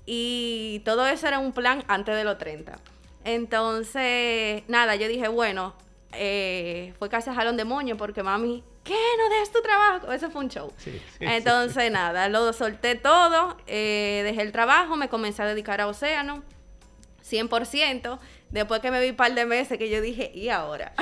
Y 0.06 0.80
todo 0.86 1.06
eso 1.06 1.28
era 1.28 1.38
un 1.38 1.52
plan 1.52 1.84
antes 1.86 2.16
de 2.16 2.24
los 2.24 2.38
30. 2.38 2.78
Entonces, 3.24 4.62
nada, 4.68 4.96
yo 4.96 5.06
dije, 5.06 5.28
bueno, 5.28 5.74
eh, 6.12 6.94
fue 6.98 7.10
casi 7.10 7.28
a 7.28 7.34
jalón 7.34 7.58
de 7.58 7.66
moño 7.66 7.98
porque 7.98 8.22
mami, 8.22 8.64
¿qué? 8.84 8.96
No 9.18 9.28
dejes 9.34 9.52
tu 9.52 9.60
trabajo. 9.60 10.10
Eso 10.12 10.30
fue 10.30 10.42
un 10.42 10.48
show. 10.48 10.72
Sí, 10.78 10.98
sí, 11.18 11.26
Entonces, 11.26 11.92
nada, 11.92 12.30
lo 12.30 12.54
solté 12.54 12.94
todo, 12.94 13.58
eh, 13.66 14.22
dejé 14.24 14.40
el 14.40 14.50
trabajo, 14.50 14.96
me 14.96 15.10
comencé 15.10 15.42
a 15.42 15.46
dedicar 15.46 15.82
a 15.82 15.88
Océano, 15.88 16.42
100%. 17.22 18.18
Después 18.48 18.80
que 18.80 18.90
me 18.90 18.98
vi 19.02 19.10
un 19.10 19.16
par 19.16 19.34
de 19.34 19.44
meses 19.44 19.76
que 19.76 19.90
yo 19.90 20.00
dije, 20.00 20.32
¿y 20.34 20.48
ahora? 20.48 20.94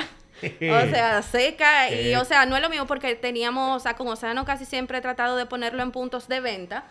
O 0.43 0.81
sea, 0.91 1.21
seca 1.21 1.89
y, 1.91 2.11
Eh. 2.13 2.17
o 2.17 2.25
sea, 2.25 2.45
no 2.45 2.55
es 2.55 2.61
lo 2.61 2.69
mismo 2.69 2.87
porque 2.87 3.15
teníamos, 3.15 3.77
o 3.77 3.79
sea, 3.79 3.95
con 3.95 4.07
Océano 4.07 4.45
casi 4.45 4.65
siempre 4.65 4.97
he 4.97 5.01
tratado 5.01 5.35
de 5.37 5.45
ponerlo 5.45 5.83
en 5.83 5.91
puntos 5.91 6.27
de 6.27 6.39
venta, 6.39 6.85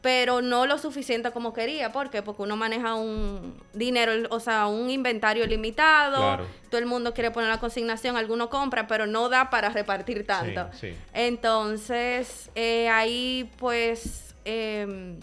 pero 0.00 0.40
no 0.42 0.64
lo 0.66 0.78
suficiente 0.78 1.32
como 1.32 1.52
quería. 1.52 1.90
¿Por 1.90 2.08
qué? 2.08 2.22
Porque 2.22 2.42
uno 2.42 2.56
maneja 2.56 2.94
un 2.94 3.60
dinero, 3.72 4.12
o 4.30 4.38
sea, 4.38 4.66
un 4.68 4.88
inventario 4.90 5.44
limitado, 5.44 6.16
Claro. 6.18 6.46
todo 6.70 6.78
el 6.78 6.86
mundo 6.86 7.12
quiere 7.14 7.32
poner 7.32 7.50
la 7.50 7.58
consignación, 7.58 8.16
alguno 8.16 8.48
compra, 8.48 8.86
pero 8.86 9.06
no 9.08 9.28
da 9.28 9.50
para 9.50 9.70
repartir 9.70 10.24
tanto. 10.24 10.68
Sí, 10.72 10.92
sí. 10.92 10.96
Entonces, 11.14 12.50
eh, 12.54 12.88
ahí 12.88 13.50
pues 13.58 14.34
eh, 14.44 15.16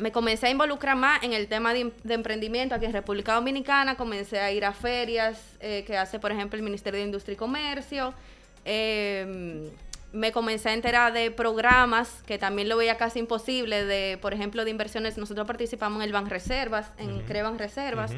me 0.00 0.12
comencé 0.12 0.46
a 0.46 0.50
involucrar 0.50 0.96
más 0.96 1.22
en 1.22 1.32
el 1.32 1.46
tema 1.46 1.72
de, 1.72 1.92
de 2.02 2.14
emprendimiento 2.14 2.74
aquí 2.74 2.86
en 2.86 2.92
República 2.92 3.34
Dominicana, 3.34 3.96
comencé 3.96 4.40
a 4.40 4.50
ir 4.50 4.64
a 4.64 4.72
ferias 4.72 5.40
eh, 5.60 5.84
que 5.86 5.96
hace, 5.96 6.18
por 6.18 6.32
ejemplo, 6.32 6.56
el 6.56 6.62
Ministerio 6.62 6.98
de 7.00 7.06
Industria 7.06 7.34
y 7.34 7.36
Comercio. 7.36 8.14
Eh, 8.64 9.70
me 10.12 10.32
comencé 10.32 10.70
a 10.70 10.72
enterar 10.74 11.12
de 11.12 11.30
programas 11.30 12.22
que 12.26 12.36
también 12.36 12.68
lo 12.68 12.76
veía 12.76 12.96
casi 12.96 13.20
imposible, 13.20 13.84
de, 13.84 14.18
por 14.20 14.34
ejemplo, 14.34 14.64
de 14.64 14.70
inversiones. 14.70 15.16
Nosotros 15.18 15.46
participamos 15.46 15.98
en 16.02 16.06
el 16.08 16.12
Banreservas, 16.12 16.90
en 16.98 17.12
Ujú. 17.18 17.22
Creban 17.26 17.58
Reservas, 17.58 18.12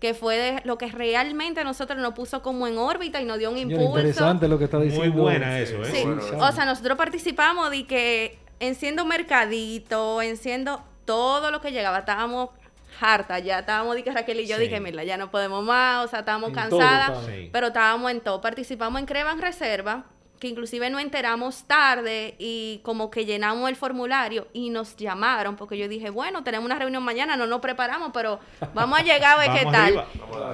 que 0.00 0.14
fue 0.14 0.36
de 0.36 0.60
lo 0.64 0.78
que 0.78 0.86
realmente 0.88 1.60
a 1.60 1.64
nosotros 1.64 1.98
nos 1.98 2.14
puso 2.14 2.40
como 2.42 2.66
en 2.68 2.78
órbita 2.78 3.20
y 3.20 3.24
nos 3.24 3.38
dio 3.38 3.50
un 3.50 3.56
Señor, 3.56 3.72
impulso. 3.80 3.98
interesante 4.00 4.46
lo 4.46 4.58
que 4.58 4.64
está 4.64 4.78
Muy 4.78 4.88
diciendo. 4.88 5.22
buena 5.22 5.58
eso, 5.58 5.82
¿eh? 5.82 5.90
Sí, 5.92 6.02
Bueno, 6.04 6.22
o 6.38 6.52
sea, 6.52 6.66
nosotros 6.66 6.96
participamos 6.96 7.70
de 7.70 7.86
que 7.86 8.38
enciendo 8.60 9.04
mercadito, 9.04 10.22
enciendo 10.22 10.84
todo 11.04 11.50
lo 11.50 11.60
que 11.60 11.72
llegaba, 11.72 11.98
estábamos 12.00 12.50
hartas 13.00 13.42
ya, 13.42 13.58
estábamos 13.60 13.96
de 13.96 14.04
que 14.04 14.12
Raquel 14.12 14.40
y 14.40 14.46
yo 14.46 14.56
Sí. 14.56 14.62
dije, 14.62 14.78
mira, 14.80 15.02
ya 15.04 15.16
no 15.16 15.30
podemos 15.30 15.64
más, 15.64 16.04
o 16.04 16.08
sea, 16.08 16.20
estábamos 16.20 16.50
En 16.50 16.54
cansadas. 16.54 17.24
Sí. 17.26 17.48
pero 17.52 17.68
estábamos 17.68 18.10
en 18.10 18.20
todo, 18.20 18.40
participamos 18.40 19.00
en 19.00 19.06
Creban 19.06 19.40
Reserva, 19.40 20.04
que 20.38 20.48
inclusive 20.48 20.90
nos 20.90 21.00
enteramos 21.00 21.64
tarde 21.64 22.34
y 22.38 22.80
como 22.84 23.10
que 23.10 23.24
llenamos 23.24 23.68
el 23.70 23.76
formulario 23.76 24.46
y 24.52 24.68
nos 24.70 24.94
llamaron, 24.96 25.56
porque 25.56 25.78
yo 25.78 25.88
dije, 25.88 26.10
bueno, 26.10 26.44
tenemos 26.44 26.66
una 26.66 26.78
reunión 26.78 27.02
mañana, 27.02 27.34
no 27.36 27.46
nos 27.46 27.60
preparamos, 27.60 28.10
pero 28.12 28.38
vamos 28.74 28.98
a 28.98 29.02
llegar 29.02 29.38
a 29.38 29.38
ver 29.38 29.50
qué 29.58 29.64
tal. 29.70 30.04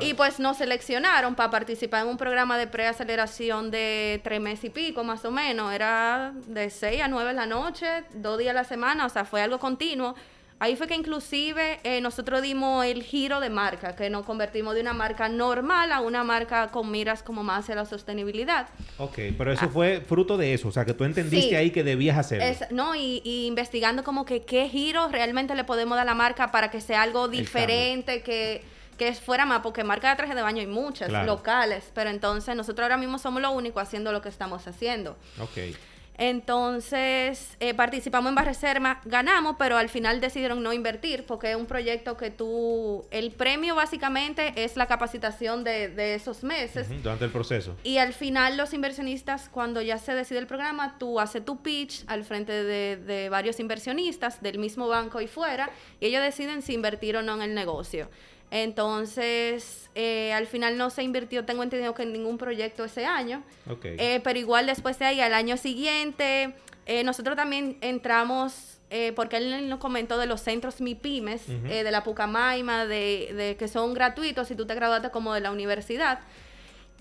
Y 0.00 0.14
pues 0.14 0.38
nos 0.38 0.58
seleccionaron 0.58 1.34
para 1.34 1.50
participar 1.50 2.02
en 2.02 2.08
un 2.08 2.16
programa 2.18 2.56
de 2.56 2.68
preaceleración 2.68 3.70
de 3.70 4.20
tres 4.22 4.40
meses 4.40 4.66
y 4.66 4.70
pico, 4.70 5.02
más 5.02 5.24
o 5.24 5.30
menos. 5.30 5.72
Era 5.72 6.32
de 6.46 6.70
6 6.70 7.02
a 7.02 7.08
9 7.08 7.28
de 7.30 7.34
la 7.34 7.46
noche, 7.46 8.04
dos 8.14 8.38
días 8.38 8.50
a 8.52 8.54
la 8.54 8.64
semana, 8.64 9.06
o 9.06 9.08
sea, 9.08 9.24
fue 9.24 9.42
algo 9.42 9.58
continuo. 9.58 10.14
Ahí 10.62 10.76
fue 10.76 10.86
que 10.86 10.94
inclusive 10.94 11.80
eh, 11.84 12.02
nosotros 12.02 12.42
dimos 12.42 12.84
el 12.84 13.02
giro 13.02 13.40
de 13.40 13.48
marca, 13.48 13.96
que 13.96 14.10
nos 14.10 14.26
convertimos 14.26 14.74
de 14.74 14.82
una 14.82 14.92
marca 14.92 15.26
normal 15.26 15.90
a 15.90 16.00
una 16.02 16.22
marca 16.22 16.68
con 16.68 16.90
miras 16.90 17.22
como 17.22 17.42
más 17.42 17.60
hacia 17.64 17.76
la 17.76 17.86
sostenibilidad. 17.86 18.68
Ok, 18.98 19.18
pero 19.38 19.52
eso 19.52 19.70
fue 19.70 20.02
fruto 20.02 20.36
de 20.36 20.52
eso, 20.52 20.68
o 20.68 20.72
sea, 20.72 20.84
que 20.84 20.92
tú 20.92 21.04
entendiste 21.04 21.48
Sí. 21.48 21.54
ahí 21.54 21.70
que 21.70 21.82
debías 21.82 22.18
hacerlo. 22.18 22.44
Es- 22.44 22.70
no, 22.70 22.94
y, 22.94 23.22
y 23.24 23.46
investigando 23.46 24.04
como 24.04 24.26
que 24.26 24.42
qué 24.42 24.68
giro 24.68 25.08
realmente 25.08 25.54
le 25.54 25.64
podemos 25.64 25.96
dar 25.96 26.02
a 26.06 26.10
la 26.10 26.14
marca 26.14 26.50
para 26.52 26.70
que 26.70 26.82
sea 26.82 27.00
algo 27.00 27.28
diferente, 27.28 28.22
que, 28.22 28.62
que 28.98 29.14
fuera 29.14 29.46
más, 29.46 29.60
porque 29.62 29.82
marca 29.82 30.10
de 30.10 30.16
traje 30.16 30.34
de 30.34 30.42
baño 30.42 30.60
hay 30.60 30.66
muchas, 30.66 31.08
Claro. 31.08 31.24
locales, 31.26 31.90
pero 31.94 32.10
entonces 32.10 32.54
nosotros 32.54 32.82
ahora 32.84 32.98
mismo 32.98 33.18
somos 33.18 33.40
lo 33.40 33.50
único 33.52 33.80
haciendo 33.80 34.12
lo 34.12 34.20
que 34.20 34.28
estamos 34.28 34.68
haciendo. 34.68 35.16
Ok. 35.40 35.74
Entonces, 36.20 37.56
eh, 37.60 37.72
participamos 37.72 38.28
en 38.28 38.34
Barreserma, 38.34 39.00
ganamos, 39.06 39.56
pero 39.58 39.78
al 39.78 39.88
final 39.88 40.20
decidieron 40.20 40.62
no 40.62 40.74
invertir 40.74 41.24
porque 41.24 41.52
es 41.52 41.56
un 41.56 41.64
proyecto 41.64 42.18
que 42.18 42.30
tú, 42.30 43.06
el 43.10 43.30
premio 43.30 43.74
básicamente 43.74 44.52
es 44.62 44.76
la 44.76 44.84
capacitación 44.84 45.64
de, 45.64 45.88
de 45.88 46.14
esos 46.14 46.44
meses. 46.44 46.88
Durante 47.02 47.24
el 47.24 47.30
proceso. 47.30 47.74
Y 47.84 47.96
al 47.96 48.12
final 48.12 48.58
los 48.58 48.74
inversionistas, 48.74 49.48
cuando 49.48 49.80
ya 49.80 49.96
se 49.96 50.14
decide 50.14 50.40
el 50.40 50.46
programa, 50.46 50.98
tú 50.98 51.18
haces 51.20 51.42
tu 51.42 51.62
pitch 51.62 52.04
al 52.06 52.22
frente 52.24 52.52
de, 52.52 52.98
de 52.98 53.30
varios 53.30 53.58
inversionistas 53.58 54.42
del 54.42 54.58
mismo 54.58 54.88
banco 54.88 55.22
y 55.22 55.26
fuera, 55.26 55.70
y 56.00 56.06
ellos 56.06 56.22
deciden 56.22 56.60
si 56.60 56.74
invertir 56.74 57.16
o 57.16 57.22
no 57.22 57.34
en 57.36 57.40
el 57.40 57.54
negocio. 57.54 58.10
Entonces, 58.50 59.90
eh, 59.94 60.32
al 60.32 60.46
final 60.46 60.76
no 60.76 60.90
se 60.90 61.02
invirtió, 61.02 61.44
tengo 61.44 61.62
entendido 61.62 61.94
que 61.94 62.02
en 62.02 62.12
ningún 62.12 62.38
proyecto 62.38 62.84
ese 62.84 63.04
año, 63.06 63.42
Ok. 63.68 63.84
eh, 63.84 64.20
pero 64.24 64.38
igual 64.38 64.66
después 64.66 64.98
de 64.98 65.04
ahí, 65.06 65.20
al 65.20 65.34
año 65.34 65.56
siguiente, 65.56 66.54
eh, 66.86 67.04
nosotros 67.04 67.36
también 67.36 67.76
entramos, 67.80 68.78
eh, 68.90 69.12
porque 69.14 69.36
él 69.36 69.68
nos 69.68 69.78
comentó 69.78 70.18
de 70.18 70.26
los 70.26 70.40
centros 70.40 70.80
MIPIMES, 70.80 71.42
eh, 71.48 71.84
de 71.84 71.90
la 71.90 72.02
Pucamaima, 72.02 72.86
de, 72.86 73.32
de 73.36 73.56
que 73.56 73.68
son 73.68 73.94
gratuitos 73.94 74.48
si 74.48 74.54
tú 74.56 74.66
te 74.66 74.74
graduaste 74.74 75.10
como 75.10 75.32
de 75.34 75.40
la 75.40 75.52
universidad. 75.52 76.20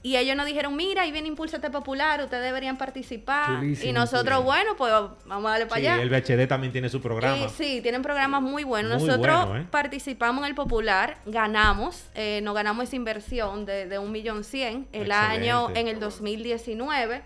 Y 0.02 0.16
ellos 0.16 0.36
nos 0.38 0.46
dijeron, 0.46 0.76
mira, 0.76 1.02
ahí 1.02 1.12
viene 1.12 1.28
Impulsate 1.28 1.70
Popular, 1.70 2.22
ustedes 2.24 2.44
deberían 2.44 2.78
participar. 2.78 3.60
Chulísimo, 3.60 3.90
y 3.90 3.94
nosotros, 3.94 4.40
chulísimo. 4.40 4.44
bueno, 4.44 4.76
pues 4.78 4.94
vamos 5.26 5.50
a 5.50 5.52
darle 5.52 5.66
para 5.66 5.82
sí, 5.82 5.88
allá. 5.88 6.02
el 6.02 6.10
BHD 6.10 6.48
también 6.48 6.72
tiene 6.72 6.90
su 6.90 7.02
programa. 7.02 7.46
Eh, 7.46 7.50
sí, 7.56 7.82
tienen 7.82 8.02
programas 8.02 8.42
muy 8.42 8.64
buenos. 8.64 9.00
Muy 9.00 9.08
Nosotros 9.08 9.48
bueno, 9.48 9.62
¿eh? 9.62 9.68
participamos 9.70 10.44
en 10.44 10.50
el 10.50 10.56
Popular, 10.56 11.18
ganamos, 11.26 12.06
eh, 12.16 12.40
nos 12.44 12.56
ganamos 12.56 12.86
esa 12.86 12.96
inversión 12.96 13.66
de, 13.66 13.88
de 13.88 14.00
un 14.00 14.12
millón 14.12 14.44
cien 14.44 14.88
el 14.94 15.12
año 15.12 15.70
en 15.76 15.88
el 15.88 16.00
2019. 16.00 17.22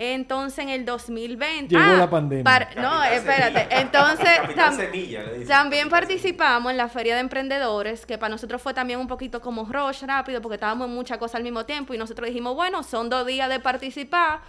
Entonces 0.00 0.60
en 0.60 0.68
el 0.68 0.84
2020... 0.84 1.74
Llegó 1.76 1.96
la 1.96 2.08
pandemia. 2.08 2.44
par- 2.44 2.68
no, 2.76 3.02
espérate. 3.02 3.58
Semilla. 3.62 3.80
Entonces 3.80 4.28
Capital 4.40 4.70
tam- 4.72 4.76
Semilla, 4.76 5.22
le 5.24 5.32
dicen. 5.32 5.48
también 5.48 5.88
participamos 5.88 6.70
en 6.70 6.76
la 6.76 6.88
Feria 6.88 7.14
de 7.14 7.20
Emprendedores, 7.20 8.06
que 8.06 8.16
para 8.16 8.30
nosotros 8.30 8.62
fue 8.62 8.74
también 8.74 9.00
un 9.00 9.08
poquito 9.08 9.40
como 9.40 9.64
rush 9.64 10.04
rápido, 10.04 10.40
porque 10.40 10.54
estábamos 10.54 10.86
en 10.88 10.94
muchas 10.94 11.18
cosas 11.18 11.34
al 11.36 11.42
mismo 11.42 11.66
tiempo 11.66 11.94
y 11.94 11.98
nosotros 11.98 12.28
dijimos, 12.28 12.54
bueno, 12.54 12.82
son 12.84 13.10
dos 13.10 13.26
días 13.26 13.48
de 13.48 13.58
participar, 13.58 14.40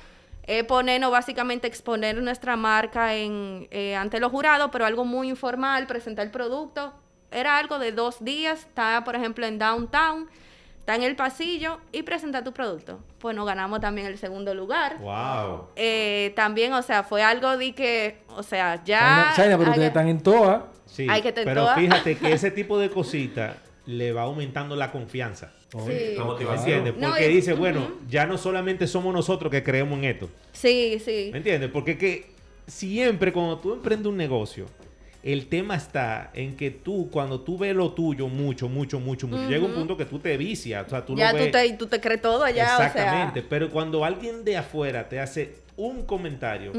eh, 0.44 0.64
ponernos 0.64 1.10
básicamente 1.12 1.68
exponer 1.68 2.22
nuestra 2.22 2.56
marca 2.56 3.16
en, 3.16 3.68
eh, 3.72 3.96
ante 3.96 4.20
los 4.20 4.32
jurados, 4.32 4.70
pero 4.72 4.86
algo 4.86 5.04
muy 5.04 5.30
informal, 5.30 5.88
presentar 5.88 6.26
el 6.26 6.32
producto. 6.32 6.94
Era 7.32 7.58
algo 7.58 7.80
de 7.80 7.92
dos 7.92 8.24
días, 8.24 8.60
está 8.60 9.04
por 9.04 9.16
ejemplo 9.16 9.46
en 9.46 9.58
Downtown, 9.60 10.28
está 10.90 10.96
en 10.96 11.04
el 11.08 11.16
pasillo 11.16 11.78
y 11.92 12.02
presenta 12.02 12.44
tu 12.44 12.52
producto. 12.52 13.00
Pues 13.20 13.36
nos 13.36 13.46
ganamos 13.46 13.80
también 13.80 14.08
el 14.08 14.18
segundo 14.18 14.56
lugar. 14.56 14.98
Wow. 15.00 15.68
Eh, 15.76 16.34
también, 16.36 16.74
o 16.74 16.82
sea, 16.82 17.04
fue 17.04 17.22
algo 17.22 17.58
de 17.58 17.74
que, 17.76 18.18
o 18.36 18.42
sea, 18.42 18.84
ya... 18.84 19.00
China, 19.00 19.32
China, 19.36 19.58
pero 19.60 19.70
ustedes 19.70 19.78
que- 19.78 19.86
están 19.86 20.08
en 20.08 20.20
TOA. 20.24 20.68
Sí, 20.88 21.06
Hay 21.08 21.22
que 21.22 21.32
te 21.32 21.44
pero 21.44 21.66
toa. 21.66 21.76
fíjate 21.76 22.18
que 22.18 22.32
ese 22.34 22.50
tipo 22.50 22.80
de 22.80 22.90
cositas 22.90 23.56
le 23.86 24.12
va 24.14 24.24
aumentando 24.24 24.76
la 24.76 24.92
confianza. 24.92 25.54
Sí. 25.72 26.16
La 26.18 26.24
¿Me 26.24 26.26
motivación. 26.32 26.78
entiendes? 26.80 26.98
No, 26.98 27.10
Porque 27.10 27.30
y- 27.30 27.36
dice, 27.36 27.54
bueno, 27.54 27.88
ya 28.10 28.26
no 28.26 28.40
solamente 28.40 28.88
somos 28.88 29.14
nosotros 29.14 29.52
que 29.52 29.64
creemos 29.64 30.00
en 30.00 30.06
esto. 30.06 30.28
Sí, 30.54 31.00
sí. 31.06 31.30
¿Me 31.32 31.38
entiendes? 31.38 31.70
Porque 31.72 32.00
que 32.00 32.32
siempre 32.66 33.32
cuando 33.32 33.60
tú 33.60 33.74
emprendes 33.74 34.08
un 34.08 34.18
negocio, 34.18 34.66
el 35.22 35.48
tema 35.48 35.76
está 35.76 36.32
en 36.34 36.56
que 36.56 36.72
tú, 36.72 37.10
cuando 37.12 37.42
tú 37.42 37.58
ves 37.58 37.76
lo 37.76 37.92
tuyo 37.92 38.28
mucho, 38.28 38.70
mucho, 38.70 39.00
mucho, 39.00 39.28
mucho, 39.28 39.50
llega 39.50 39.66
un 39.66 39.74
punto 39.74 39.98
que 39.98 40.06
tú 40.06 40.20
te 40.20 40.38
vicias. 40.38 40.86
O 40.88 40.90
sea, 40.90 41.06
tú 41.06 41.16
ya 41.16 41.32
lo 41.34 41.38
tú 41.38 41.44
ves. 41.46 41.52
te, 41.52 41.74
tú 41.74 41.88
te 41.88 42.00
crees 42.00 42.22
todo 42.22 42.44
o 42.44 42.48
sea. 42.48 42.88
Exactamente. 42.88 43.42
Pero 43.42 43.70
cuando 43.70 44.06
alguien 44.06 44.44
de 44.46 44.58
afuera 44.58 45.10
te 45.10 45.20
hace 45.20 45.56
un 45.76 46.04
comentario 46.04 46.72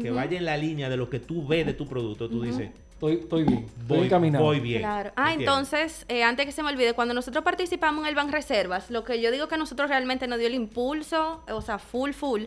que 0.00 0.10
vaya 0.10 0.38
en 0.38 0.44
la 0.44 0.56
línea 0.56 0.88
de 0.88 0.96
lo 0.96 1.10
que 1.10 1.18
tú 1.18 1.46
ves 1.46 1.66
de 1.66 1.74
tu 1.74 1.86
producto, 1.86 2.28
tú 2.28 2.42
dices, 2.42 2.70
Estoy, 3.02 3.14
estoy 3.14 3.42
bien. 3.42 3.66
Estoy 3.80 3.96
voy, 3.98 4.06
encaminado. 4.06 4.44
voy 4.44 4.60
bien. 4.60 4.82
Claro. 4.82 5.10
Ah, 5.16 5.32
entonces, 5.32 6.06
eh, 6.08 6.22
antes 6.22 6.46
que 6.46 6.52
se 6.52 6.62
me 6.62 6.68
olvide, 6.68 6.92
cuando 6.92 7.14
nosotros 7.14 7.42
participamos 7.42 8.04
en 8.04 8.08
el 8.08 8.14
Ban 8.14 8.30
Reservas, 8.30 8.92
lo 8.92 9.02
que 9.02 9.20
yo 9.20 9.32
digo 9.32 9.48
que 9.48 9.56
nosotros 9.56 9.88
realmente 9.88 10.28
nos 10.28 10.38
dio 10.38 10.46
el 10.46 10.54
impulso, 10.54 11.42
o 11.48 11.60
sea, 11.62 11.80
full, 11.80 12.12
full. 12.12 12.44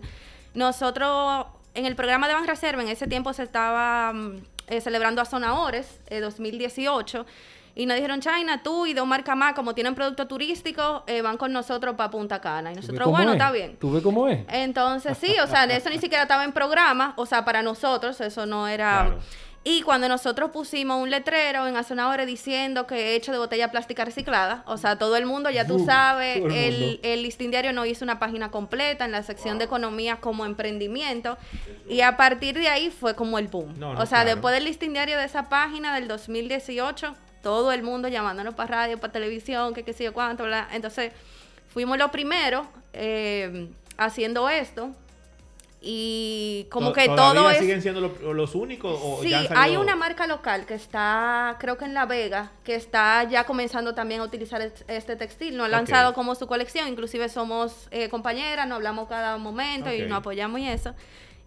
Nosotros, 0.54 1.48
en 1.74 1.86
el 1.86 1.98
programa 1.98 2.30
de 2.30 2.36
Ban 2.36 2.48
Reserva, 2.48 2.82
en 2.82 2.88
ese 2.88 3.06
tiempo 3.06 3.34
se 3.34 3.43
estaba 3.43 4.13
mm, 4.13 4.38
eh, 4.67 4.82
celebrando 4.82 5.21
a 5.21 5.25
Zonaores, 5.25 5.99
eh, 6.08 6.19
2018. 6.19 7.25
Y 7.78 7.86
nos 7.88 7.95
dijeron, 7.95 8.21
China, 8.21 8.63
tú 8.63 8.86
y 8.86 8.93
dos 8.93 9.06
marcas 9.06 9.36
más, 9.36 9.54
como 9.54 9.75
tienen 9.75 9.95
producto 9.95 10.28
turístico, 10.28 11.04
eh, 11.08 11.21
van 11.21 11.36
con 11.38 11.51
nosotros 11.51 11.95
para 11.95 12.10
Punta 12.10 12.39
Cana. 12.39 12.71
Y 12.71 12.75
¿Tú 12.75 12.80
ves 12.80 12.88
nosotros, 12.88 13.12
bueno, 13.12 13.32
es? 13.32 13.36
está 13.36 13.51
bien. 13.51 13.75
¿Tú 13.78 13.91
ves 13.91 14.01
cómo 14.01 14.30
es? 14.30 14.39
Entonces, 14.47 15.17
sí, 15.17 15.36
o 15.43 15.47
sea, 15.47 15.65
eso 15.65 15.89
ni 15.89 15.99
siquiera 15.99 16.23
estaba 16.23 16.45
en 16.45 16.54
programa, 16.54 17.13
o 17.17 17.25
sea, 17.25 17.43
para 17.43 17.62
nosotros 17.62 18.19
eso 18.21 18.45
no 18.45 18.67
era... 18.67 19.08
Claro. 19.08 19.19
Y 19.67 19.82
cuando 19.82 20.08
nosotros 20.08 20.51
pusimos 20.51 21.01
un 21.01 21.10
letrero 21.10 21.67
en 21.67 21.75
Azonadores 21.75 22.28
diciendo 22.28 22.86
que 22.86 23.15
hecho 23.15 23.32
de 23.32 23.39
botella 23.39 23.71
plástica 23.71 24.06
reciclada, 24.06 24.63
o 24.67 24.78
sea, 24.78 24.99
todo 24.99 25.17
el 25.17 25.25
mundo, 25.25 25.49
ya 25.49 25.65
tú 25.65 25.78
Uh, 25.78 25.86
sabes, 25.86 26.38
el 26.38 26.51
el, 26.51 26.99
el 27.01 27.23
listín 27.23 27.49
diario 27.49 27.73
nos 27.73 27.88
hizo 27.88 28.06
una 28.06 28.19
página 28.19 28.51
completa 28.51 29.06
en 29.06 29.12
la 29.12 29.23
sección 29.23 29.58
de 29.58 29.65
economía 29.65 30.17
como 30.17 30.45
emprendimiento, 30.45 31.36
y 31.89 32.01
a 32.01 32.15
partir 32.15 32.60
de 32.60 32.67
ahí 32.69 32.91
fue 32.91 33.15
como 33.15 33.39
el 33.39 33.47
boom. 33.47 33.73
No, 33.80 33.95
no, 33.95 33.99
o 34.01 34.06
sea, 34.06 34.19
claro. 34.19 34.36
después 34.36 34.54
del 34.54 34.65
listín 34.65 34.93
diario 34.93 35.17
de 35.17 35.25
esa 35.25 35.49
página 35.49 35.95
del 35.95 36.08
2018, 36.08 37.15
todo 37.41 37.71
el 37.71 37.82
mundo 37.82 38.08
llamándonos 38.08 38.54
para 38.54 38.82
radio, 38.82 38.99
para 38.99 39.13
televisión, 39.13 39.73
que 39.73 39.82
qué 39.84 39.93
sé 39.93 40.04
yo 40.04 40.13
cuánto, 40.13 40.43
bla. 40.43 40.67
Entonces, 40.73 41.12
fuimos 41.73 41.97
los 41.97 42.12
primeros 42.12 42.67
eh, 42.93 43.67
haciendo 43.97 44.47
esto. 44.47 44.91
Y 45.88 46.65
como 46.71 46.93
que 46.93 47.06
¿todavía 47.06 47.41
todo 47.41 47.50
es... 47.52 47.60
siguen 47.60 47.80
siendo 47.84 48.02
lo- 48.02 48.34
los 48.34 48.56
únicos 48.56 49.00
o 49.04 49.21
Sí, 49.21 49.30
ya 49.30 49.41
han 49.41 49.56
hay 49.56 49.78
una 49.78 49.95
marca 49.95 50.26
local 50.26 50.65
que 50.65 50.74
está, 50.74 51.58
creo 51.60 51.78
que 51.78 51.86
en 51.86 51.93
La 51.93 52.08
Vega, 52.08 52.52
que 52.63 52.74
está 52.74 53.24
ya 53.30 53.43
comenzando 53.45 53.93
también 53.93 54.21
a 54.21 54.24
utilizar 54.24 54.62
es- 54.63 54.84
este 54.88 55.15
textil. 55.15 55.56
Nos 55.56 55.67
ha 55.67 55.69
lanzado 55.69 56.15
como 56.15 56.34
su 56.34 56.48
colección, 56.48 56.88
inclusive 56.88 57.30
somos 57.30 57.88
eh, 57.91 58.10
compañeras, 58.10 58.67
nos 58.67 58.78
hablamos 58.78 59.08
cada 59.08 59.38
momento 59.38 59.93
y 59.93 60.02
nos 60.02 60.17
apoyamos 60.17 60.60
y 60.60 60.67
eso. 60.67 60.95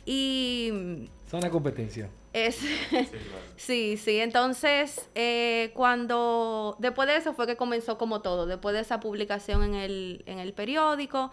Y 0.07 1.09
Sana 1.27 1.51
competencia. 1.51 2.09
es, 2.33 2.55
Sí, 2.57 2.79
claro. 2.91 3.07
sí, 3.57 3.97
sí. 3.97 4.21
Entonces, 4.21 5.09
eh, 5.15 5.73
cuando, 5.75 6.77
después 6.79 7.09
de 7.09 7.17
eso 7.17 7.35
fue 7.35 7.47
que 7.47 7.57
comenzó 7.57 7.99
como 7.99 8.21
todo, 8.23 8.47
después 8.47 8.75
de 8.75 8.81
esa 8.83 9.01
publicación 9.01 9.63
en 9.65 9.75
el, 9.75 10.23
en 10.27 10.39
el 10.39 10.53
periódico, 10.53 11.31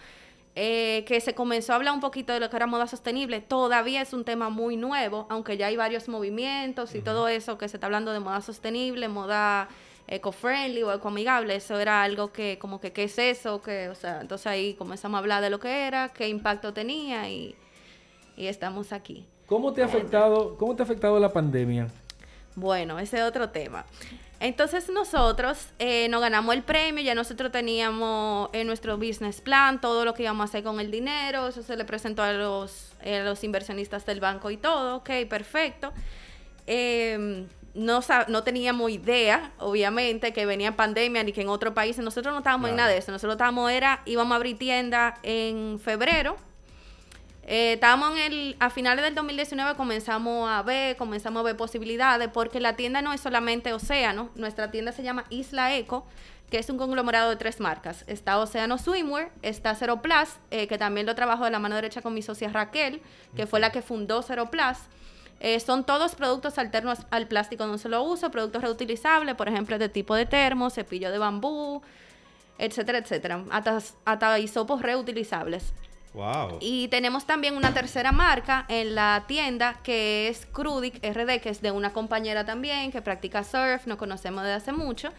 eh, 0.57 1.03
que 1.05 1.19
se 1.19 1.35
comenzó 1.35 1.73
a 1.73 1.75
hablar 1.75 1.93
un 1.93 1.99
poquito 1.99 2.31
de 2.31 2.39
lo 2.39 2.49
que 2.49 2.55
era 2.55 2.65
moda 2.65 2.87
sostenible. 2.87 3.41
Todavía 3.41 4.01
es 4.01 4.13
un 4.13 4.23
tema 4.23 4.49
muy 4.49 4.77
nuevo, 4.77 5.27
aunque 5.29 5.57
ya 5.57 5.67
hay 5.67 5.75
varios 5.75 6.07
movimientos 6.07 6.95
y 6.95 7.01
todo 7.01 7.27
eso 7.27 7.57
que 7.57 7.67
se 7.67 7.75
está 7.75 7.87
hablando 7.87 8.13
de 8.13 8.21
moda 8.21 8.39
sostenible, 8.39 9.09
moda 9.09 9.67
eco-friendly 10.07 10.83
o 10.83 10.93
ecoamigable. 10.93 11.55
Eso 11.55 11.77
era 11.77 12.03
algo 12.03 12.31
que, 12.31 12.57
como 12.57 12.79
que, 12.79 12.93
¿qué 12.93 13.03
es 13.03 13.19
eso? 13.19 13.61
Que, 13.61 13.89
o 13.89 13.95
sea, 13.95 14.21
entonces 14.21 14.47
ahí 14.47 14.75
comenzamos 14.75 15.17
a 15.17 15.19
hablar 15.19 15.41
de 15.41 15.49
lo 15.49 15.59
que 15.59 15.87
era, 15.87 16.09
qué 16.09 16.29
impacto 16.29 16.73
tenía 16.73 17.29
y, 17.29 17.53
y 18.37 18.47
estamos 18.47 18.93
aquí. 18.93 19.27
¿Cómo 19.47 19.73
te 19.73 19.81
ha 19.83 19.85
afectado, 19.85 20.55
cómo 20.57 20.75
te 20.75 20.83
ha 20.83 20.85
afectado 20.85 21.19
la 21.19 21.33
pandemia? 21.33 21.89
Bueno, 22.55 22.97
ese 22.97 23.17
es 23.17 23.23
otro 23.23 23.49
tema. 23.49 23.85
Entonces 24.39 24.89
nosotros 24.89 25.67
eh, 25.79 26.07
nos 26.09 26.21
ganamos 26.21 26.53
el 26.55 26.63
premio, 26.63 27.03
ya 27.03 27.15
nosotros 27.15 27.51
teníamos 27.51 28.49
en 28.53 28.67
nuestro 28.67 28.97
business 28.97 29.41
plan 29.41 29.79
todo 29.79 30.03
lo 30.03 30.13
que 30.13 30.23
íbamos 30.23 30.41
a 30.41 30.45
hacer 30.45 30.63
con 30.63 30.79
el 30.79 30.91
dinero, 30.91 31.47
eso 31.47 31.63
se 31.63 31.77
le 31.77 31.85
presentó 31.85 32.21
a 32.21 32.33
los, 32.33 32.91
eh, 33.01 33.23
los 33.23 33.43
inversionistas 33.43 34.05
del 34.05 34.19
banco 34.19 34.51
y 34.51 34.57
todo, 34.57 34.97
ok, 34.97 35.09
perfecto. 35.29 35.93
Eh, 36.67 37.47
no, 37.75 38.43
teníamos 38.43 38.89
idea, 38.89 39.51
obviamente, 39.59 40.31
que 40.31 40.45
venía 40.45 40.75
pandemia 40.75 41.23
ni 41.23 41.33
que 41.33 41.41
en 41.41 41.49
otro 41.49 41.73
país, 41.73 41.97
nosotros 41.97 42.33
no 42.33 42.39
estábamos 42.39 42.69
en 42.69 42.77
nada 42.77 42.89
de 42.89 42.97
eso, 42.97 43.11
nosotros 43.11 43.33
estábamos, 43.33 43.69
era, 43.71 44.01
íbamos 44.05 44.31
a 44.31 44.35
abrir 44.37 44.57
tienda 44.57 45.19
en 45.23 45.79
febrero, 45.79 46.37
eh, 47.47 47.73
estábamos 47.73 48.17
en 48.17 48.33
el, 48.33 48.55
a 48.59 48.71
finales 48.71 49.05
del 49.05 49.13
2019 49.13 49.75
comenzamos 49.75 50.49
a 50.49 50.63
ver, 50.63 50.95
comenzamos 50.97 51.41
a 51.41 51.43
ver 51.43 51.55
posibilidades, 51.55 52.27
porque 52.29 52.59
la 52.59 52.75
tienda 52.75 53.01
no 53.03 53.13
es 53.13 53.21
solamente 53.21 53.71
Océano, 53.71 54.31
nuestra 54.35 54.71
tienda 54.71 54.91
se 54.91 55.03
llama 55.03 55.25
Isla 55.29 55.75
Eco, 55.75 56.05
que 56.49 56.57
es 56.57 56.69
un 56.69 56.77
conglomerado 56.77 57.29
de 57.29 57.35
tres 57.35 57.59
marcas. 57.59 58.03
Está 58.07 58.39
Océano 58.39 58.77
Swimwear, 58.77 59.29
está 59.43 59.75
Zero 59.75 60.01
Plus, 60.01 60.29
eh, 60.49 60.67
que 60.67 60.77
también 60.77 61.05
lo 61.05 61.13
trabajo 61.13 61.43
de 61.43 61.51
la 61.51 61.59
mano 61.59 61.75
derecha 61.75 62.01
con 62.01 62.13
mi 62.13 62.21
socia 62.21 62.49
Raquel, 62.49 63.01
que 63.35 63.45
fue 63.45 63.59
la 63.59 63.71
que 63.71 63.81
fundó 63.81 64.21
Zero 64.23 64.49
Plus. 64.49 64.77
Eh, 65.39 65.59
son 65.59 65.83
todos 65.83 66.15
productos 66.15 66.57
alternos 66.57 66.99
al 67.11 67.27
plástico 67.27 67.65
de 67.65 67.71
un 67.73 67.79
solo 67.79 68.01
uso, 68.03 68.31
productos 68.31 68.61
reutilizables, 68.61 69.35
por 69.35 69.47
ejemplo, 69.49 69.77
de 69.77 69.89
tipo 69.89 70.15
de 70.15 70.25
termo, 70.25 70.69
cepillo 70.69 71.11
de 71.11 71.17
bambú, 71.19 71.81
etcétera, 72.57 72.99
etcétera. 72.99 73.43
Hasta, 73.51 73.79
hasta 74.05 74.39
hisopos 74.39 74.81
reutilizables. 74.81 75.73
Y 76.61 76.87
tenemos 76.87 77.25
también 77.25 77.57
una 77.57 77.73
tercera 77.73 78.11
marca 78.11 78.65
en 78.69 78.95
la 78.95 79.25
tienda 79.27 79.79
que 79.83 80.29
es 80.29 80.45
Crudic 80.45 80.95
RD, 81.03 81.41
que 81.41 81.49
es 81.49 81.61
de 81.61 81.71
una 81.71 81.91
compañera 81.93 82.45
también 82.45 82.91
que 82.91 83.01
practica 83.01 83.43
surf, 83.43 83.85
nos 83.85 83.97
conocemos 83.97 84.43
desde 84.43 84.55
hace 84.55 84.71
mucho. 84.71 85.09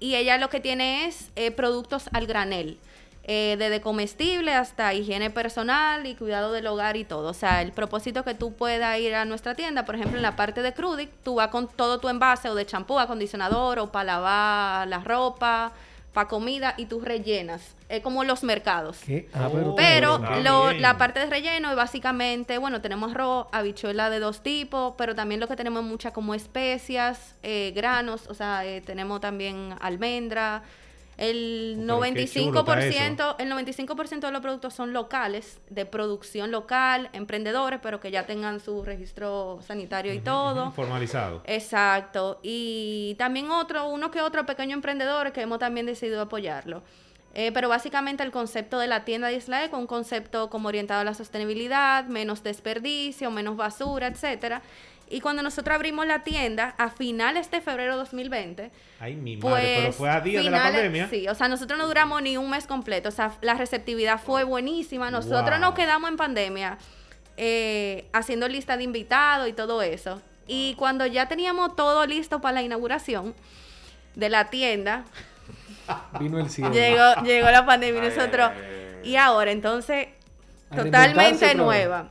Y 0.00 0.16
ella 0.16 0.38
lo 0.38 0.50
que 0.50 0.60
tiene 0.60 1.06
es 1.06 1.30
eh, 1.36 1.50
productos 1.50 2.08
al 2.12 2.26
granel, 2.26 2.78
eh, 3.22 3.56
desde 3.58 3.80
comestible 3.80 4.52
hasta 4.52 4.92
higiene 4.92 5.30
personal 5.30 6.04
y 6.06 6.14
cuidado 6.14 6.52
del 6.52 6.66
hogar 6.66 6.96
y 6.96 7.04
todo. 7.04 7.30
O 7.30 7.34
sea, 7.34 7.62
el 7.62 7.72
propósito 7.72 8.24
que 8.24 8.34
tú 8.34 8.52
puedas 8.52 8.98
ir 8.98 9.14
a 9.14 9.24
nuestra 9.24 9.54
tienda, 9.54 9.84
por 9.84 9.94
ejemplo, 9.94 10.16
en 10.16 10.22
la 10.22 10.36
parte 10.36 10.62
de 10.62 10.74
Crudic, 10.74 11.10
tú 11.22 11.36
vas 11.36 11.48
con 11.48 11.68
todo 11.68 12.00
tu 12.00 12.08
envase 12.08 12.50
o 12.50 12.54
de 12.54 12.66
champú, 12.66 12.98
acondicionador 12.98 13.78
o 13.78 13.92
para 13.92 14.04
lavar 14.04 14.88
la 14.88 14.98
ropa 14.98 15.72
para 16.14 16.28
comida 16.28 16.72
y 16.78 16.86
tú 16.86 17.00
rellenas. 17.00 17.74
Es 17.90 18.00
como 18.00 18.24
los 18.24 18.42
mercados. 18.42 18.98
¿Qué? 19.04 19.28
Ah, 19.34 19.50
pero, 19.52 19.74
Pero 19.76 20.20
Ah, 20.24 20.40
lo- 20.42 20.72
la 20.72 20.96
parte 20.96 21.20
de 21.20 21.26
relleno 21.26 21.68
es 21.70 21.76
básicamente, 21.76 22.56
bueno, 22.56 22.80
tenemos 22.80 23.10
arroz, 23.12 23.48
habichuela 23.52 24.08
de 24.08 24.20
dos 24.20 24.42
tipos, 24.42 24.94
pero 24.96 25.14
también 25.14 25.40
lo 25.40 25.48
que 25.48 25.56
tenemos 25.56 25.82
es 25.82 25.88
mucha 25.90 26.12
como 26.12 26.34
especias, 26.34 27.34
eh, 27.42 27.72
granos, 27.74 28.26
o 28.28 28.34
sea, 28.34 28.64
eh, 28.64 28.80
tenemos 28.80 29.20
también 29.20 29.74
almendra. 29.80 30.62
El 31.16 31.88
Oh, 31.88 32.00
pero 32.00 32.14
qué 32.14 32.26
chulo 32.26 32.60
está 32.60 32.74
95%, 32.76 33.36
el 33.38 33.52
95% 33.52 34.20
de 34.20 34.30
los 34.30 34.40
productos 34.40 34.74
son 34.74 34.92
locales, 34.92 35.60
de 35.70 35.86
producción 35.86 36.50
local, 36.50 37.10
emprendedores, 37.12 37.80
pero 37.82 38.00
que 38.00 38.10
ya 38.10 38.26
tengan 38.26 38.60
su 38.60 38.82
registro 38.84 39.60
sanitario 39.62 40.12
y 40.12 40.20
todo. 40.20 40.70
Formalizado. 40.72 41.42
Exacto. 41.46 42.40
Y 42.42 43.14
también 43.18 43.50
otro, 43.50 43.88
uno 43.88 44.10
que 44.10 44.20
otro 44.20 44.44
pequeño 44.46 44.74
emprendedor 44.74 45.32
que 45.32 45.42
hemos 45.42 45.58
también 45.58 45.86
decidido 45.86 46.22
apoyarlo. 46.22 46.82
Eh, 47.36 47.50
pero 47.52 47.68
básicamente 47.68 48.22
el 48.22 48.30
concepto 48.30 48.78
de 48.78 48.86
la 48.86 49.04
tienda 49.04 49.26
de 49.26 49.34
Isla 49.34 49.64
Eco, 49.64 49.76
un 49.76 49.88
concepto 49.88 50.48
como 50.50 50.68
orientado 50.68 51.00
a 51.00 51.04
la 51.04 51.14
sostenibilidad, 51.14 52.04
menos 52.06 52.44
desperdicio, 52.44 53.30
menos 53.32 53.56
basura, 53.56 54.06
etcétera. 54.06 54.62
Y 55.10 55.20
cuando 55.20 55.42
nosotros 55.42 55.74
abrimos 55.74 56.06
la 56.06 56.24
tienda 56.24 56.74
a 56.78 56.88
finales 56.90 57.50
de 57.50 57.60
febrero 57.60 57.96
2020, 57.96 58.70
Ay, 59.00 59.14
mi 59.14 59.36
madre, 59.36 59.50
pues 59.50 59.78
pero 59.80 59.92
fue 59.92 60.10
a 60.10 60.20
día 60.20 60.42
de 60.42 60.50
la 60.50 60.62
pandemia. 60.62 61.08
Sí, 61.08 61.28
o 61.28 61.34
sea, 61.34 61.48
nosotros 61.48 61.78
no 61.78 61.86
duramos 61.86 62.22
ni 62.22 62.36
un 62.36 62.48
mes 62.50 62.66
completo. 62.66 63.10
O 63.10 63.12
sea, 63.12 63.32
la 63.42 63.54
receptividad 63.54 64.18
fue 64.20 64.44
buenísima. 64.44 65.10
Nosotros 65.10 65.50
Wow. 65.50 65.60
nos 65.60 65.74
quedamos 65.74 66.10
en 66.10 66.16
pandemia 66.16 66.78
eh, 67.36 68.06
haciendo 68.12 68.48
lista 68.48 68.76
de 68.76 68.84
invitados 68.84 69.48
y 69.48 69.52
todo 69.52 69.82
eso. 69.82 70.22
Y 70.46 70.74
cuando 70.76 71.06
ya 71.06 71.26
teníamos 71.28 71.74
todo 71.76 72.06
listo 72.06 72.40
para 72.40 72.54
la 72.54 72.62
inauguración 72.62 73.34
de 74.14 74.28
la 74.30 74.50
tienda, 74.50 75.04
Vino 76.18 76.38
el 76.38 76.48
cielo. 76.48 76.72
llegó, 76.72 77.14
llegó 77.24 77.50
la 77.50 77.66
pandemia 77.66 78.04
y 78.04 78.08
nosotros. 78.08 78.50
ay. 78.54 79.10
Y 79.10 79.16
ahora, 79.16 79.50
entonces, 79.50 80.08
totalmente 80.74 81.54
nueva. 81.54 82.08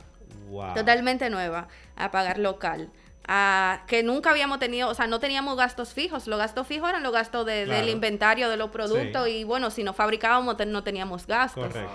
Wow. 0.48 0.74
Totalmente 0.74 1.28
nueva. 1.30 1.66
A 1.96 2.10
pagar 2.10 2.38
local. 2.38 2.90
A, 3.26 3.84
que 3.86 4.02
nunca 4.02 4.30
habíamos 4.30 4.58
tenido, 4.58 4.88
o 4.90 4.94
sea, 4.94 5.06
no 5.06 5.18
teníamos 5.20 5.56
gastos 5.56 5.94
fijos. 5.94 6.26
Los 6.26 6.38
gastos 6.38 6.66
fijos 6.66 6.88
eran 6.90 7.02
los 7.02 7.12
gastos 7.12 7.46
de- 7.46 7.64
Claro. 7.64 7.80
del 7.80 7.88
inventario 7.88 8.50
de 8.50 8.56
los 8.56 8.70
productos. 8.70 9.24
Sí. 9.26 9.30
Y 9.38 9.44
bueno, 9.44 9.70
si 9.70 9.82
no 9.82 9.92
fabricábamos, 9.94 10.56
no 10.66 10.82
teníamos 10.84 11.26
gastos. 11.26 11.68
Correcto. 11.68 11.90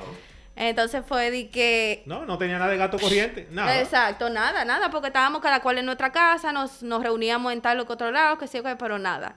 Entonces 0.56 1.04
fue 1.08 1.32
de 1.32 1.50
que. 1.50 2.04
No, 2.06 2.26
no 2.26 2.38
tenía 2.38 2.58
nada 2.60 2.72
de 2.72 2.78
gato 2.78 2.98
corriente. 2.98 3.48
Nada. 3.52 3.80
Exacto, 3.80 4.30
nada, 4.30 4.66
nada, 4.66 4.90
porque 4.90 5.08
estábamos 5.08 5.42
cada 5.42 5.62
cual 5.62 5.78
en 5.78 5.86
nuestra 5.86 6.12
casa, 6.12 6.52
nos, 6.52 6.84
nos 6.84 7.02
reuníamos 7.02 7.54
en 7.54 7.62
tal 7.62 7.80
o 7.80 7.86
que 7.86 7.94
otro 7.94 8.12
lado, 8.12 8.38
que 8.38 8.48
sí 8.48 8.60
pero 8.78 9.00
nada. 9.00 9.36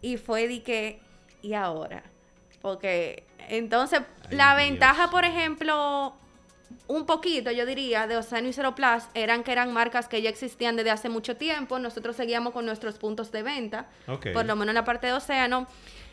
Y 0.00 0.16
fue 0.16 0.46
de 0.48 0.62
que, 0.62 1.00
¿y 1.42 1.52
ahora? 1.54 2.04
Porque 2.62 3.24
entonces 3.48 4.00
Ay, 4.30 4.36
la 4.36 4.56
Dios. 4.56 4.68
ventaja, 4.70 5.10
por 5.10 5.24
ejemplo, 5.26 6.14
un 6.88 7.06
poquito, 7.06 7.50
yo 7.50 7.66
diría, 7.66 8.06
de 8.06 8.16
Océano 8.16 8.48
y 8.48 8.52
Zero 8.52 8.74
Plus, 8.74 9.04
eran 9.14 9.42
que 9.42 9.52
eran 9.52 9.72
marcas 9.72 10.08
que 10.08 10.22
ya 10.22 10.30
existían 10.30 10.76
desde 10.76 10.90
hace 10.90 11.08
mucho 11.08 11.36
tiempo. 11.36 11.78
Nosotros 11.78 12.16
seguíamos 12.16 12.52
con 12.52 12.64
nuestros 12.66 12.96
puntos 12.98 13.32
de 13.32 13.42
venta, 13.42 13.86
Ok. 14.06 14.28
por 14.32 14.44
lo 14.46 14.54
menos 14.56 14.70
en 14.70 14.74
la 14.76 14.84
parte 14.84 15.06
de 15.08 15.12
Océano. 15.14 15.66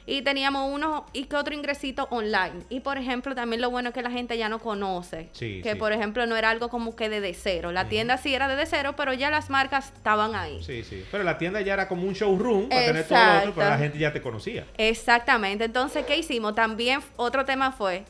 Y 0.05 0.21
teníamos 0.21 0.69
uno 0.69 1.05
y 1.13 1.25
que 1.25 1.37
otro 1.37 1.53
ingresito 1.53 2.09
online. 2.11 2.65
Y 2.69 2.81
por 2.81 2.97
ejemplo, 2.97 3.33
también 3.35 3.61
lo 3.61 3.69
bueno 3.69 3.87
es 3.89 3.95
que 3.95 4.01
la 4.01 4.11
gente 4.11 4.37
ya 4.37 4.49
no 4.49 4.59
conoce. 4.59 5.29
Sí, 5.31 5.61
que 5.63 5.71
sí. 5.73 5.79
por 5.79 5.93
ejemplo 5.93 6.25
no 6.25 6.35
era 6.35 6.49
algo 6.49 6.67
como 6.69 6.93
que 6.93 7.07
desde 7.07 7.33
cero. 7.33 7.71
La 7.71 7.87
tienda 7.87 8.17
sí 8.17 8.35
era 8.35 8.49
desde 8.49 8.65
cero, 8.65 8.95
pero 8.97 9.13
ya 9.13 9.29
las 9.31 9.49
marcas 9.49 9.93
estaban 9.95 10.35
ahí. 10.35 10.61
Sí, 10.61 10.83
sí. 10.83 11.05
Pero 11.09 11.23
la 11.23 11.37
tienda 11.37 11.61
ya 11.61 11.71
era 11.75 11.87
como 11.87 12.03
un 12.05 12.13
showroom 12.15 12.67
para 12.67 12.85
tener 12.85 13.07
todo 13.07 13.17
lo 13.17 13.39
otro, 13.39 13.53
pero 13.55 13.69
la 13.69 13.77
gente 13.77 13.97
ya 13.97 14.11
te 14.11 14.21
conocía. 14.21 14.65
Exactamente. 14.77 15.63
Entonces, 15.63 16.05
¿qué 16.05 16.17
hicimos? 16.17 16.53
También 16.53 16.99
otro 17.15 17.45
tema 17.45 17.71
fue, 17.71 18.03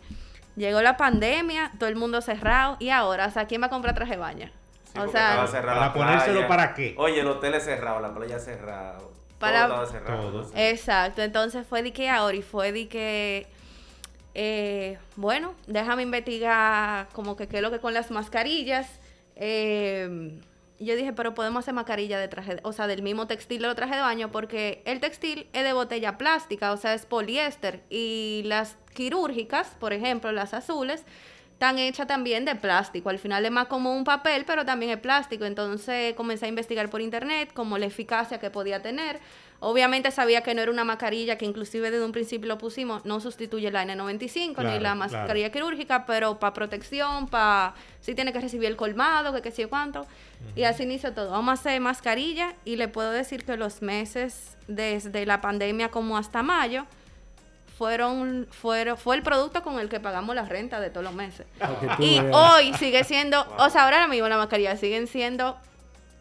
llegó 0.56 0.82
la 0.82 0.98
pandemia, 0.98 1.72
todo 1.80 1.90
el 1.90 1.96
mundo 1.96 2.22
cerrado, 2.22 2.78
y 2.80 2.90
ahora, 2.90 3.28
o 3.28 3.32
sea, 3.32 3.46
¿quién 3.46 3.62
va 3.62 3.68
a 3.68 3.70
comprar 3.70 3.96
traje 3.96 4.12
de 4.14 4.18
baño? 4.18 4.52
Sí, 4.94 5.00
o 5.00 5.08
sea, 5.08 5.46
¿para 5.52 5.76
la 5.80 5.94
ponérselo 5.94 6.34
playa. 6.34 6.48
para 6.48 6.74
qué? 6.76 6.94
Oye, 6.98 7.22
el 7.22 7.28
hotel 7.28 7.56
es 7.56 7.64
cerrado, 7.64 8.00
la 8.00 8.14
playa 8.14 8.36
es 8.38 8.46
cerrada. 8.46 8.98
Para- 9.40 9.68
Todo 9.68 9.84
estaba 9.84 10.00
cerrado. 10.00 10.32
Todo. 10.32 10.44
Sí. 10.46 10.52
Exacto, 10.56 11.22
entonces 11.24 11.66
fue 11.68 11.82
de 11.84 11.92
que 11.94 12.10
ahora 12.10 12.38
y 12.38 12.42
fue 12.44 12.72
de 12.72 12.88
que, 12.88 13.48
eh, 14.36 14.98
bueno, 15.16 15.54
déjame 15.68 16.04
investigar 16.04 17.08
como 17.14 17.36
que 17.36 17.48
qué 17.48 17.58
es 17.58 17.62
lo 17.64 17.72
que 17.72 17.80
con 17.80 17.94
las 17.94 18.12
mascarillas. 18.12 18.88
eh, 19.36 20.40
yo 20.80 20.96
dije, 20.96 21.14
pero 21.14 21.34
podemos 21.34 21.64
hacer 21.64 21.74
mascarilla 21.74 22.20
de 22.20 22.28
traje, 22.28 22.56
de- 22.56 22.62
o 22.64 22.74
sea, 22.74 22.88
del 22.88 23.02
mismo 23.04 23.26
textil 23.26 23.62
de 23.62 23.68
los 23.68 23.76
trajes 23.76 23.96
de 23.96 24.02
baño, 24.02 24.30
porque 24.32 24.82
el 24.86 25.00
textil 25.00 25.48
es 25.54 25.64
de 25.64 25.72
botella 25.74 26.18
plástica, 26.18 26.72
o 26.74 26.78
sea, 26.78 26.94
es 26.94 27.06
poliéster, 27.06 27.82
y 27.90 28.42
las 28.46 28.76
quirúrgicas, 28.94 29.76
por 29.80 29.94
ejemplo, 29.94 30.32
las 30.32 30.54
azules, 30.54 31.04
están 31.64 31.80
hechas 31.80 32.08
también 32.08 32.44
de 32.44 32.56
plástico. 32.56 33.10
Al 33.10 33.20
final 33.20 33.46
es 33.46 33.52
más 33.52 33.68
como 33.68 33.96
un 33.96 34.04
papel, 34.04 34.44
pero 34.46 34.66
también 34.66 34.92
es 34.92 34.98
plástico. 34.98 35.46
Entonces 35.46 36.14
comencé 36.16 36.46
a 36.46 36.50
investigar 36.50 36.90
por 36.90 37.00
internet 37.00 37.52
como 37.54 37.78
la 37.78 37.86
eficacia 37.86 38.38
que 38.38 38.50
podía 38.50 38.82
tener. 38.82 39.20
Obviamente 39.62 40.12
sabía 40.12 40.42
que 40.42 40.54
no 40.54 40.62
era 40.62 40.70
una 40.70 40.84
mascarilla, 40.84 41.38
que 41.38 41.46
inclusive 41.46 41.90
desde 41.90 42.04
un 42.04 42.12
principio 42.12 42.50
lo 42.50 42.58
pusimos, 42.58 43.06
no 43.06 43.22
sustituye 43.22 43.72
la 43.72 43.86
N95 43.86 44.48
ni 44.48 44.54
Claro, 44.54 44.80
la 44.82 44.96
mascarilla 44.96 45.52
quirúrgica, 45.54 46.06
pero 46.06 46.38
para 46.38 46.54
protección, 46.54 47.30
para 47.30 47.76
si 48.02 48.14
tiene 48.14 48.34
que 48.34 48.42
recibir 48.42 48.68
el 48.68 48.76
colmado, 48.76 49.34
que 49.34 49.42
qué 49.42 49.52
sé 49.52 49.68
cuánto. 49.68 50.06
Y 50.58 50.64
así 50.64 50.84
inició 50.84 51.14
todo. 51.14 51.32
Vamos 51.32 51.52
a 51.52 51.54
hacer 51.54 51.80
mascarilla 51.80 52.56
y 52.66 52.76
le 52.76 52.90
puedo 52.90 53.12
decir 53.12 53.46
que 53.46 53.56
los 53.56 53.82
meses 53.82 54.58
desde 54.68 55.26
la 55.26 55.40
pandemia 55.40 55.92
como 55.92 56.18
hasta 56.18 56.44
mayo 56.44 56.86
fueron, 57.78 58.48
fueron 58.52 58.98
fue 58.98 59.16
el 59.16 59.24
producto 59.24 59.64
con 59.64 59.80
el 59.80 59.90
que 59.90 60.00
pagamos 60.00 60.36
la 60.36 60.46
renta 60.46 60.80
de 60.80 60.90
todos 60.90 61.04
los 61.04 61.14
meses. 61.14 61.46
Tú 61.98 62.04
Y 62.04 62.20
veas. 62.20 62.36
hoy 62.36 62.74
sigue 62.76 63.04
siendo, 63.04 63.46
o 63.58 63.70
sea, 63.70 63.86
ahora 63.86 64.08
mismo 64.08 64.28
las 64.28 64.38
mascarillas 64.38 64.80
siguen 64.80 65.08
siendo 65.08 65.58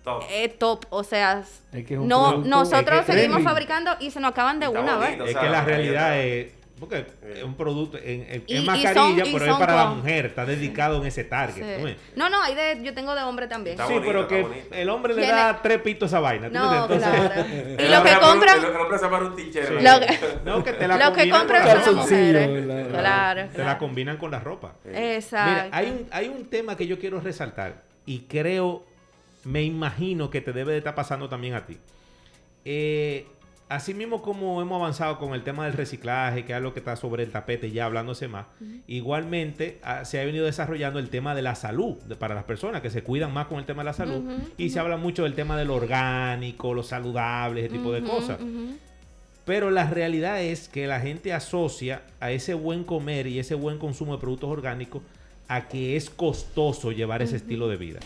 Top. 0.04 0.24
eh, 0.30 0.48
top, 0.48 0.84
o 0.90 1.04
sea, 1.04 1.44
Es 1.72 1.86
que 1.86 1.94
es 1.94 2.00
un 2.00 2.08
no, 2.08 2.30
producto- 2.30 2.48
nosotros 2.48 3.00
es 3.00 3.06
que 3.06 3.12
seguimos 3.12 3.42
fabricando 3.42 3.92
y 4.00 4.10
se 4.10 4.18
nos 4.20 4.32
acaban 4.32 4.58
de 4.58 4.66
Está 4.66 4.80
una 4.80 4.96
vez. 4.96 5.10
bonito. 5.18 5.24
Es 5.26 5.36
que 5.36 5.46
la 5.46 5.50
la 5.52 5.64
realidad 5.64 6.08
realidad- 6.10 6.18
es. 6.18 6.52
Porque 6.82 7.06
es 7.36 7.44
un 7.44 7.54
producto. 7.54 7.96
En, 7.96 8.26
en- 8.28 8.42
Y- 8.48 8.56
es 8.56 8.64
mascarilla, 8.64 9.24
son- 9.24 9.32
pero 9.34 9.52
es 9.52 9.56
para 9.56 9.76
la 9.76 9.84
mujer. 9.90 10.26
Está 10.26 10.44
dedicado 10.44 10.96
en 11.00 11.06
ese 11.06 11.22
target. 11.22 11.96
No, 12.16 12.28
no, 12.28 12.42
hay 12.42 12.56
de, 12.56 12.80
yo 12.82 12.92
tengo 12.92 13.14
de 13.14 13.22
hombre 13.22 13.46
también. 13.46 13.74
Está 13.74 13.86
Sí, 13.86 13.92
bonito, 13.92 14.08
pero 14.12 14.26
que 14.26 14.42
bonito. 14.42 14.74
el 14.74 14.88
hombre 14.90 15.14
le 15.14 15.26
da 15.28 15.60
tres 15.62 15.78
pitos 15.78 16.12
a 16.12 16.16
esa 16.16 16.20
vaina. 16.20 16.48
¿tú 16.48 16.54
No, 16.54 16.88
claro. 16.88 17.44
Y 17.78 17.88
lo 17.88 18.02
que 18.02 18.14
compran, 18.20 18.56
pone- 18.60 18.68
El 18.74 18.76
hombre 18.76 18.98
se 18.98 19.06
pone 19.06 19.26
un 19.26 19.36
tichero. 19.36 19.78
Sí. 19.80 19.86
ahí. 19.86 20.00
Lo 20.00 20.06
que- 20.06 20.18
No, 20.44 20.64
que 20.64 20.72
te 20.72 20.88
la 20.88 20.96
lo 21.08 21.12
que 21.14 21.30
compran 21.30 21.62
con 21.62 21.70
son 21.84 21.94
la 21.94 22.00
las 22.02 22.10
mujeres. 22.10 22.66
la- 22.66 22.98
Claro, 22.98 23.40
Te 23.42 23.58
la 23.58 23.64
claro. 23.64 23.78
combinan 23.78 24.16
con 24.16 24.30
la 24.32 24.40
ropa. 24.40 24.74
Exacto. 24.84 25.50
Mira, 25.66 25.68
hay 25.78 25.86
un, 25.88 26.08
hay 26.10 26.28
un 26.28 26.46
tema 26.50 26.76
que 26.76 26.88
yo 26.88 26.98
quiero 26.98 27.20
resaltar 27.20 27.82
y 28.06 28.22
creo, 28.22 28.84
me 29.44 29.62
imagino 29.62 30.30
que 30.30 30.40
te 30.40 30.52
debe 30.52 30.72
de 30.72 30.78
estar 30.78 30.96
pasando 30.96 31.28
también 31.28 31.54
a 31.54 31.64
ti. 31.64 31.78
Eh, 32.64 33.26
así 33.74 33.94
mismo 33.94 34.22
como 34.22 34.60
hemos 34.62 34.76
avanzado 34.80 35.18
con 35.18 35.34
el 35.34 35.42
tema 35.42 35.64
del 35.64 35.72
reciclaje, 35.74 36.44
que 36.44 36.54
es 36.54 36.60
lo 36.62 36.72
que 36.72 36.80
está 36.80 36.96
sobre 36.96 37.22
el 37.24 37.30
tapete 37.30 37.70
ya 37.70 37.84
hablándose 37.86 38.28
más, 38.28 38.46
igualmente 38.86 39.78
ah, 39.82 40.04
se 40.04 40.20
ha 40.20 40.24
venido 40.24 40.44
desarrollando 40.44 40.98
el 40.98 41.08
tema 41.08 41.34
de 41.34 41.42
la 41.42 41.54
salud 41.54 41.96
de- 42.04 42.16
para 42.16 42.34
las 42.34 42.44
personas 42.44 42.82
que 42.82 42.90
se 42.90 43.02
cuidan 43.02 43.32
más 43.32 43.46
con 43.46 43.58
el 43.58 43.64
tema 43.64 43.82
de 43.82 43.86
la 43.86 43.92
salud. 43.92 44.22
Y 44.58 44.70
se 44.70 44.78
habla 44.78 44.96
mucho 44.96 45.24
del 45.24 45.34
tema 45.34 45.56
del 45.56 45.70
orgánico, 45.70 46.74
lo 46.74 46.82
saludable, 46.82 47.60
ese 47.64 47.70
tipo 47.70 47.92
de 47.92 48.02
cosas. 48.02 48.38
Pero 49.44 49.70
la 49.70 49.90
realidad 49.90 50.40
es 50.40 50.68
que 50.68 50.86
la 50.86 51.00
gente 51.00 51.32
asocia 51.32 52.02
a 52.20 52.30
ese 52.30 52.54
buen 52.54 52.84
comer 52.84 53.26
y 53.26 53.38
ese 53.40 53.54
buen 53.56 53.78
consumo 53.78 54.14
de 54.14 54.20
productos 54.20 54.48
orgánicos 54.50 55.02
a 55.48 55.68
que 55.68 55.96
es 55.96 56.10
costoso 56.10 56.92
llevar 56.92 57.22
ese 57.22 57.36
estilo 57.36 57.66
de 57.68 57.76
vida. 57.76 58.00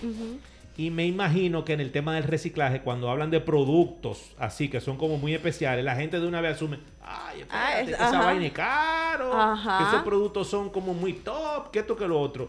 Y 0.78 0.90
me 0.90 1.06
imagino 1.06 1.64
que 1.64 1.72
en 1.72 1.80
el 1.80 1.90
tema 1.90 2.14
del 2.14 2.24
reciclaje, 2.24 2.82
cuando 2.82 3.10
hablan 3.10 3.30
de 3.30 3.40
productos 3.40 4.32
así, 4.38 4.68
que 4.68 4.80
son 4.80 4.98
como 4.98 5.16
muy 5.16 5.32
especiales, 5.34 5.84
la 5.84 5.96
gente 5.96 6.20
de 6.20 6.26
una 6.26 6.40
vez 6.42 6.56
asume, 6.56 6.78
ay, 7.02 7.40
espérate, 7.40 7.48
Ah, 7.74 7.80
es- 7.80 7.86
que 7.86 7.92
esa 7.94 8.18
vaina 8.22 8.46
es 8.46 8.52
caro, 8.52 9.32
Ajá. 9.32 9.78
que 9.78 9.84
esos 9.84 10.02
productos 10.02 10.48
son 10.48 10.68
como 10.68 10.92
muy 10.92 11.14
top, 11.14 11.70
que 11.70 11.78
esto 11.78 11.96
que 11.96 12.06
lo 12.06 12.20
otro. 12.20 12.48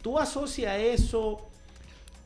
¿Tú 0.00 0.18
asocias 0.18 0.78
eso 0.78 1.46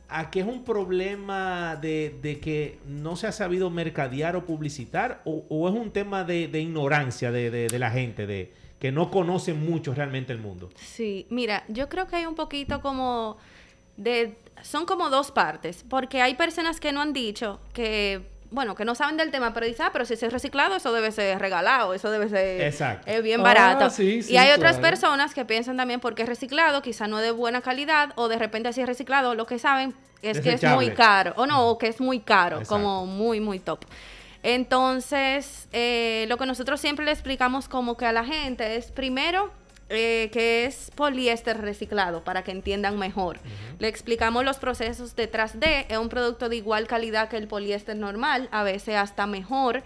a 0.07 0.29
que 0.29 0.39
es 0.41 0.45
un 0.45 0.63
problema 0.63 1.75
de, 1.75 2.17
de 2.21 2.39
que 2.39 2.79
no 2.87 3.15
se 3.17 3.27
ha 3.27 3.31
sabido 3.33 3.69
mercadear 3.69 4.35
o 4.37 4.45
publicitar 4.45 5.21
o, 5.25 5.43
o 5.49 5.67
es 5.69 5.75
un 5.75 5.91
tema 5.91 6.23
de, 6.23 6.47
de 6.47 6.61
ignorancia 6.61 7.31
de, 7.31 7.49
de- 7.51 7.67
de 7.67 7.79
la 7.79 7.91
gente, 7.91 8.25
de 8.25 8.53
que 8.79 8.91
no 8.91 9.11
conocen 9.11 9.69
mucho 9.69 9.93
realmente 9.93 10.31
el 10.33 10.39
mundo? 10.39 10.69
Sí, 10.75 11.27
mira, 11.29 11.63
yo 11.67 11.87
creo 11.89 12.07
que 12.07 12.15
hay 12.15 12.25
un 12.25 12.35
poquito 12.35 12.81
como 12.81 13.37
de... 13.97 14.35
Son 14.63 14.85
como 14.85 15.09
dos 15.09 15.31
partes, 15.31 15.83
porque 15.89 16.21
hay 16.21 16.35
personas 16.35 16.79
que 16.79 16.91
no 16.91 17.01
han 17.01 17.13
dicho 17.13 17.59
que, 17.73 18.29
bueno, 18.51 18.75
que 18.75 18.85
no 18.85 18.95
saben 18.95 19.17
del 19.17 19.31
tema, 19.31 19.53
pero 19.53 19.65
dicen, 19.65 19.85
ah, 19.87 19.89
pero 19.93 20.05
si 20.05 20.13
es 20.13 20.23
reciclado, 20.31 20.75
eso 20.75 20.91
debe 20.93 21.11
ser 21.11 21.39
regalado, 21.39 21.93
eso 21.93 22.11
debe 22.11 22.29
ser 22.29 22.61
Exacto. 22.61 23.09
eh, 23.09 23.21
bien 23.21 23.39
Ah, 23.41 23.43
barato. 23.43 23.89
sí, 23.89 24.21
sí, 24.21 24.33
y 24.33 24.37
hay 24.37 24.51
otras 24.51 24.77
personas 24.77 25.33
que 25.33 25.45
piensan 25.45 25.77
también 25.77 25.99
porque 25.99 26.23
es 26.23 26.29
reciclado, 26.29 26.81
quizá 26.81 27.07
no 27.07 27.17
de 27.19 27.31
buena 27.31 27.61
calidad, 27.61 28.11
o 28.15 28.27
de 28.27 28.37
repente 28.37 28.71
si 28.73 28.81
es 28.81 28.87
reciclado, 28.87 29.35
lo 29.35 29.45
que 29.45 29.57
saben 29.59 29.95
es 30.21 30.39
que 30.41 30.53
es 30.53 30.63
muy 30.63 30.91
caro, 30.91 31.33
o 31.37 31.45
no, 31.47 31.67
o 31.67 31.77
que 31.77 31.87
es 31.87 31.99
muy 31.99 32.19
caro, 32.19 32.57
Exacto. 32.59 32.75
como 32.75 33.05
muy, 33.07 33.39
muy 33.39 33.59
top. 33.59 33.85
Entonces, 34.43 35.67
eh, 35.71 36.25
lo 36.27 36.37
que 36.37 36.45
nosotros 36.45 36.79
siempre 36.81 37.05
le 37.05 37.11
explicamos 37.11 37.67
como 37.67 37.95
que 37.97 38.05
a 38.05 38.11
la 38.11 38.25
gente 38.25 38.75
es 38.75 38.91
primero 38.91 39.51
eh, 39.91 40.29
que 40.31 40.65
es 40.65 40.89
poliéster 40.95 41.59
reciclado 41.59 42.23
para 42.23 42.43
que 42.43 42.51
entiendan 42.51 42.97
mejor. 42.97 43.39
Le 43.77 43.87
explicamos 43.87 44.45
los 44.45 44.57
procesos 44.57 45.15
detrás 45.15 45.59
de, 45.59 45.85
es 45.89 45.97
un 45.97 46.09
producto 46.09 46.47
de 46.47 46.55
igual 46.55 46.87
calidad 46.87 47.27
que 47.29 47.37
el 47.37 47.47
poliéster 47.47 47.95
normal, 47.95 48.47
a 48.51 48.63
veces 48.63 48.95
hasta 48.95 49.27
mejor. 49.27 49.83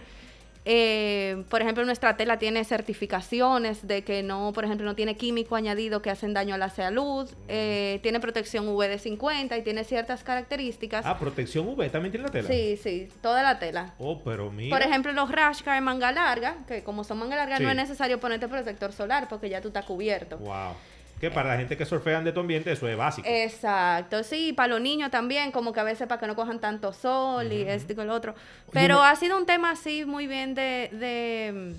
Eh, 0.68 1.44
por 1.48 1.62
ejemplo, 1.62 1.84
nuestra 1.84 2.16
tela 2.16 2.40
tiene 2.40 2.64
certificaciones 2.64 3.86
de 3.86 4.02
que 4.02 4.24
no, 4.24 4.52
por 4.52 4.64
ejemplo, 4.64 4.84
no 4.84 4.96
tiene 4.96 5.16
químico 5.16 5.54
añadido 5.54 6.02
que 6.02 6.10
hacen 6.10 6.34
daño 6.34 6.56
a 6.56 6.58
la 6.58 6.70
salud, 6.70 7.30
eh, 7.46 8.00
tiene 8.02 8.18
protección 8.18 8.66
UV50 8.66 9.56
y 9.58 9.62
tiene 9.62 9.84
ciertas 9.84 10.24
características. 10.24 11.06
Ah, 11.06 11.18
protección 11.20 11.68
UV, 11.68 11.88
¿también 11.90 12.10
tiene 12.10 12.26
la 12.26 12.32
tela? 12.32 12.48
Sí, 12.48 12.76
sí, 12.82 13.08
toda 13.22 13.44
la 13.44 13.60
tela. 13.60 13.94
Oh, 13.98 14.20
pero 14.24 14.50
mira. 14.50 14.76
Por 14.76 14.84
ejemplo, 14.84 15.12
los 15.12 15.30
rash 15.30 15.62
guard 15.62 15.82
manga 15.82 16.10
larga, 16.10 16.56
que 16.66 16.82
como 16.82 17.04
son 17.04 17.18
manga 17.18 17.36
larga, 17.36 17.58
Sí. 17.58 17.62
no 17.62 17.70
es 17.70 17.76
necesario 17.76 18.18
ponerte 18.18 18.48
protector 18.48 18.92
solar 18.92 19.28
porque 19.28 19.48
ya 19.48 19.60
tú 19.60 19.68
estás 19.68 19.84
cubierto. 19.84 20.38
Wow. 20.38 20.74
Que 21.20 21.30
para 21.30 21.48
la 21.50 21.56
gente 21.56 21.76
que 21.78 21.86
surfean 21.86 22.24
de 22.24 22.32
tu 22.32 22.40
ambiente 22.40 22.70
eso 22.72 22.86
es 22.88 22.96
básico. 22.96 23.26
Exacto, 23.30 24.22
sí, 24.22 24.52
para 24.52 24.68
los 24.68 24.80
niños 24.82 25.10
también, 25.10 25.50
como 25.50 25.72
que 25.72 25.80
a 25.80 25.84
veces 25.84 26.06
para 26.06 26.20
que 26.20 26.26
no 26.26 26.34
cojan 26.36 26.60
tanto 26.60 26.92
sol 26.92 27.50
y 27.52 27.62
esto 27.62 27.92
y 27.94 27.96
lo 28.04 28.12
otro. 28.14 28.34
Pero 28.72 28.96
no- 28.96 29.02
ha 29.04 29.16
sido 29.16 29.38
un 29.38 29.46
tema 29.46 29.70
así 29.70 30.04
muy 30.04 30.26
bien 30.26 30.54
de... 30.54 30.90
de 30.92 31.72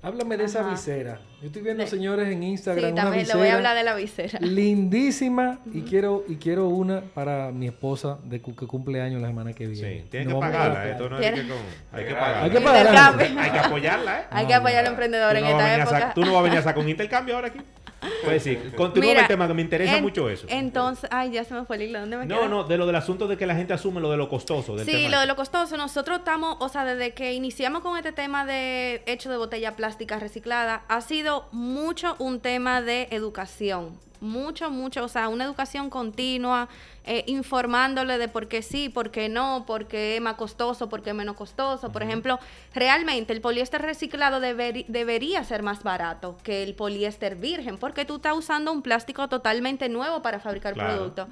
Háblame 0.00 0.36
de 0.36 0.44
esa 0.44 0.62
visera. 0.62 1.18
Yo 1.40 1.48
estoy 1.48 1.60
viendo, 1.60 1.82
De- 1.82 1.90
señores, 1.90 2.28
en 2.28 2.40
Instagram 2.44 2.84
sí, 2.84 2.92
una 2.92 3.02
también 3.02 3.18
le 3.18 3.22
visera 3.24 3.38
voy 3.40 3.48
a 3.48 3.54
hablar 3.56 3.76
de 3.76 3.82
la 3.82 3.94
visera. 3.96 4.38
lindísima 4.40 5.58
y 5.72 5.82
quiero 5.82 6.24
y 6.28 6.36
quiero 6.36 6.68
una 6.68 7.00
para 7.00 7.50
mi 7.50 7.66
esposa 7.66 8.18
de 8.22 8.40
cu- 8.40 8.54
que 8.54 8.66
cumple 8.68 9.02
años 9.02 9.20
la 9.20 9.26
semana 9.26 9.52
que 9.54 9.66
viene. 9.66 10.02
Sí, 10.02 10.06
tiene 10.08 10.26
que 10.32 10.38
pagarla. 10.38 10.84
la 10.84 10.90
Esto 10.92 11.08
no 11.10 11.18
es 11.18 11.30
que 11.32 11.48
con... 11.48 11.56
Hay 11.92 12.04
que 12.04 12.10
Hay 12.10 12.14
pagarla. 12.14 12.42
Hay 12.44 12.50
que 12.50 12.60
pagarla. 12.60 13.42
Hay 13.42 13.50
que 13.50 13.58
apoyarla, 13.58 14.20
¿eh? 14.20 14.24
Hay 14.30 14.46
que 14.46 14.54
apoyar 14.54 14.84
al 14.84 14.90
emprendedor 14.92 15.36
en 15.36 15.42
no, 15.44 15.58
a 15.58 15.72
esta 15.74 15.86
sa- 15.86 15.98
época. 15.98 16.14
tú 16.14 16.20
no 16.24 16.32
vas 16.32 16.40
a 16.40 16.42
venir 16.44 16.58
a 16.58 16.62
sacar 16.62 16.74
con 16.76 16.88
intercambio 16.88 17.34
ahora 17.34 17.48
aquí. 17.48 17.58
Pues 18.24 18.42
sí, 18.44 18.56
continúa 18.76 19.08
Mira, 19.10 19.20
el 19.22 19.26
tema 19.28 19.48
que 19.48 19.54
me 19.54 19.62
interesa 19.62 19.96
en- 19.96 20.02
mucho 20.04 20.28
eso. 20.28 20.46
Entonces, 20.48 21.08
ay, 21.12 21.32
ya 21.32 21.42
se 21.44 21.54
me 21.54 21.64
fue 21.64 21.76
el 21.76 21.82
hilo. 21.82 22.00
¿Dónde 22.00 22.16
me 22.16 22.26
No, 22.26 22.40
quedé? 22.40 22.48
no, 22.48 22.64
de 22.64 22.78
lo 22.78 22.86
del 22.86 22.94
asunto 22.96 23.26
de 23.26 23.36
que 23.36 23.46
la 23.46 23.54
gente 23.56 23.72
asume 23.72 24.00
lo 24.00 24.10
de 24.10 24.16
lo 24.16 24.28
costoso. 24.28 24.76
Del 24.76 24.86
Sí, 24.86 24.92
tema. 24.92 25.08
lo 25.08 25.20
de 25.20 25.26
lo 25.26 25.34
costoso. 25.36 25.76
Nosotros 25.76 26.18
estamos, 26.18 26.56
o 26.60 26.68
sea, 26.68 26.84
desde 26.84 27.12
que 27.14 27.32
iniciamos 27.32 27.82
con 27.82 27.96
este 27.96 28.12
tema 28.12 28.44
de 28.44 29.02
hecho 29.06 29.30
de 29.30 29.36
botella 29.36 29.74
plástica 29.76 30.18
reciclada, 30.18 30.84
ha 30.88 31.00
sido 31.00 31.48
mucho 31.52 32.14
un 32.18 32.40
tema 32.40 32.82
de 32.82 33.08
educación. 33.10 33.98
Mucho, 34.20 34.68
mucho, 34.70 35.04
o 35.04 35.08
sea, 35.08 35.28
una 35.28 35.44
educación 35.44 35.90
continua, 35.90 36.68
eh, 37.04 37.22
informándole 37.28 38.18
de 38.18 38.26
por 38.26 38.48
qué 38.48 38.62
sí, 38.62 38.88
por 38.88 39.10
qué 39.12 39.28
no, 39.28 39.64
por 39.64 39.86
qué 39.86 40.16
es 40.16 40.20
más 40.20 40.34
costoso, 40.34 40.88
por 40.88 41.02
qué 41.02 41.10
es 41.10 41.16
menos 41.16 41.36
costoso. 41.36 41.90
Por 41.92 42.02
ejemplo, 42.02 42.38
realmente 42.74 43.32
el 43.32 43.40
poliéster 43.40 43.80
reciclado 43.80 44.40
deber- 44.40 44.84
debería 44.88 45.44
ser 45.44 45.62
más 45.62 45.84
barato 45.84 46.36
que 46.42 46.64
el 46.64 46.74
poliéster 46.74 47.36
virgen, 47.36 47.78
porque 47.78 48.04
tú 48.04 48.16
estás 48.16 48.36
usando 48.36 48.72
un 48.72 48.82
plástico 48.82 49.28
totalmente 49.28 49.88
nuevo 49.88 50.20
para 50.20 50.40
fabricar 50.40 50.74
Claro. 50.74 50.96
producto. 50.96 51.28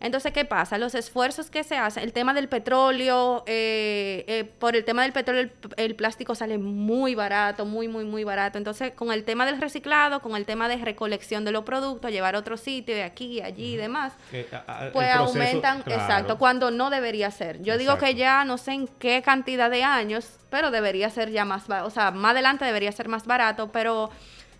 Entonces, 0.00 0.32
¿qué 0.32 0.44
pasa? 0.46 0.78
Los 0.78 0.94
esfuerzos 0.94 1.50
que 1.50 1.62
se 1.62 1.76
hacen, 1.76 2.02
el 2.02 2.12
tema 2.14 2.32
del 2.32 2.48
petróleo, 2.48 3.44
eh, 3.46 4.24
eh, 4.26 4.44
por 4.58 4.74
el 4.74 4.84
tema 4.84 5.02
del 5.02 5.12
petróleo, 5.12 5.42
el, 5.42 5.52
el 5.76 5.94
plástico 5.94 6.34
sale 6.34 6.56
muy 6.58 7.14
barato, 7.14 7.66
muy, 7.66 7.86
muy, 7.86 8.04
muy 8.04 8.24
barato. 8.24 8.56
Entonces, 8.56 8.92
con 8.94 9.12
el 9.12 9.24
tema 9.24 9.44
del 9.44 9.60
reciclado, 9.60 10.20
con 10.22 10.36
el 10.36 10.46
tema 10.46 10.68
de 10.68 10.76
recolección 10.78 11.44
de 11.44 11.52
los 11.52 11.64
productos, 11.64 12.10
llevar 12.10 12.34
a 12.34 12.38
otro 12.38 12.56
sitio, 12.56 12.94
de 12.94 13.02
aquí, 13.02 13.42
allí 13.42 13.74
y 13.74 13.76
demás, 13.76 14.14
a- 14.66 14.86
a- 14.86 14.92
pues 14.92 15.06
proceso- 15.08 15.18
aumentan, 15.38 15.82
claro. 15.82 16.00
exacto, 16.02 16.38
cuando 16.38 16.70
no 16.70 16.88
debería 16.90 17.30
ser. 17.30 17.60
Yo 17.62 17.76
digo 17.76 17.98
que 17.98 18.14
ya 18.14 18.44
no 18.46 18.56
sé 18.58 18.72
en 18.72 18.88
qué 18.88 19.20
cantidad 19.22 19.70
de 19.70 19.84
años, 19.84 20.38
pero 20.48 20.70
debería 20.70 21.10
ser 21.10 21.30
ya 21.30 21.44
más, 21.44 21.64
o 21.68 21.90
sea, 21.90 22.10
más 22.10 22.32
adelante 22.32 22.64
debería 22.64 22.90
ser 22.92 23.08
más 23.08 23.26
barato, 23.26 23.70
pero 23.70 24.10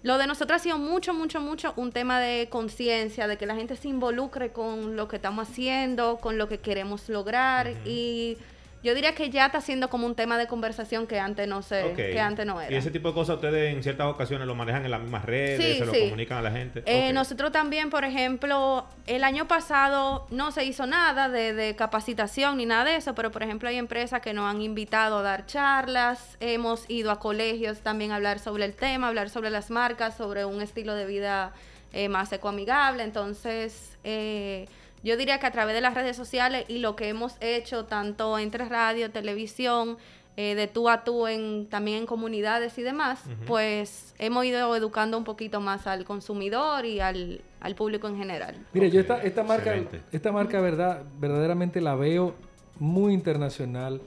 lo 0.02 0.16
de 0.16 0.26
nosotros 0.26 0.60
ha 0.60 0.62
sido 0.62 0.78
mucho, 0.78 1.12
mucho, 1.12 1.40
mucho 1.40 1.74
un 1.76 1.92
tema 1.92 2.20
de 2.20 2.48
conciencia, 2.48 3.26
de 3.26 3.36
que 3.36 3.46
la 3.46 3.54
gente 3.54 3.76
se 3.76 3.88
involucre 3.88 4.50
con 4.50 4.96
lo 4.96 5.08
que 5.08 5.16
estamos 5.16 5.48
haciendo, 5.48 6.18
con 6.18 6.38
lo 6.38 6.48
que 6.48 6.58
queremos 6.58 7.08
lograr 7.08 7.74
y 7.84 8.38
yo 8.82 8.94
diría 8.94 9.14
que 9.14 9.28
ya 9.30 9.46
está 9.46 9.60
siendo 9.60 9.90
como 9.90 10.06
un 10.06 10.14
tema 10.14 10.38
de 10.38 10.46
conversación 10.46 11.06
que 11.06 11.18
antes 11.20 11.46
no 11.46 11.62
sé, 11.62 11.92
que 11.94 12.18
antes 12.18 12.46
no 12.46 12.60
era. 12.60 12.72
Y 12.72 12.76
ese 12.76 12.90
tipo 12.90 13.08
de 13.08 13.14
cosas 13.14 13.36
ustedes 13.36 13.74
en 13.74 13.82
ciertas 13.82 14.06
ocasiones 14.06 14.46
lo 14.46 14.54
manejan 14.54 14.84
en 14.84 14.90
las 14.90 15.00
mismas 15.00 15.24
redes, 15.24 15.60
Sí, 15.60 15.78
se 15.78 15.84
lo 15.86 15.92
sí. 15.92 16.00
comunican 16.04 16.38
a 16.38 16.42
la 16.42 16.50
gente. 16.50 16.82
Eh. 16.86 17.12
Nosotros 17.12 17.52
también, 17.52 17.90
por 17.90 18.04
ejemplo, 18.04 18.86
el 19.06 19.22
año 19.24 19.46
pasado 19.46 20.26
no 20.30 20.50
se 20.50 20.64
hizo 20.64 20.86
nada 20.86 21.28
de, 21.28 21.52
de 21.52 21.76
capacitación 21.76 22.56
ni 22.56 22.66
nada 22.66 22.84
de 22.84 22.96
eso, 22.96 23.14
pero 23.14 23.30
por 23.30 23.42
ejemplo 23.42 23.68
hay 23.68 23.76
empresas 23.76 24.20
que 24.20 24.32
nos 24.32 24.48
han 24.48 24.62
invitado 24.62 25.18
a 25.18 25.22
dar 25.22 25.46
charlas, 25.46 26.36
hemos 26.40 26.88
ido 26.88 27.10
a 27.10 27.18
colegios 27.20 27.80
también 27.80 28.12
a 28.12 28.16
hablar 28.16 28.38
sobre 28.38 28.64
el 28.64 28.74
tema, 28.74 29.08
hablar 29.08 29.28
sobre 29.28 29.50
las 29.50 29.70
marcas, 29.70 30.16
sobre 30.16 30.44
un 30.44 30.62
estilo 30.62 30.94
de 30.94 31.04
vida 31.06 31.52
eh, 31.92 32.08
más 32.08 32.32
ecoamigable. 32.32 33.02
Entonces, 33.02 33.98
eh, 34.04 34.68
yo 35.02 35.16
diría 35.16 35.38
que 35.38 35.46
a 35.46 35.50
través 35.50 35.74
de 35.74 35.80
las 35.80 35.94
redes 35.94 36.16
sociales 36.16 36.64
y 36.68 36.78
lo 36.78 36.96
que 36.96 37.08
hemos 37.08 37.36
hecho 37.40 37.84
tanto 37.84 38.38
entre 38.38 38.64
radio, 38.66 39.10
televisión, 39.10 39.98
eh, 40.36 40.54
de 40.54 40.68
tú 40.68 40.88
a 40.88 41.04
tú 41.04 41.26
en, 41.26 41.66
también 41.66 41.98
en 41.98 42.06
comunidades 42.06 42.78
y 42.78 42.82
demás, 42.82 43.20
pues 43.46 44.14
hemos 44.18 44.44
ido 44.44 44.74
educando 44.76 45.18
un 45.18 45.24
poquito 45.24 45.60
más 45.60 45.86
al 45.86 46.04
consumidor 46.04 46.86
y 46.86 47.00
al, 47.00 47.42
al 47.60 47.74
público 47.74 48.08
en 48.08 48.16
general. 48.16 48.54
Mire, 48.72 48.90
yo 48.90 49.00
esta, 49.00 49.22
esta 49.22 49.42
marca, 49.42 49.74
excelente. 49.74 50.02
esta 50.12 50.32
marca 50.32 50.60
verdad, 50.60 51.02
verdaderamente 51.18 51.80
la 51.80 51.94
veo 51.94 52.34
muy 52.78 53.12
internacional. 53.12 54.00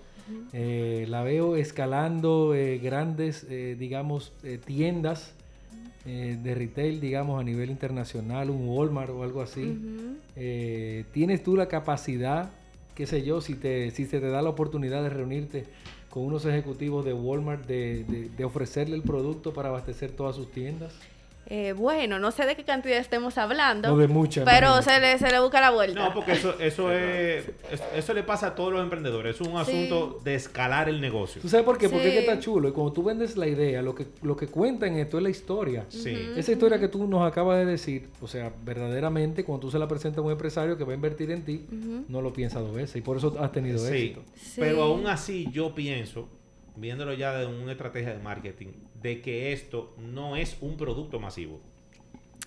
Eh, 0.53 1.05
la 1.09 1.21
veo 1.21 1.57
escalando 1.57 2.55
eh, 2.55 2.77
grandes, 2.77 3.45
eh, 3.49 3.75
digamos, 3.77 4.31
eh, 4.43 4.57
tiendas 4.57 5.35
eh, 6.05 6.37
de 6.41 6.55
retail, 6.55 6.99
digamos, 6.99 7.39
a 7.39 7.43
nivel 7.43 7.69
internacional, 7.69 8.49
un 8.49 8.67
Walmart 8.67 9.09
o 9.11 9.23
algo 9.23 9.41
así. 9.41 9.61
Eh, 10.35 11.05
¿Tienes 11.13 11.43
tú 11.43 11.55
la 11.55 11.67
capacidad, 11.67 12.49
qué 12.95 13.05
sé 13.05 13.23
yo, 13.23 13.39
si, 13.41 13.53
te, 13.55 13.91
si 13.91 14.05
se 14.05 14.19
te 14.19 14.27
da 14.29 14.41
la 14.41 14.49
oportunidad 14.49 15.03
de 15.03 15.09
reunirte 15.09 15.65
con 16.09 16.23
unos 16.23 16.45
ejecutivos 16.45 17.05
de 17.05 17.13
Walmart, 17.13 17.65
de, 17.65 18.03
de- 18.03 18.29
de 18.29 18.43
ofrecerle 18.45 18.95
el 18.95 19.01
producto 19.03 19.53
para 19.53 19.69
abastecer 19.69 20.11
todas 20.11 20.35
sus 20.35 20.51
tiendas? 20.51 20.93
Eh, 21.47 21.73
bueno, 21.73 22.19
no 22.19 22.31
sé 22.31 22.45
de 22.45 22.55
qué 22.55 22.63
cantidad 22.63 22.97
estemos 22.97 23.37
hablando, 23.37 23.89
No 23.89 23.97
de 23.97 24.07
mucha. 24.07 24.45
pero 24.45 24.81
se 24.81 24.99
le, 25.01 25.19
se 25.19 25.29
le 25.29 25.39
busca 25.41 25.59
la 25.59 25.71
vuelta. 25.71 25.99
No, 25.99 26.13
porque 26.13 26.31
eso, 26.31 26.57
eso 26.59 26.91
es, 26.91 27.45
es- 27.69 27.83
eso 27.95 28.13
le 28.13 28.23
pasa 28.23 28.47
a 28.47 28.55
todos 28.55 28.71
los 28.71 28.81
emprendedores. 28.81 29.35
Es 29.35 29.41
un 29.47 29.57
asunto 29.57 30.19
de 30.23 30.35
escalar 30.35 30.87
el 30.87 31.01
negocio. 31.01 31.41
¿Tú 31.41 31.49
sabes 31.49 31.65
por 31.65 31.77
qué? 31.77 31.89
Porque 31.89 32.07
es 32.07 32.13
que 32.13 32.19
está 32.21 32.39
chulo. 32.39 32.69
Y 32.69 32.71
cuando 32.71 32.93
tú 32.93 33.03
vendes 33.03 33.35
la 33.35 33.45
idea, 33.47 33.81
lo 33.81 33.93
que, 33.93 34.07
lo 34.21 34.37
que 34.37 34.47
cuenta 34.47 34.87
en 34.87 34.97
esto 34.97 35.17
es 35.17 35.23
la 35.23 35.29
historia. 35.29 35.85
Sí. 35.89 36.15
Esa 36.37 36.53
historia 36.53 36.79
que 36.79 36.87
tú 36.87 37.05
nos 37.07 37.29
acabas 37.29 37.57
de 37.59 37.65
decir, 37.65 38.07
o 38.21 38.27
sea, 38.27 38.51
verdaderamente, 38.63 39.43
cuando 39.43 39.67
tú 39.67 39.71
se 39.71 39.79
la 39.79 39.87
presentas 39.87 40.19
a 40.19 40.21
un 40.21 40.31
empresario 40.31 40.77
que 40.77 40.83
va 40.85 40.93
a 40.93 40.95
invertir 40.95 41.29
en 41.31 41.43
ti, 41.43 41.65
no 42.07 42.21
lo 42.21 42.31
piensa 42.33 42.59
dos 42.61 42.73
veces. 42.73 42.95
Y 42.95 43.01
por 43.01 43.17
eso 43.17 43.35
has 43.39 43.51
tenido 43.51 43.79
Sí, 43.79 43.93
éxito. 43.93 44.23
Sí. 44.35 44.61
pero 44.61 44.81
aún 44.83 45.07
así 45.07 45.47
yo 45.51 45.75
pienso, 45.75 46.29
viéndolo 46.77 47.13
ya 47.13 47.33
de 47.37 47.45
una 47.47 47.73
estrategia 47.73 48.13
de 48.13 48.19
marketing, 48.23 48.67
de 49.03 49.21
que 49.21 49.53
esto 49.53 49.93
no 49.99 50.35
es 50.35 50.57
un 50.61 50.77
producto 50.77 51.19
masivo. 51.19 51.59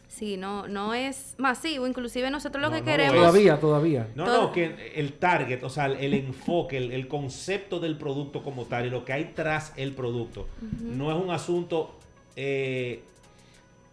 Sí, 0.09 0.39
no, 0.39 0.67
no 0.67 0.95
es 0.95 1.35
masivo. 1.37 1.87
Inclusive 1.87 2.31
nosotros 2.31 2.63
lo 2.63 2.71
No, 2.71 2.75
que 2.77 2.81
no 2.81 2.87
queremos... 2.87 3.17
Todavía, 3.17 3.61
todavía. 3.61 4.09
No, 4.15 4.25
Todo- 4.25 4.43
no, 4.45 4.53
que 4.53 4.93
el 4.95 5.13
target, 5.13 5.63
o 5.63 5.69
sea, 5.69 5.87
el 5.87 6.15
enfoque, 6.15 6.79
el, 6.79 6.91
el 6.93 7.07
concepto 7.07 7.79
del 7.81 7.99
producto 7.99 8.43
como 8.43 8.65
tal 8.65 8.87
y 8.87 8.91
lo 8.91 9.05
que 9.05 9.13
hay 9.13 9.33
tras 9.35 9.75
el 9.77 9.93
producto, 9.93 10.49
no 10.81 11.15
es 11.15 11.23
un 11.23 11.31
asunto 11.31 11.95
eh, 12.35 13.03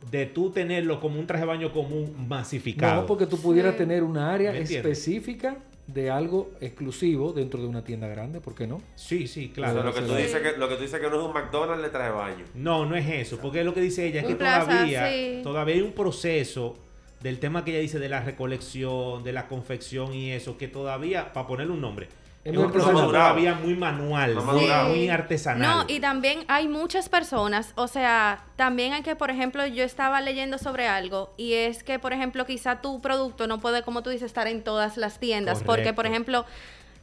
de 0.10 0.26
tú 0.26 0.50
tenerlo 0.52 1.02
como 1.02 1.20
un 1.20 1.28
traje 1.28 1.42
de 1.44 1.48
baño 1.48 1.74
común 1.74 2.16
masificado. 2.30 3.02
No, 3.02 3.08
porque 3.08 3.26
tú 3.26 3.38
pudieras 3.38 3.74
Sí. 3.74 3.80
tener 3.80 4.04
una 4.04 4.34
área 4.34 4.56
específica 4.56 5.58
de 5.88 6.10
algo 6.10 6.52
exclusivo 6.62 7.34
dentro 7.34 7.62
de 7.62 7.68
una 7.68 7.84
tienda 7.84 8.08
grande, 8.08 8.40
¿por 8.40 8.56
qué 8.56 8.68
no? 8.68 8.82
Sí, 8.96 9.28
sí, 9.28 9.50
O 9.52 9.56
claro. 9.56 9.74
sea, 9.74 9.84
lo, 9.84 9.94
que 9.94 10.02
tú 10.02 10.16
dices 10.16 10.42
que, 10.42 10.58
lo 10.58 10.70
que 10.70 10.76
tú 10.76 10.82
dices 10.84 11.00
que 11.00 11.10
no 11.10 11.18
es 11.18 11.24
un 11.24 11.34
McDonald's 11.34 11.84
le 11.84 11.90
trae 11.90 12.12
baño. 12.12 12.46
No, 12.56 12.86
no 12.86 12.96
es 12.96 13.08
eso, 13.10 13.38
porque 13.40 13.60
es 13.60 13.66
lo 13.66 13.74
que 13.74 13.82
dice 13.82 14.06
ella, 14.06 14.22
es 14.22 14.28
que 14.28 14.36
plaza, 14.36 14.70
todavía, 14.70 15.10
sí. 15.10 15.42
todavía 15.44 15.76
hay 15.76 15.82
un 15.82 15.92
proceso 15.92 16.78
del 17.22 17.40
tema 17.40 17.64
que 17.66 17.72
ella 17.72 17.80
dice 17.80 18.00
de 18.00 18.10
la 18.10 18.22
recolección, 18.22 19.24
de 19.24 19.34
la 19.34 19.48
confección 19.48 20.14
y 20.14 20.32
eso, 20.32 20.58
que 20.58 20.68
todavía, 20.68 21.34
para 21.34 21.48
ponerle 21.48 21.74
un 21.74 21.82
nombre, 21.82 22.08
Es 22.44 22.54
muy 22.54 22.64
un 22.64 22.72
proceso 22.72 22.90
artesanal. 22.90 23.12
todavía 23.12 23.54
muy 23.56 23.76
manual, 23.76 24.36
No 24.36 24.44
muy, 24.44 25.10
artesanal. 25.10 25.62
No, 25.62 25.86
y 25.88 26.02
también 26.02 26.44
hay 26.50 26.68
muchas 26.68 27.08
personas, 27.08 27.72
o 27.76 27.88
sea, 27.88 28.44
también 28.58 28.92
hay 28.92 29.02
que, 29.02 29.16
por 29.16 29.30
ejemplo, 29.30 29.66
yo 29.66 29.84
estaba 29.84 30.20
leyendo 30.20 30.58
sobre 30.58 30.88
algo 30.88 31.34
y 31.38 31.54
es 31.54 31.84
que, 31.84 32.00
por 32.00 32.12
ejemplo, 32.12 32.46
quizá 32.46 32.82
tu 32.82 33.02
producto 33.02 33.48
no 33.48 33.60
puede, 33.60 33.84
como 33.84 34.04
tú 34.04 34.10
dices, 34.10 34.26
estar 34.26 34.48
en 34.48 34.62
todas 34.62 34.98
las 34.98 35.20
tiendas, 35.20 35.64
porque, 35.64 35.94
por 35.94 36.06
ejemplo, 36.06 36.46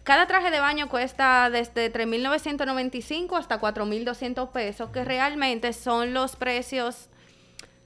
cada 0.02 0.26
traje 0.26 0.50
de 0.50 0.60
baño 0.60 0.88
cuesta 0.88 1.48
desde 1.50 1.90
3.995 1.90 3.38
hasta 3.38 3.60
4.200 3.60 4.50
pesos, 4.50 4.90
que 4.90 5.04
realmente 5.04 5.72
son 5.72 6.12
los 6.12 6.36
precios 6.36 7.08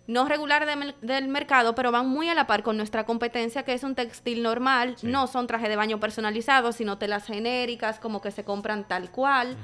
no 0.06 0.26
de 0.66 0.76
mer- 0.76 0.94
del 1.00 1.28
mercado, 1.28 1.74
pero 1.74 1.90
van 1.90 2.08
muy 2.08 2.28
a 2.28 2.34
la 2.34 2.46
par 2.46 2.62
con 2.62 2.76
nuestra 2.76 3.04
competencia, 3.04 3.64
que 3.64 3.72
es 3.72 3.82
un 3.84 3.94
textil 3.94 4.42
normal. 4.42 4.94
Sí. 4.98 5.06
No 5.06 5.26
son 5.26 5.46
trajes 5.46 5.68
de 5.68 5.76
baño 5.76 5.98
personalizados, 5.98 6.76
sino 6.76 6.98
telas 6.98 7.24
genéricas, 7.26 7.98
como 7.98 8.20
que 8.20 8.30
se 8.30 8.44
compran 8.44 8.86
tal 8.86 9.10
cual. 9.10 9.56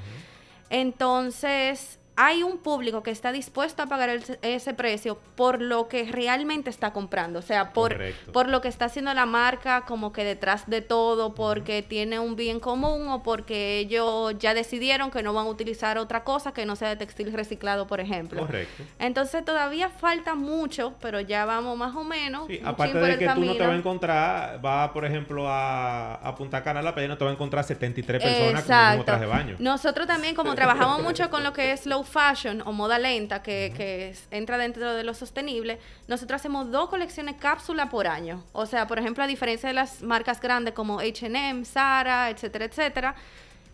Entonces, 0.69 1.99
hay 2.15 2.43
un 2.43 2.57
público 2.57 3.03
que 3.03 3.11
está 3.11 3.31
dispuesto 3.31 3.81
a 3.83 3.87
pagar 3.87 4.09
el- 4.09 4.23
ese 4.41 4.73
precio 4.73 5.17
por 5.35 5.61
lo 5.61 5.87
que 5.87 6.03
realmente 6.11 6.69
está 6.69 6.91
comprando, 6.93 7.39
o 7.39 7.41
sea, 7.41 7.73
por, 7.73 7.93
Correcto. 7.93 8.31
por 8.31 8.49
lo 8.49 8.61
que 8.61 8.67
está 8.67 8.85
haciendo 8.85 9.13
la 9.13 9.25
marca 9.25 9.81
como 9.87 10.11
que 10.11 10.23
detrás 10.23 10.69
de 10.69 10.81
todo, 10.81 11.33
porque 11.33 11.81
tiene 11.81 12.19
un 12.19 12.35
bien 12.35 12.59
común 12.59 13.07
o 13.07 13.23
porque 13.23 13.79
ellos 13.79 14.35
ya 14.39 14.53
decidieron 14.53 15.09
que 15.09 15.23
no 15.23 15.33
van 15.33 15.47
a 15.47 15.49
utilizar 15.49 15.97
otra 15.97 16.23
cosa 16.23 16.51
que 16.53 16.65
no 16.65 16.75
sea 16.75 16.89
de 16.89 16.95
textil 16.97 17.31
reciclado, 17.33 17.87
por 17.87 17.99
ejemplo. 17.99 18.41
Correcto. 18.41 18.83
Entonces 18.99 19.43
todavía 19.45 19.89
falta 19.89 20.35
mucho, 20.35 20.93
pero 21.01 21.19
ya 21.21 21.45
vamos 21.45 21.77
más 21.77 21.95
o 21.95 22.03
menos. 22.03 22.47
Sí, 22.47 22.59
aparte 22.63 22.97
de 22.99 23.17
que 23.17 23.27
tú 23.29 23.41
no 23.45 23.53
te 23.53 23.59
vas 23.61 23.71
a 23.71 23.75
encontrar, 23.75 24.63
va 24.63 24.91
por 24.93 25.05
ejemplo 25.05 25.47
a, 25.49 26.15
a 26.15 26.35
Punta 26.35 26.61
Cana, 26.63 26.81
la 26.81 26.93
playa, 26.93 27.07
no 27.07 27.17
te 27.17 27.23
vas 27.23 27.31
a 27.31 27.35
encontrar 27.35 27.63
73 27.63 28.21
personas 28.21 28.51
con 28.51 28.59
Exacto. 28.59 29.03
traje 29.05 29.21
de 29.21 29.27
baño. 29.27 29.55
Nosotros 29.59 30.07
también, 30.07 30.35
como 30.35 30.53
trabajamos 30.55 31.01
mucho 31.01 31.29
con 31.29 31.43
lo 31.43 31.53
que 31.53 31.71
es 31.71 31.85
slow 32.03 32.23
fashion 32.23 32.61
o 32.65 32.71
moda 32.71 32.97
lenta, 32.99 33.41
que, 33.41 33.73
que 33.75 34.09
es- 34.09 34.27
entra 34.31 34.57
dentro 34.57 34.93
de 34.93 35.03
lo 35.03 35.13
sostenible, 35.13 35.79
nosotros 36.07 36.41
hacemos 36.41 36.71
dos 36.71 36.89
colecciones 36.89 37.35
cápsula 37.39 37.89
por 37.89 38.07
año. 38.07 38.43
O 38.53 38.65
sea, 38.65 38.87
por 38.87 38.99
ejemplo, 38.99 39.23
a 39.23 39.27
diferencia 39.27 39.67
de 39.69 39.73
las 39.73 40.01
marcas 40.01 40.39
grandes 40.41 40.73
como 40.73 40.99
HM, 41.01 41.63
Zara, 41.65 42.29
etcétera, 42.29 42.65
etcétera, 42.65 43.15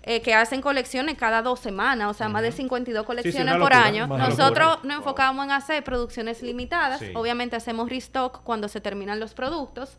eh, 0.03 0.21
que 0.21 0.34
hacen 0.34 0.61
colecciones 0.61 1.17
cada 1.17 1.41
dos 1.41 1.59
semanas, 1.59 2.09
o 2.09 2.13
sea, 2.13 2.30
más 2.30 2.41
de 2.41 2.51
52 2.53 3.05
colecciones 3.05 3.41
una 3.41 3.53
por 3.53 3.71
locura, 3.73 3.84
año. 3.86 4.07
Nosotros 4.07 4.69
locura. 4.75 4.80
nos 4.84 4.97
enfocamos 4.99 5.45
en 5.45 5.51
hacer 5.51 5.84
producciones 5.84 6.41
limitadas. 6.41 6.99
Sí. 6.99 7.11
Obviamente 7.13 7.55
hacemos 7.57 7.89
restock 7.89 8.41
cuando 8.43 8.67
se 8.69 8.80
terminan 8.80 9.19
los 9.19 9.34
productos. 9.34 9.97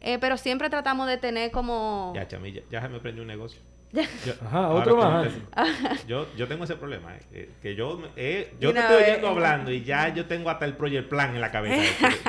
eh, 0.00 0.16
pero 0.20 0.36
siempre 0.36 0.70
tratamos 0.70 1.08
de 1.08 1.16
tener 1.16 1.50
como... 1.50 2.12
Ya, 2.14 2.28
chamilla, 2.28 2.62
ya 2.70 2.80
se 2.80 2.88
me 2.88 3.00
prendió 3.00 3.22
un 3.22 3.26
negocio. 3.26 3.60
Yo- 3.92 4.34
Ajá, 4.46 4.68
otro 4.70 4.96
más. 4.96 5.28
Yo, 6.06 6.26
yo 6.36 6.46
tengo 6.46 6.64
ese 6.64 6.76
problema, 6.76 7.14
eh, 7.16 7.20
eh, 7.32 7.50
que 7.62 7.74
yo, 7.74 7.96
me- 7.96 8.08
eh, 8.16 8.52
yo 8.60 8.72
te 8.72 8.78
estoy 8.80 9.02
oyendo 9.02 9.28
hablando 9.28 9.70
y 9.72 9.82
ya 9.82 10.14
yo 10.14 10.26
tengo 10.26 10.50
hasta 10.50 10.64
el 10.66 10.74
project 10.74 11.08
plan 11.08 11.34
en 11.34 11.40
la 11.40 11.50
cabeza 11.50 11.76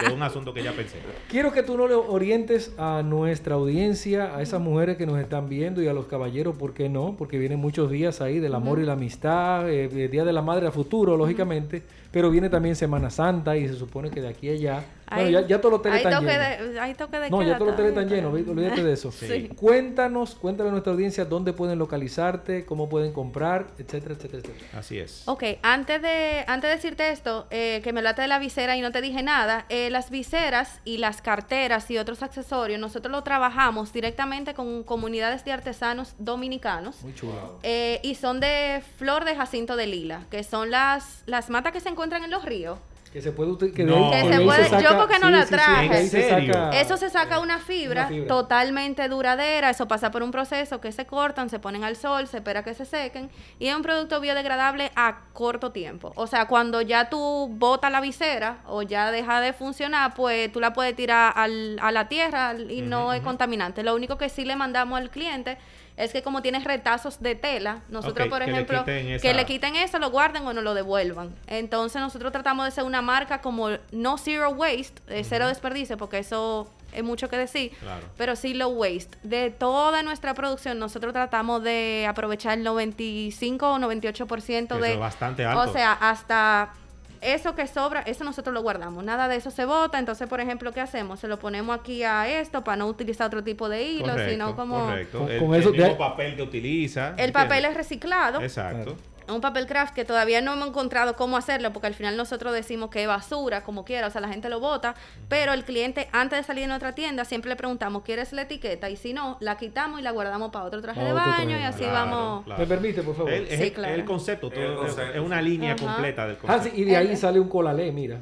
de, 0.01 0.07
de 0.07 0.13
un 0.13 0.23
asunto 0.23 0.53
que 0.53 0.63
ya 0.63 0.71
pensé. 0.71 0.97
Quiero 1.29 1.51
que 1.51 1.61
tú 1.63 1.75
no 1.77 1.87
le 1.87 1.95
orientes 1.95 2.73
a 2.77 3.01
nuestra 3.03 3.55
audiencia, 3.55 4.35
a 4.37 4.41
esas 4.41 4.61
mujeres 4.61 4.95
que 4.97 5.05
nos 5.05 5.19
están 5.19 5.49
viendo 5.49 5.81
y 5.81 5.87
a 5.87 5.93
los 5.93 6.05
caballeros, 6.07 6.55
¿por 6.57 6.73
qué 6.73 6.87
no? 6.89 7.15
Porque 7.17 7.37
vienen 7.37 7.59
muchos 7.59 7.91
días 7.91 8.21
ahí 8.21 8.39
del 8.39 8.55
amor 8.55 8.79
y 8.79 8.83
la 8.85 8.93
amistad, 8.93 9.69
eh, 9.69 9.89
eh, 9.93 10.07
Día 10.07 10.23
de 10.23 10.31
la 10.33 10.41
Madre 10.41 10.67
a 10.67 10.71
futuro, 10.71 11.17
lógicamente, 11.17 11.83
pero 12.11 12.29
viene 12.31 12.49
también 12.49 12.75
Semana 12.75 13.09
Santa 13.09 13.55
y 13.57 13.67
se 13.67 13.75
supone 13.75 14.09
que 14.09 14.21
de 14.21 14.27
aquí 14.29 14.49
a 14.49 14.53
allá. 14.53 14.83
Bueno, 15.11 15.25
Hay- 15.25 15.31
ya, 15.33 15.41
ya 15.47 15.57
todos 15.59 15.71
los 15.71 15.79
hoteles 15.79 15.97
están 16.05 16.23
llenos. 16.23 16.73
de, 16.73 16.79
hay 16.79 16.93
toque 16.93 17.19
de 17.19 17.29
No, 17.31 17.41
ya 17.41 17.55
todos 17.55 17.67
los 17.67 17.73
hoteles 17.73 17.89
están 17.97 18.09
llenos, 18.09 18.31
olvídate 18.31 18.83
de 18.83 18.93
eso. 18.93 19.11
Sí. 19.19 19.49
Cuéntanos, 19.55 20.35
cuéntale 20.35 20.69
a 20.69 20.71
nuestra 20.71 20.93
audiencia 20.93 21.25
dónde 21.25 21.51
pueden 21.53 21.79
localizarte, 21.79 22.65
cómo 22.65 22.89
pueden 22.89 23.11
comprar, 23.11 23.67
etcétera, 23.79 24.13
etcétera, 24.15 24.43
etcétera. 24.43 24.79
Así 24.79 24.99
es. 24.99 25.23
Ok, 25.27 25.43
antes 25.63 26.01
de, 26.01 26.43
antes 26.47 26.69
de 26.69 26.75
decirte 26.75 27.09
esto, 27.11 27.47
eh, 27.49 27.81
que 27.83 27.91
me 27.93 27.99
hablaste 27.99 28.21
de 28.23 28.27
la 28.27 28.39
visera 28.39 28.75
y 28.77 28.81
no 28.81 28.91
te 28.91 29.01
dije 29.01 29.21
nada, 29.23 29.65
eh, 29.69 29.89
las 29.89 30.09
viseras 30.09 30.79
y 30.85 30.97
las 30.97 31.21
carteras 31.21 31.89
y 31.91 31.97
otros 31.97 32.21
accesorios, 32.23 32.79
nosotros 32.79 33.11
lo 33.11 33.23
trabajamos 33.23 33.91
directamente 33.93 34.53
con 34.53 34.83
comunidades 34.83 35.43
de 35.45 35.51
artesanos 35.53 36.13
dominicanos. 36.19 37.01
Muy 37.03 37.13
chulo. 37.15 37.59
eh, 37.63 37.99
y 38.03 38.15
son 38.15 38.39
de 38.39 38.81
flor 38.97 39.25
de 39.25 39.35
jacinto 39.35 39.75
de 39.75 39.87
lila, 39.87 40.25
que 40.29 40.43
son 40.43 40.69
las, 40.71 41.23
las 41.25 41.49
matas 41.49 41.73
que 41.73 41.79
se 41.79 41.89
encuentran 41.89 41.98
en 42.03 42.31
los 42.31 42.45
ríos. 42.45 42.77
Que 43.11 43.23
se 43.23 43.31
puede 43.31 43.71
que 43.73 43.83
No. 43.83 44.11
se 44.11 44.83
yo 44.83 44.95
porque 44.99 45.17
no 45.17 45.31
la 45.31 45.43
traje. 45.43 46.79
Eso 46.79 46.95
se 46.95 47.09
saca 47.09 47.39
una 47.39 47.57
fibra, 47.57 48.01
una 48.01 48.07
fibra. 48.09 48.27
totalmente 48.27 49.07
duradera, 49.09 49.71
eso 49.71 49.87
pasa 49.87 50.11
por 50.11 50.21
un 50.21 50.29
proceso 50.29 50.79
que 50.79 50.91
se 50.91 51.07
cortan, 51.07 51.49
se 51.49 51.57
ponen 51.57 51.83
al 51.83 51.95
sol, 51.95 52.27
se 52.27 52.37
espera 52.37 52.63
que 52.63 52.75
se 52.75 52.85
sequen 52.85 53.31
y 53.57 53.65
es 53.67 53.75
un 53.75 53.81
producto 53.81 54.19
biodegradable 54.21 54.91
a 54.95 55.21
corto 55.33 55.71
tiempo. 55.71 56.13
O 56.17 56.27
sea, 56.27 56.45
cuando 56.47 56.81
ya 56.81 57.09
tú 57.09 57.47
botas 57.51 57.91
la 57.91 57.99
visera 57.99 58.57
o 58.67 58.83
ya 58.83 59.09
deja 59.09 59.41
de 59.41 59.53
funcionar, 59.53 60.13
pues 60.13 60.51
tú 60.51 60.59
la 60.59 60.73
puedes 60.73 60.95
tirar 60.95 61.33
al- 61.35 61.79
a 61.81 61.91
la 61.91 62.07
tierra 62.09 62.53
y 62.69 62.81
no 62.81 63.13
es 63.13 63.21
contaminante. 63.21 63.81
Lo 63.81 63.95
único 63.95 64.19
que 64.19 64.29
sí 64.29 64.45
le 64.45 64.55
mandamos 64.55 64.99
al 64.99 65.09
cliente 65.09 65.57
es 65.99 66.13
que 66.13 66.23
como 66.23 66.41
tienes 66.41 66.63
retazos 66.63 67.19
de 67.21 67.35
tela, 67.35 67.81
nosotros 67.89 68.29
por 68.29 68.39
que 68.39 68.45
le 68.47 68.51
ejemplo, 68.53 68.85
que 68.85 69.33
le 69.33 69.45
quiten 69.45 69.75
eso, 69.75 69.99
lo 69.99 70.09
guarden 70.11 70.47
o 70.47 70.53
no 70.53 70.61
lo 70.61 70.73
devuelvan. 70.73 71.35
Entonces 71.45 72.01
nosotros 72.01 72.31
tratamos 72.31 72.63
de 72.65 72.71
ser 72.71 72.85
una 72.85 73.01
marca 73.01 73.41
como 73.41 73.69
no 73.91 74.17
zero 74.17 74.49
waste, 74.51 74.93
eh, 75.09 75.23
cero 75.25 75.47
desperdicio, 75.47 75.97
porque 75.97 76.19
eso 76.19 76.69
es 76.93 77.03
mucho 77.03 77.29
que 77.29 77.37
decir, 77.37 77.71
Claro. 77.81 78.05
pero 78.17 78.37
sí 78.37 78.53
low 78.53 78.71
waste. 78.71 79.17
De 79.23 79.51
toda 79.51 80.01
nuestra 80.01 80.33
producción 80.33 80.79
nosotros 80.79 81.11
tratamos 81.11 81.61
de 81.63 82.05
aprovechar 82.07 82.57
el 82.57 82.63
95 82.63 83.69
o 83.73 83.77
98% 83.77 84.65
Eso 84.65 84.77
de... 84.79 84.93
es 84.93 84.99
bastante 84.99 85.45
alto. 85.45 85.69
O 85.69 85.73
sea, 85.73 85.91
hasta 85.91 86.73
eso 87.21 87.55
que 87.55 87.67
sobra, 87.67 88.01
eso 88.01 88.23
nosotros 88.23 88.53
lo 88.53 88.61
guardamos. 88.61 89.03
Nada 89.03 89.27
de 89.27 89.35
eso 89.35 89.51
se 89.51 89.65
bota. 89.65 89.99
Entonces, 89.99 90.27
por 90.27 90.39
ejemplo, 90.39 90.71
¿qué 90.71 90.81
hacemos? 90.81 91.19
Se 91.19 91.27
lo 91.27 91.37
ponemos 91.39 91.77
aquí 91.79 92.03
a 92.03 92.27
esto 92.39 92.63
para 92.63 92.77
no 92.77 92.87
utilizar 92.87 93.27
otro 93.27 93.43
tipo 93.43 93.69
de 93.69 93.83
hilo, 93.83 94.07
Correcto, 94.11 94.31
sino 94.31 94.55
como... 94.55 94.85
correcto. 94.85 95.19
Con- 95.19 95.31
el, 95.31 95.39
con 95.39 95.53
el 95.55 95.61
eso 95.61 95.71
mismo 95.71 95.87
de- 95.87 95.95
papel 95.95 96.35
que 96.35 96.41
utiliza. 96.41 97.13
El 97.17 97.31
papel 97.31 97.65
es 97.65 97.73
reciclado. 97.75 98.41
Exacto. 98.41 98.95
Un 99.31 99.41
papel 99.41 99.65
craft 99.67 99.93
que 99.93 100.05
todavía 100.05 100.41
no 100.41 100.53
hemos 100.53 100.67
encontrado 100.69 101.15
cómo 101.15 101.37
hacerlo, 101.37 101.71
porque 101.73 101.87
al 101.87 101.93
final 101.93 102.17
nosotros 102.17 102.53
decimos 102.53 102.89
que 102.89 103.01
es 103.03 103.07
basura, 103.07 103.63
como 103.63 103.85
quiera, 103.85 104.07
o 104.07 104.09
sea, 104.09 104.21
la 104.21 104.27
gente 104.29 104.49
lo 104.49 104.59
bota, 104.59 104.95
pero 105.27 105.53
el 105.53 105.63
cliente, 105.63 106.09
antes 106.11 106.39
de 106.39 106.43
salir 106.43 106.63
de 106.63 106.67
nuestra 106.69 106.93
tienda, 106.95 107.25
siempre 107.25 107.49
le 107.49 107.55
preguntamos, 107.55 108.03
¿quieres 108.03 108.33
la 108.33 108.43
etiqueta? 108.43 108.89
Y 108.89 108.95
si 108.95 109.13
no, 109.13 109.37
la 109.39 109.57
quitamos 109.57 109.99
y 109.99 110.03
la 110.03 110.11
guardamos 110.11 110.51
para 110.51 110.65
otro 110.65 110.81
traje 110.81 110.99
Para 110.99 111.13
de 111.13 111.19
otro 111.19 111.31
baño 111.31 111.49
traje 111.49 111.61
y 111.61 111.65
así 111.65 111.79
Claro, 111.83 111.93
vamos. 111.93 112.45
claro. 112.45 112.59
¿Me 112.61 112.67
permite, 112.67 113.01
por 113.03 113.15
favor? 113.15 113.31
El- 113.33 113.43
es, 113.47 113.57
Sí, 113.57 113.63
el- 113.63 113.73
claro. 113.73 113.93
el 113.95 114.05
concepto, 114.05 114.47
El 114.47 114.53
todo- 114.53 114.77
concepto. 114.77 115.13
es 115.13 115.19
una 115.19 115.41
línea 115.41 115.73
Ajá. 115.73 115.85
completa 115.85 116.25
del 116.27 116.35
Ah, 116.35 116.39
concepto. 116.41 116.75
sí, 116.75 116.81
y 116.81 116.85
de 116.85 116.97
ahí 116.97 117.15
sale 117.15 117.39
un 117.39 117.49
colalé, 117.49 117.91
mira. 117.91 118.17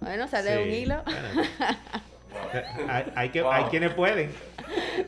Bueno, 0.00 0.28
sale 0.28 0.56
Sí. 0.56 0.62
un 0.68 0.74
hilo. 0.74 1.02
Bueno, 1.04 2.68
hay, 2.88 3.04
hay 3.16 3.28
que, 3.30 3.42
Wow. 3.42 3.52
hay 3.52 3.64
quienes 3.64 3.92
pueden. 3.94 4.30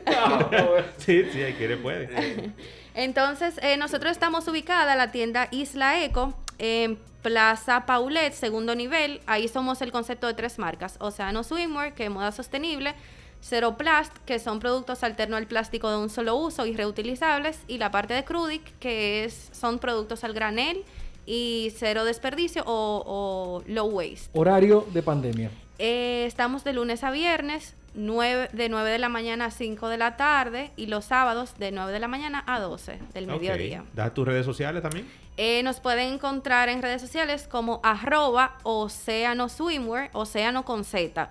sí, 0.97 1.23
sí, 1.31 1.41
hay 1.41 1.53
quienes 1.53 1.77
pueden. 1.77 2.53
Entonces, 2.93 3.59
eh, 3.61 3.77
nosotros 3.77 4.11
estamos 4.11 4.47
ubicada 4.47 4.95
la 4.95 5.11
tienda 5.11 5.47
Isla 5.51 6.03
Eco 6.03 6.33
en 6.59 6.99
Plaza 7.21 7.85
Paulet, 7.85 8.33
segundo 8.33 8.75
nivel. 8.75 9.21
Ahí 9.25 9.47
somos 9.47 9.81
el 9.81 9.91
concepto 9.91 10.27
de 10.27 10.33
tres 10.33 10.59
marcas: 10.59 10.97
Océano 10.99 11.43
Swimwear, 11.43 11.93
que 11.93 12.05
es 12.05 12.11
moda 12.11 12.31
sostenible, 12.31 12.93
Zero 13.41 13.77
Plast, 13.77 14.15
que 14.25 14.39
son 14.39 14.59
productos 14.59 15.03
alternos 15.03 15.37
al 15.37 15.47
plástico 15.47 15.89
de 15.89 15.97
un 15.97 16.09
solo 16.09 16.35
uso 16.35 16.65
y 16.65 16.75
reutilizables, 16.75 17.59
y 17.67 17.77
la 17.77 17.91
parte 17.91 18.13
de 18.13 18.23
Crudic, 18.23 18.77
que 18.79 19.25
es, 19.25 19.49
son 19.51 19.79
productos 19.79 20.23
al 20.23 20.33
granel 20.33 20.83
y 21.25 21.73
cero 21.77 22.05
desperdicio 22.05 22.63
o, 22.65 23.03
o 23.05 23.63
low 23.67 23.87
waste. 23.87 24.29
Horario 24.33 24.85
de 24.93 25.01
pandemia. 25.01 25.49
Eh, 25.79 26.25
estamos 26.27 26.63
de 26.63 26.73
lunes 26.73 27.03
a 27.03 27.11
viernes, 27.11 27.75
de 27.93 28.67
9 28.69 28.89
de 28.91 28.97
la 28.99 29.09
mañana 29.09 29.45
a 29.45 29.51
5 29.51 29.87
de 29.89 29.97
la 29.97 30.17
tarde 30.17 30.71
y 30.75 30.87
los 30.87 31.05
sábados 31.05 31.55
de 31.57 31.71
9 31.71 31.91
de 31.91 31.99
la 31.99 32.07
mañana 32.07 32.43
a 32.47 32.59
12 32.59 32.99
del 33.13 33.27
mediodía. 33.27 33.83
¿Das 33.93 34.13
tus 34.13 34.27
redes 34.27 34.45
sociales 34.45 34.81
también? 34.81 35.07
Eh, 35.37 35.63
nos 35.63 35.79
pueden 35.79 36.13
encontrar 36.13 36.69
en 36.69 36.81
redes 36.81 37.01
sociales 37.01 37.47
como 37.47 37.79
arroba 37.83 38.57
océano 38.63 39.49
swimwear, 39.49 40.09
océano 40.13 40.63
con 40.65 40.83
Z. 40.83 41.29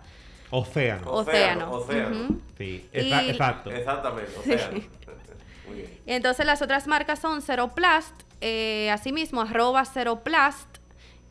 Océano. 0.51 1.11
Océano. 1.11 1.71
Océano. 1.73 2.29
Sí, 2.59 2.89
Y- 2.93 3.13
exacto. 3.13 3.71
Exactamente, 3.71 4.31
océano. 4.39 4.81
Muy 5.69 5.77
bien. 5.77 5.99
Entonces 6.07 6.45
las 6.47 6.61
otras 6.63 6.87
marcas 6.87 7.21
son 7.21 7.43
Zero 7.43 7.69
Plast, 7.75 8.13
eh, 8.41 8.91
asimismo 8.91 9.41
arroba 9.43 9.85
Zero 9.85 10.21
Plast 10.25 10.79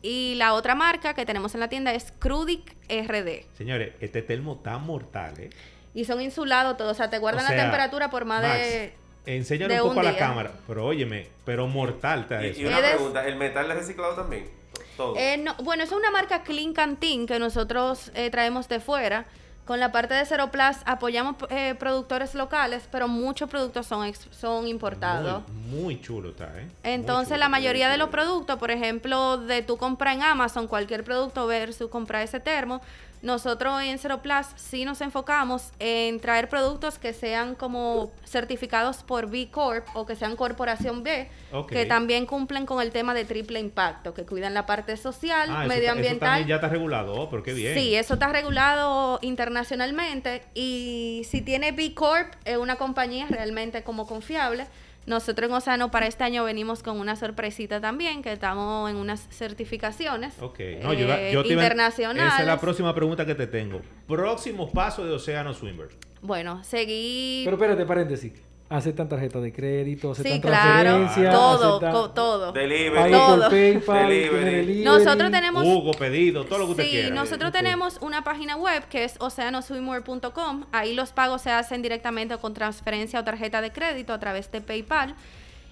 y 0.02 0.34
la 0.36 0.54
otra 0.54 0.74
marca 0.74 1.14
que 1.14 1.24
tenemos 1.24 1.54
en 1.54 1.60
la 1.60 1.68
tienda 1.68 1.92
es 1.94 2.12
Crudic 2.18 2.74
RD. 2.88 3.44
Señores, 3.56 3.94
este 4.00 4.22
termo 4.22 4.54
está 4.56 4.78
mortal, 4.78 5.34
¿eh? 5.38 5.50
Y 5.94 6.04
son 6.04 6.20
insulados 6.20 6.76
todos, 6.76 6.92
o 6.92 6.94
sea, 6.94 7.10
te 7.10 7.18
guardan 7.18 7.44
O 7.44 7.48
sea, 7.48 7.56
la 7.56 7.62
temperatura 7.64 8.10
por 8.10 8.24
más 8.24 8.42
Max, 8.42 8.58
de... 8.58 8.94
Enséñale 9.26 9.74
de 9.74 9.82
un 9.82 9.88
poco 9.90 10.00
un 10.00 10.06
a 10.06 10.12
la 10.12 10.18
cámara. 10.18 10.52
Pero 10.66 10.86
óyeme, 10.86 11.28
pero 11.44 11.66
mortal 11.68 12.22
está 12.22 12.44
Y, 12.44 12.48
eso. 12.50 12.60
y 12.60 12.64
una 12.64 12.78
Eres- 12.78 12.94
pregunta, 12.94 13.26
¿el 13.26 13.36
metal 13.36 13.70
es 13.70 13.76
reciclado 13.76 14.14
también? 14.14 14.50
Todo. 14.96 15.16
Eh, 15.16 15.36
no, 15.38 15.54
bueno, 15.62 15.84
es 15.84 15.92
una 15.92 16.10
marca 16.10 16.42
Clean 16.42 16.72
Canteen 16.72 17.26
que 17.26 17.38
nosotros 17.38 18.10
eh, 18.14 18.30
traemos 18.30 18.68
de 18.68 18.80
fuera. 18.80 19.26
Con 19.64 19.78
la 19.78 19.92
parte 19.92 20.12
de 20.14 20.24
Zero 20.26 20.50
Plus 20.50 20.76
apoyamos 20.86 21.36
eh, 21.48 21.76
productores 21.78 22.34
locales, 22.34 22.88
pero 22.90 23.06
muchos 23.06 23.48
productos 23.48 23.86
son, 23.86 24.04
ex- 24.04 24.26
son 24.32 24.66
importados. 24.66 25.44
Muy, 25.48 25.80
muy 25.82 26.00
chulo 26.00 26.30
está, 26.30 26.46
¿eh? 26.60 26.68
Entonces, 26.82 27.28
chulo. 27.28 27.38
la 27.38 27.48
mayoría 27.48 27.88
de 27.88 27.96
los 27.96 28.08
productos, 28.08 28.58
por 28.58 28.72
ejemplo, 28.72 29.38
de 29.38 29.62
tu 29.62 29.76
compra 29.76 30.12
en 30.14 30.22
Amazon, 30.22 30.66
cualquier 30.66 31.04
producto 31.04 31.46
versus 31.46 31.88
comprar 31.90 32.22
ese 32.22 32.40
termo, 32.40 32.82
nosotros 33.22 33.80
en 33.82 33.98
Zero 33.98 34.20
Plus 34.20 34.46
sí 34.56 34.84
nos 34.84 35.00
enfocamos 35.00 35.70
en 35.78 36.18
traer 36.20 36.48
productos 36.48 36.98
que 36.98 37.12
sean 37.12 37.54
como 37.54 38.10
certificados 38.24 39.04
por 39.04 39.30
B 39.30 39.48
Corp 39.50 39.86
o 39.94 40.04
que 40.06 40.16
sean 40.16 40.34
Corporación 40.36 41.02
B, 41.04 41.28
que 41.68 41.86
también 41.86 42.26
cumplen 42.26 42.66
con 42.66 42.82
el 42.82 42.90
tema 42.90 43.14
de 43.14 43.24
triple 43.24 43.60
impacto, 43.60 44.12
que 44.12 44.26
cuidan 44.26 44.54
la 44.54 44.66
parte 44.66 44.96
social, 44.96 45.48
Ah, 45.50 45.52
eso, 45.52 45.54
ta- 45.54 45.62
eso 45.64 45.68
medioambiental. 45.74 46.28
también 46.28 46.48
ya 46.48 46.54
está 46.56 46.68
regulado, 46.68 47.14
oh, 47.14 47.30
pero 47.30 47.42
qué 47.44 47.52
bien. 47.54 47.74
Sí, 47.78 47.94
eso 47.94 48.14
está 48.14 48.26
regulado 48.28 49.18
internacionalmente 49.22 50.42
y 50.54 51.22
si 51.28 51.40
tiene 51.42 51.72
B 51.72 51.94
Corp, 51.94 52.32
es 52.44 52.56
una 52.56 52.76
compañía 52.76 53.26
realmente 53.28 53.82
como 53.82 54.06
confiable. 54.06 54.66
Nosotros 55.06 55.48
en 55.50 55.54
Océano 55.56 55.90
para 55.90 56.06
este 56.06 56.22
año 56.24 56.44
venimos 56.44 56.82
con 56.82 56.98
una 57.00 57.16
sorpresita 57.16 57.80
también, 57.80 58.22
que 58.22 58.32
estamos 58.32 58.88
en 58.90 58.96
unas 58.96 59.26
certificaciones 59.30 60.34
Ok, 60.40 60.60
no, 60.82 60.92
yo, 60.92 61.12
eh, 61.12 61.30
yo 61.32 61.42
te 61.42 61.52
iba- 61.52 61.62
internacionales. 61.62 62.32
Esa 62.34 62.42
es 62.42 62.46
la 62.46 62.60
próxima 62.60 62.94
pregunta 62.94 63.26
que 63.26 63.34
te 63.34 63.46
tengo. 63.46 63.80
Próximo 64.06 64.70
paso 64.70 65.04
de 65.04 65.12
Océano 65.12 65.52
Swimbers. 65.54 65.96
Bueno, 66.20 66.62
seguí... 66.62 67.42
Pero 67.44 67.56
espérate, 67.56 67.84
paréntesis. 67.84 68.32
Aceptan 68.72 69.08
tarjeta 69.08 69.38
de 69.40 69.52
crédito, 69.52 70.12
aceptan 70.12 70.32
sí, 70.32 70.40
claro, 70.40 70.90
transferencia, 70.96 71.30
todo, 71.30 71.76
aceptan 71.76 72.14
todo. 72.14 72.52
Delivery. 72.52 73.12
Todo. 73.12 73.50
PayPal, 73.50 74.08
Delivery. 74.08 74.44
delivery. 74.44 74.84
Nosotros 74.84 75.30
tenemos... 75.30 75.64
Hugo, 75.66 75.90
pedido, 75.92 76.44
todo 76.46 76.58
lo 76.60 76.64
que 76.66 76.70
usted 76.72 76.84
Sí, 76.84 76.90
quiera. 76.90 77.14
nosotros 77.14 77.52
tenemos 77.52 77.98
una 78.00 78.24
página 78.24 78.56
web 78.56 78.84
que 78.88 79.04
es 79.04 79.16
oceanoswimwear.com. 79.20 80.64
Ahí 80.72 80.94
los 80.94 81.12
pagos 81.12 81.42
se 81.42 81.50
hacen 81.50 81.82
directamente 81.82 82.36
con 82.38 82.54
transferencia 82.54 83.20
o 83.20 83.24
tarjeta 83.24 83.60
de 83.60 83.72
crédito 83.72 84.12
a 84.12 84.18
través 84.18 84.50
de 84.50 84.60
PayPal. 84.60 85.14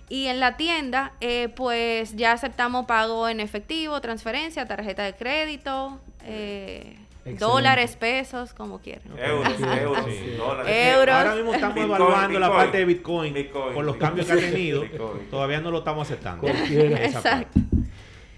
Y 0.08 0.26
en 0.26 0.40
la 0.40 0.56
tienda, 0.56 1.12
eh, 1.20 1.48
pues 1.54 2.16
ya 2.16 2.32
aceptamos 2.32 2.86
pago 2.86 3.28
en 3.28 3.38
efectivo, 3.40 4.00
transferencia, 4.00 4.66
tarjeta 4.66 5.04
de 5.04 5.14
crédito, 5.14 6.00
eh, 6.24 6.96
Excelente. 7.20 7.44
dólares, 7.44 7.96
pesos, 7.96 8.52
como 8.54 8.80
quieran. 8.80 9.04
Euros, 9.18 9.54
euros, 9.60 10.04
Sí. 10.08 10.34
dólares. 10.36 10.94
Euros. 10.96 11.14
Ahora 11.14 11.34
mismo 11.34 11.54
estamos 11.54 11.74
Bitcoin, 11.74 11.94
evaluando 12.00 12.38
la 12.40 12.46
Bitcoin. 12.48 12.64
parte 12.64 12.78
de 12.78 12.84
Bitcoin, 12.84 13.34
Bitcoin. 13.34 13.74
por 13.74 13.84
los 13.84 13.96
cambios 13.96 14.26
que 14.26 14.32
ha 14.32 14.36
tenido. 14.36 14.80
Bitcoin. 14.82 15.30
Todavía 15.30 15.60
no 15.60 15.70
lo 15.70 15.78
estamos 15.78 16.06
aceptando. 16.08 16.48
Exacto. 16.48 17.60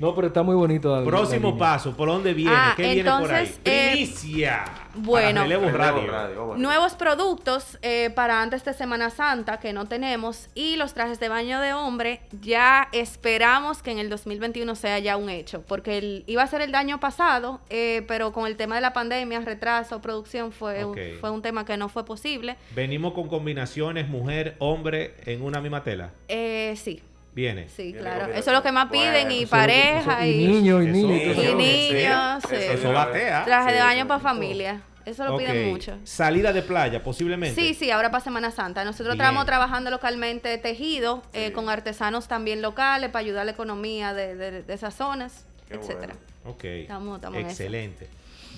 No, 0.03 0.15
pero 0.17 0.27
está 0.27 0.43
muy 0.43 0.57
bonito. 0.57 1.05
Próximo 1.05 1.57
paso, 1.57 1.97
¿por 1.97 2.09
dónde 2.09 2.35
viene? 2.35 2.53
Ah, 2.55 2.75
¿Qué 2.77 2.83
viene 2.83 3.05
por 3.09 3.31
ahí? 3.33 3.45
entonces, 3.47 3.61
eh, 3.65 3.91
Primicia. 3.93 4.65
bueno. 4.97 5.29
Para 5.29 5.43
Relevo 5.45 5.67
Relevo 5.67 5.79
Radio. 5.79 6.11
Radio, 6.11 6.41
vamos. 6.41 6.59
Nuevos 6.59 6.95
productos 6.95 7.79
eh, 7.83 8.11
para 8.13 8.43
antes 8.43 8.65
de 8.65 8.75
Semana 8.75 9.11
Santa 9.11 9.61
que 9.61 9.73
no 9.73 9.87
tenemos 9.87 10.49
y 10.57 10.75
los 10.75 10.93
trajes 10.93 11.21
de 11.21 11.29
baño 11.29 11.61
de 11.61 11.73
hombre 11.73 12.21
ya 12.41 12.89
esperamos 12.91 13.81
que 13.81 13.93
en 13.93 14.01
el 14.01 14.11
2021 14.11 14.75
sea 14.75 14.99
ya 14.99 15.17
un 15.17 15.31
hecho, 15.31 15.63
porque 15.69 15.99
el- 15.99 16.25
iba 16.27 16.43
a 16.43 16.49
ser 16.49 16.63
el 16.63 16.75
año 16.75 16.99
pasado, 16.99 17.61
eh, 17.71 18.03
pero 18.09 18.33
con 18.33 18.49
el 18.49 18.57
tema 18.57 18.75
de 18.75 18.81
la 18.81 18.93
pandemia, 18.93 19.39
retraso, 19.43 20.01
producción, 20.01 20.51
fue, 20.51 20.85
un, 20.85 20.97
fue 21.21 21.31
un 21.31 21.43
tema 21.43 21.65
que 21.65 21.77
no 21.77 21.89
fue 21.89 22.05
posible. 22.05 22.57
Venimos 22.75 23.13
con 23.15 23.29
combinaciones 23.29 24.09
mujer, 24.09 24.57
hombre 24.59 25.15
en 25.27 25.43
una 25.43 25.61
misma 25.61 25.85
tela. 25.85 26.11
Eh, 26.27 26.75
sí, 26.77 27.01
Viene. 27.35 27.69
sí, 27.69 27.85
Viene 27.85 27.99
claro. 28.01 28.27
Eso 28.33 28.51
es 28.51 28.57
lo 28.57 28.63
que 28.63 28.73
más 28.73 28.89
Bueno, 28.89 29.03
piden 29.13 29.33
y 29.33 29.47
pareja 29.47 30.25
eso- 30.25 30.27
y, 30.27 30.45
y 30.45 30.47
niños 30.49 30.83
y 30.85 30.89
Eso- 30.89 30.93
niños. 30.93 31.37
y 31.39 31.55
niños. 31.55 32.43
Sí, 32.49 32.57
sí. 32.57 32.63
Eso 32.73 32.93
batea. 32.93 33.45
Traje 33.45 33.73
de 33.73 33.81
baño 33.81 34.07
para 34.07 34.21
familia. 34.21 34.83
Eso 35.05 35.25
lo 35.25 35.37
piden 35.37 35.69
mucho. 35.71 35.99
Salida 36.05 36.53
de 36.53 36.63
playa, 36.63 37.03
posiblemente. 37.03 37.61
Sí, 37.61 37.75
sí, 37.75 37.91
ahora 37.91 38.11
para 38.13 38.23
Semana 38.23 38.51
Santa. 38.53 38.85
Nosotros 38.85 39.15
Bien. 39.17 39.23
estamos 39.27 39.47
trabajando 39.47 39.91
localmente 39.91 40.57
tejido, 40.59 41.23
eh, 41.33 41.51
con 41.53 41.69
artesanos 41.69 42.29
también 42.29 42.63
locales 42.63 43.11
para 43.11 43.25
ayudar 43.25 43.43
a 43.43 43.45
la 43.47 43.51
economía 43.51 44.15
de, 44.15 44.37
de- 44.37 44.63
de 44.63 44.75
esas 44.75 44.95
zonas, 44.95 45.45
Qué 45.69 45.75
etcétera. 45.75 46.15
Ok. 46.45 46.65
Estamos- 46.65 47.17
estamos. 47.17 47.41
Excelente. 47.41 48.07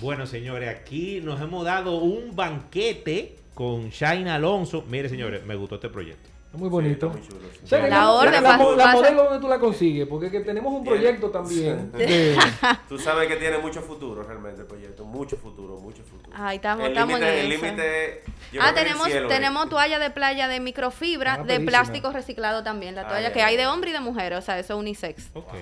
Bueno, 0.01 0.27
señores, 0.27 0.69
aquí 0.69 1.21
nos 1.23 1.41
hemos 1.41 1.65
dado 1.65 1.99
un 1.99 2.37
banquete 2.37 3.37
con 3.55 3.89
Shaina 3.91 4.35
Alonso. 4.35 4.85
Mire, 4.89 5.09
señores, 5.09 5.47
me 5.47 5.55
gustó 5.55 5.77
este 5.77 5.89
proyecto. 5.89 6.29
Muy 6.57 6.69
bonito. 6.69 7.13
Sí, 7.13 7.19
está 7.21 7.35
muy 7.35 7.41
chulo, 7.41 7.53
sí. 7.53 7.61
O 7.65 7.67
sea, 7.67 7.83
que 7.83 7.89
La 7.91 8.11
orden 8.13 8.43
la, 8.43 8.59
pasa- 8.59 8.77
la 8.77 8.93
modelo 8.93 9.25
donde 9.25 9.41
tú 9.41 9.49
la 9.49 9.59
consigues, 9.59 10.07
porque 10.09 10.31
que 10.31 10.41
tenemos 10.41 10.73
un 10.73 10.83
Tiene- 10.83 10.99
proyecto 10.99 11.31
también. 11.31 11.91
de- 11.93 12.37
Tú 12.89 12.99
sabes 12.99 13.29
que 13.29 13.37
tiene 13.37 13.59
mucho 13.59 13.81
futuro 13.83 14.23
realmente 14.23 14.61
el 14.63 14.67
proyecto. 14.67 15.05
Mucho 15.05 15.37
futuro, 15.37 15.79
mucho 15.79 16.03
futuro. 16.05 16.31
Ay, 16.37 16.57
estamos- 16.57 16.85
El 16.87 16.93
estamos 16.93 17.17
en 17.21 17.25
El 17.27 17.49
límite. 17.49 18.23
Ah, 18.61 18.69
el 18.71 18.75
tenemos, 18.75 19.07
cielo, 19.07 19.29
tenemos 19.29 19.67
eh. 19.67 19.69
toalla 19.71 19.99
de 19.99 20.11
playa 20.11 20.49
de 20.49 20.61
microfibra, 20.61 21.35
Ah, 21.41 21.45
de 21.45 21.61
plástico 21.61 22.11
reciclado 22.13 22.63
también. 22.63 22.95
La 22.95 23.03
Ah, 23.03 23.09
toalla 23.09 23.29
ya, 23.29 23.33
que 23.33 23.39
ya, 23.41 23.47
hay 23.47 23.57
de 23.57 23.67
hombre 23.67 23.91
y 23.91 23.93
de 23.93 24.01
mujer, 24.01 24.35
o 24.35 24.41
sea, 24.43 24.59
eso 24.59 24.75
es 24.75 24.79
unisex. 24.81 25.31
Ok. 25.35 25.55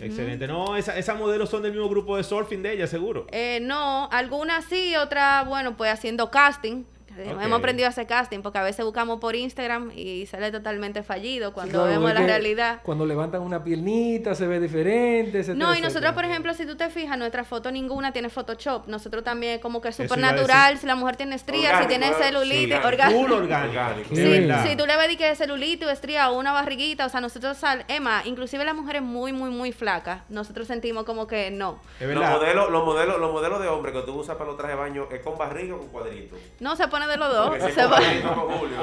Excelente. 0.00 0.48
No, 0.48 0.76
esa- 0.76 0.96
esas 0.98 1.16
modelos 1.16 1.48
son 1.48 1.62
del 1.62 1.70
mismo 1.72 1.88
grupo 1.88 2.16
de 2.16 2.24
surfing 2.24 2.60
de 2.62 2.72
ella, 2.72 2.86
seguro. 2.88 3.26
Eh, 3.30 3.60
no, 3.62 4.08
algunas 4.10 4.64
sí, 4.64 4.96
otras, 4.96 5.46
bueno, 5.46 5.76
pues 5.76 5.92
haciendo 5.92 6.28
casting. 6.30 6.84
Hemos 7.18 7.58
aprendido 7.58 7.86
a 7.86 7.90
hacer 7.90 8.06
casting 8.06 8.40
porque 8.42 8.58
a 8.58 8.62
veces 8.62 8.84
buscamos 8.84 9.18
por 9.20 9.34
Instagram 9.34 9.90
y 9.94 10.26
sale 10.26 10.50
totalmente 10.52 11.02
fallido 11.02 11.52
cuando 11.52 11.72
Claro, 11.84 11.88
vemos 11.90 12.12
la 12.14 12.20
realidad. 12.20 12.80
Cuando 12.82 13.06
levantan 13.06 13.42
una 13.42 13.62
piernita 13.64 14.34
se 14.34 14.46
ve 14.46 14.60
diferente. 14.60 15.38
etcétera, 15.40 15.58
No, 15.58 15.72
y 15.74 15.80
nosotros, 15.80 15.92
etcétera. 15.94 16.14
por 16.14 16.24
ejemplo, 16.24 16.54
si 16.54 16.66
tú 16.66 16.76
te 16.76 16.88
fijas, 16.90 17.18
nuestra 17.18 17.44
foto 17.44 17.70
ninguna 17.70 18.12
tiene 18.12 18.28
Photoshop. 18.28 18.86
Nosotros 18.88 19.24
también 19.24 19.60
como 19.60 19.80
que 19.80 19.88
es 19.88 19.96
súper 19.96 20.18
natural. 20.18 20.78
Si 20.78 20.86
la 20.86 20.94
mujer 20.94 21.16
tiene 21.16 21.36
estrías, 21.36 21.80
si 21.82 21.88
tiene 21.88 22.12
celulitis, 22.14 22.76
Sí, 22.76 22.86
orgánico. 22.86 23.20
Full 23.20 23.32
orgánico. 23.32 24.14
Sí. 24.14 24.22
verdad. 24.22 24.66
Si 24.66 24.76
tú 24.76 24.86
le 24.86 24.96
ves 24.96 25.16
que 25.16 25.30
es 25.30 25.38
celulitis 25.38 25.86
o 25.86 25.90
estría 25.90 26.30
o 26.30 26.38
una 26.38 26.52
barriguita, 26.52 27.06
o 27.06 27.08
sea, 27.08 27.20
nosotros 27.20 27.56
sal, 27.56 27.84
Emma, 27.88 28.22
inclusive 28.24 28.64
las 28.64 28.74
mujeres 28.74 29.02
muy, 29.02 29.32
muy, 29.32 29.50
muy 29.50 29.72
flacas, 29.72 30.22
nosotros 30.28 30.66
sentimos 30.66 31.04
como 31.04 31.26
que 31.26 31.50
no. 31.50 31.80
Es 32.00 32.08
Los 32.08 32.28
modelos, 32.28 32.70
los, 32.70 32.84
modelos, 32.84 33.18
los 33.20 33.32
modelos 33.32 33.60
de 33.62 33.68
hombre 33.68 33.92
que 33.92 34.02
tú 34.02 34.14
usas 34.14 34.36
para 34.36 34.48
los 34.50 34.56
trajes 34.58 34.76
de 34.76 34.80
baño 34.82 35.08
es 35.10 35.20
con 35.22 35.38
barriga 35.38 35.74
o 35.76 35.78
con 35.78 35.88
cuadrito. 35.88 36.36
No 36.60 36.76
se 36.76 36.88
pone 36.88 37.05
de 37.06 37.16
los 37.16 37.32
dos. 37.32 37.56
Se, 37.72 37.88
pone- 37.88 38.22
Julio, 38.22 38.76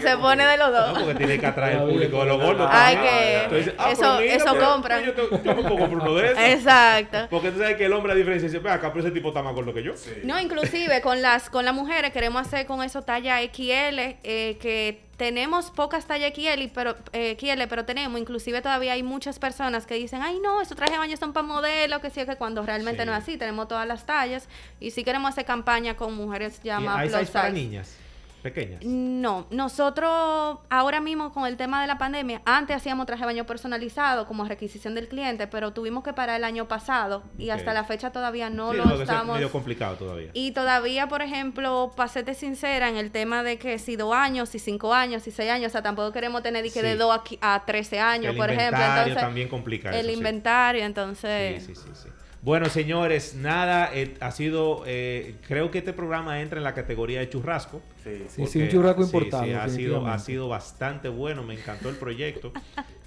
se- 0.00 0.16
pone 0.16 0.46
de 0.46 0.56
los 0.56 0.70
No, 0.70 0.78
dos. 0.80 0.98
porque 0.98 1.14
tiene 1.14 1.38
que 1.38 1.46
atraer 1.46 1.78
el 1.78 1.88
público 1.88 2.20
de 2.20 2.26
los 2.26 2.40
gordos. 2.42 2.68
Ay, 2.70 2.94
también. 2.96 3.14
que 3.14 3.46
Tú 3.48 3.54
dices, 3.56 3.74
ah, 3.78 3.90
eso- 3.90 4.00
pero 4.02 4.20
mira, 4.20 4.34
eso 4.34 4.46
pues, 4.50 4.64
compran. 4.64 5.04
Yo, 5.04 5.14
yo 5.42 5.54
me 5.54 5.62
pongo 5.62 5.88
por 5.88 5.98
uno 5.98 6.14
de 6.14 6.26
esos. 6.26 6.38
Exacto. 6.38 7.26
Porque 7.30 7.50
tú 7.50 7.58
sabes 7.58 7.76
que 7.76 7.86
el 7.86 7.92
hombre 7.92 8.12
a 8.12 8.14
diferencia 8.16 8.48
dice, 8.48 8.68
acá, 8.68 8.92
pero 8.92 9.04
ese 9.06 9.10
tipo 9.14 9.28
está 9.28 9.42
más 9.42 9.54
gordo 9.54 9.72
que 9.74 9.82
yo. 9.82 9.96
Sí. 9.96 10.12
No, 10.24 10.38
inclusive 10.40 11.00
con 11.00 11.22
las 11.22 11.50
con 11.50 11.64
las 11.64 11.74
mujeres 11.74 12.12
queremos 12.12 12.46
hacer 12.46 12.66
con 12.66 12.82
eso 12.82 13.02
talla 13.02 13.40
XL, 13.42 14.16
eh, 14.22 14.58
que 14.60 15.09
tenemos 15.20 15.70
pocas 15.70 16.06
tallas 16.06 16.32
XL, 16.34 16.70
pero, 16.74 16.96
eh, 17.12 17.36
XL, 17.38 17.66
pero 17.68 17.84
tenemos, 17.84 18.18
inclusive 18.18 18.62
todavía 18.62 18.94
hay 18.94 19.02
muchas 19.02 19.38
personas 19.38 19.84
que 19.84 19.94
dicen, 19.96 20.22
ay 20.22 20.40
no, 20.42 20.62
esos 20.62 20.78
trajes 20.78 20.94
de 20.94 20.98
baño 20.98 21.14
son 21.18 21.34
para 21.34 21.46
modelos, 21.46 22.00
que 22.00 22.08
sí, 22.08 22.24
que 22.24 22.36
cuando 22.36 22.62
realmente 22.64 23.02
Sí. 23.02 23.06
no 23.06 23.12
es 23.14 23.22
así, 23.22 23.36
tenemos 23.36 23.68
todas 23.68 23.86
las 23.86 24.06
tallas, 24.06 24.48
y 24.80 24.92
sí 24.92 25.04
queremos 25.04 25.28
hacer 25.28 25.44
campaña 25.44 25.94
con 25.94 26.14
mujeres 26.14 26.62
ya 26.62 26.80
más 26.80 27.02
plus 27.06 27.20
size 27.20 27.32
para 27.32 27.50
niñas 27.50 27.94
pequeñas. 28.40 28.82
No, 28.84 29.46
nosotros 29.50 30.58
ahora 30.68 31.00
mismo 31.00 31.32
con 31.32 31.46
el 31.46 31.56
tema 31.56 31.80
de 31.80 31.86
la 31.86 31.98
pandemia, 31.98 32.42
antes 32.44 32.76
hacíamos 32.76 33.06
traje 33.06 33.20
de 33.20 33.26
baño 33.26 33.46
personalizado 33.46 34.26
como 34.26 34.44
requisición 34.44 34.94
del 34.94 35.08
cliente, 35.08 35.46
pero 35.46 35.72
tuvimos 35.72 36.02
que 36.04 36.12
parar 36.12 36.36
el 36.36 36.44
año 36.44 36.68
pasado 36.68 37.22
y 37.38 37.50
hasta 37.50 37.72
la 37.72 37.84
fecha 37.84 38.10
todavía 38.10 38.50
no 38.50 38.72
Sí, 38.72 38.78
lo 38.78 38.84
no, 38.84 38.94
estamos... 39.00 39.36
medio 39.36 39.50
complicado 39.50 39.96
todavía. 39.96 40.30
Y 40.32 40.52
todavía, 40.52 41.08
por 41.08 41.22
ejemplo, 41.22 41.92
para 41.96 42.08
serte 42.08 42.34
sincera 42.34 42.88
en 42.88 42.96
el 42.96 43.10
tema 43.10 43.42
de 43.42 43.58
que 43.58 43.78
si 43.78 43.96
dos 43.96 44.14
años, 44.14 44.48
si 44.48 44.58
cinco 44.58 44.94
años, 44.94 45.22
si 45.22 45.30
seis 45.30 45.50
años, 45.50 45.68
o 45.68 45.72
sea, 45.72 45.82
tampoco 45.82 46.12
queremos 46.12 46.42
tener 46.42 46.70
que 46.72 46.82
de 46.82 46.96
dos 46.96 47.20
a, 47.40 47.64
13 47.64 48.00
años, 48.00 48.32
el 48.32 48.36
por 48.36 48.50
ejemplo. 48.50 48.78
inventario 48.78 49.12
Entonces, 49.12 49.22
también 49.22 49.48
complica 49.48 49.90
el 49.90 49.96
eso, 49.96 50.08
sí. 50.08 50.14
inventario, 50.14 50.84
entonces... 50.84 51.64
Sí, 51.64 51.74
sí, 51.74 51.82
sí, 51.82 51.90
sí. 51.94 52.08
Bueno, 52.42 52.66
señores, 52.70 53.34
nada, 53.34 53.90
eh, 53.92 54.14
ha 54.20 54.30
sido, 54.30 54.84
eh, 54.86 55.34
creo 55.46 55.70
que 55.70 55.78
este 55.78 55.92
programa 55.92 56.40
entra 56.40 56.56
en 56.58 56.64
la 56.64 56.72
categoría 56.72 57.20
de 57.20 57.28
churrasco. 57.28 57.82
Sí. 58.02 58.24
Sí, 58.28 58.46
sí, 58.46 58.62
un 58.62 58.68
churrasco 58.68 59.02
importado, 59.02 59.44
sí, 59.44 59.52
ha, 59.52 59.68
sido, 59.68 60.06
ha 60.06 60.18
sido 60.18 60.48
bastante 60.48 61.10
bueno, 61.10 61.42
me 61.42 61.52
encantó 61.54 61.90
el 61.90 61.96
proyecto. 61.96 62.52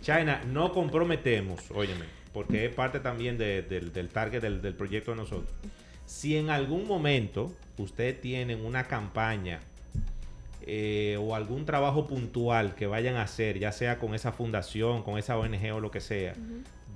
China, 0.01 0.43
no 0.51 0.71
comprometemos, 0.71 1.71
óyeme, 1.71 2.05
porque 2.31 2.65
es 2.67 2.75
parte 2.75 2.99
también 2.99 3.39
de- 3.39 3.63
del, 3.63 3.91
del 3.91 4.09
target 4.09 4.39
del, 4.41 4.61
del 4.61 4.75
proyecto 4.75 5.11
de 5.11 5.17
nosotros. 5.17 5.49
Si 6.05 6.37
en 6.37 6.51
algún 6.51 6.85
momento 6.87 7.51
ustedes 7.77 8.21
tienen 8.21 8.63
una 8.63 8.83
campaña 8.83 9.61
eh, 10.65 11.17
o 11.19 11.35
algún 11.35 11.65
trabajo 11.65 12.05
puntual 12.07 12.75
que 12.75 12.85
vayan 12.85 13.15
a 13.15 13.23
hacer, 13.23 13.57
ya 13.57 13.71
sea 13.71 13.97
con 13.97 14.13
esa 14.13 14.31
fundación, 14.31 15.01
con 15.01 15.17
esa 15.17 15.37
ONG 15.37 15.73
o 15.73 15.79
lo 15.79 15.89
que 15.91 15.99
sea, 16.01 16.35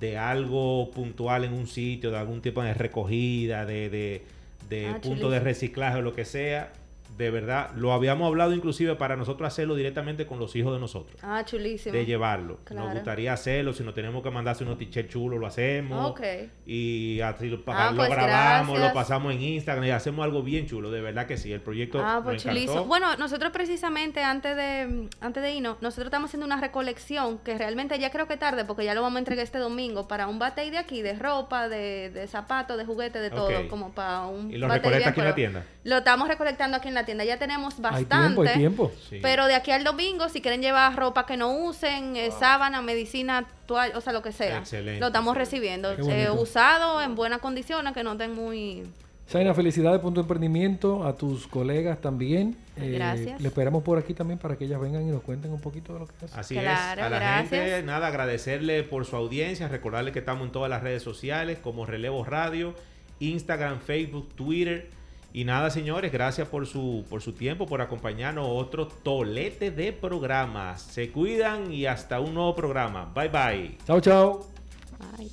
de 0.00 0.16
algo 0.18 0.90
puntual 0.92 1.44
en 1.44 1.52
un 1.52 1.66
sitio, 1.66 2.10
de 2.10 2.18
algún 2.18 2.40
tipo 2.42 2.62
de 2.62 2.74
recogida, 2.74 3.66
de, 3.66 3.90
de, 3.90 4.22
de 4.68 4.86
Ah, 4.86 5.00
punto 5.02 5.28
chulísimo. 5.28 5.30
de 5.30 5.40
reciclaje 5.40 5.98
o 5.98 6.02
lo 6.02 6.14
que 6.14 6.24
sea, 6.24 6.72
de 7.18 7.30
verdad, 7.32 7.72
lo 7.74 7.92
habíamos 7.92 8.28
hablado 8.28 8.54
inclusive 8.54 8.94
para 8.94 9.16
nosotros 9.16 9.46
hacerlo 9.48 9.74
directamente 9.74 10.24
con 10.24 10.38
los 10.38 10.54
hijos 10.54 10.72
de 10.72 10.78
nosotros. 10.78 11.18
Ah, 11.22 11.44
chulísimo. 11.44 11.92
De 11.92 12.06
llevarlo. 12.06 12.60
Claro. 12.64 12.86
Nos 12.86 12.94
gustaría 12.94 13.32
hacerlo. 13.32 13.72
Si 13.72 13.82
nos 13.82 13.92
tenemos 13.92 14.22
que 14.22 14.30
mandarse 14.30 14.62
unos 14.62 14.78
t-shirts 14.78 15.10
chulos, 15.12 15.40
lo 15.40 15.46
hacemos. 15.46 16.10
Ok. 16.12 16.20
Y 16.64 17.20
así 17.20 17.48
lo, 17.48 17.58
Ah, 17.66 17.90
lo 17.90 17.96
pues 17.96 18.08
grabamos, 18.10 18.76
gracias. 18.76 18.88
lo 18.88 18.94
pasamos 18.94 19.32
en 19.34 19.42
Instagram 19.42 19.84
y 19.86 19.90
hacemos 19.90 20.24
algo 20.24 20.42
bien 20.44 20.66
chulo. 20.66 20.90
De 20.92 21.00
verdad 21.00 21.26
que 21.26 21.36
sí. 21.36 21.52
El 21.52 21.60
proyecto 21.60 22.00
Ah, 22.02 22.20
pues 22.22 22.42
chulísimo. 22.42 22.84
Bueno, 22.84 23.16
nosotros 23.16 23.50
precisamente 23.52 24.22
antes 24.22 24.54
de 24.56 25.08
antes 25.20 25.42
de 25.42 25.52
irnos, 25.52 25.82
nosotros 25.82 26.06
estamos 26.06 26.28
haciendo 26.30 26.46
una 26.46 26.60
recolección 26.60 27.38
que 27.38 27.58
realmente 27.58 27.98
ya 27.98 28.10
creo 28.10 28.28
que 28.28 28.36
tarde 28.36 28.64
porque 28.64 28.84
ya 28.84 28.94
lo 28.94 29.02
vamos 29.02 29.16
a 29.16 29.18
entregar 29.18 29.44
este 29.44 29.58
domingo 29.58 30.06
para 30.06 30.28
un 30.28 30.38
batey 30.38 30.70
de 30.70 30.78
aquí, 30.78 31.02
de 31.02 31.14
ropa, 31.14 31.68
de, 31.68 32.10
de 32.10 32.26
zapatos, 32.28 32.78
de 32.78 32.84
juguetes, 32.84 33.20
de 33.20 33.30
todo, 33.30 33.68
como 33.68 33.90
para 33.92 34.26
un 34.26 34.52
¿Y 34.52 34.58
lo 34.58 34.68
recolecta 34.68 35.10
aquí 35.10 35.20
en 35.20 35.26
la 35.26 35.34
tienda? 35.34 35.64
Lo 35.82 35.98
estamos 35.98 36.28
recolectando 36.28 36.76
aquí 36.76 36.86
en 36.88 36.94
la 36.94 37.00
tienda. 37.04 37.07
Ya 37.24 37.38
tenemos 37.38 37.74
Hay 37.76 37.80
bastante. 37.82 38.16
tiempo, 38.16 38.42
hay 38.42 38.58
tiempo. 38.58 38.92
Sí. 39.08 39.18
Pero 39.22 39.46
de 39.46 39.54
aquí 39.54 39.70
al 39.70 39.84
domingo, 39.84 40.28
si 40.28 40.40
quieren 40.40 40.60
llevar 40.62 40.94
ropa 40.96 41.26
que 41.26 41.36
no 41.36 41.50
usen, 41.50 42.16
eh, 42.16 42.30
sábana, 42.30 42.82
medicina, 42.82 43.46
toalla, 43.66 43.96
o 43.96 44.00
sea, 44.00 44.12
lo 44.12 44.22
que 44.22 44.32
sea, 44.32 44.58
Excelente, 44.58 45.00
lo 45.00 45.06
estamos 45.08 45.36
recibiendo. 45.36 45.90
Eh, 45.92 46.30
usado, 46.30 47.00
en 47.02 47.14
buenas 47.14 47.40
condiciones, 47.40 47.92
que 47.92 48.02
no 48.02 48.12
estén 48.12 48.34
muy... 48.34 48.84
Zaina, 49.30 49.52
felicidades 49.52 50.00
por 50.00 50.14
tu 50.14 50.20
emprendimiento, 50.20 51.04
a 51.06 51.14
tus 51.14 51.46
colegas 51.46 52.00
también. 52.00 52.56
Eh, 52.78 52.92
Gracias. 52.92 53.38
Le 53.42 53.48
esperamos 53.48 53.82
por 53.82 53.98
aquí 53.98 54.14
también 54.14 54.38
para 54.38 54.56
que 54.56 54.64
ellas 54.64 54.80
vengan 54.80 55.02
y 55.06 55.10
nos 55.10 55.20
cuenten 55.20 55.52
un 55.52 55.60
poquito 55.60 55.92
de 55.92 55.98
lo 55.98 56.06
que 56.06 56.14
hacen. 56.24 56.38
Así 56.40 56.54
Claro, 56.54 57.00
es. 57.02 57.06
A 57.06 57.10
la 57.10 57.18
gracias. 57.18 57.50
gente, 57.50 57.82
nada, 57.82 58.06
agradecerle 58.06 58.84
por 58.84 59.04
su 59.04 59.16
audiencia, 59.16 59.68
recordarle 59.68 60.12
que 60.12 60.20
estamos 60.20 60.46
en 60.46 60.52
todas 60.52 60.70
las 60.70 60.82
redes 60.82 61.02
sociales 61.02 61.58
como 61.62 61.84
Relevo 61.84 62.24
Radio, 62.24 62.74
Instagram, 63.20 63.80
Facebook, 63.80 64.30
Twitter. 64.34 64.88
Y 65.32 65.44
nada, 65.44 65.70
señores, 65.70 66.10
gracias 66.10 66.48
por 66.48 66.66
su, 66.66 67.04
por 67.08 67.20
su 67.20 67.32
tiempo, 67.32 67.66
por 67.66 67.82
acompañarnos 67.82 68.46
otro 68.48 68.88
tolete 68.88 69.70
de 69.70 69.92
programas. 69.92 70.82
Se 70.82 71.10
cuidan 71.10 71.72
y 71.72 71.86
hasta 71.86 72.20
un 72.20 72.34
nuevo 72.34 72.54
programa. 72.54 73.12
Bye 73.14 73.28
bye. 73.28 73.78
Chao, 73.86 74.00
chao. 74.00 74.46
Ay. 75.16 75.30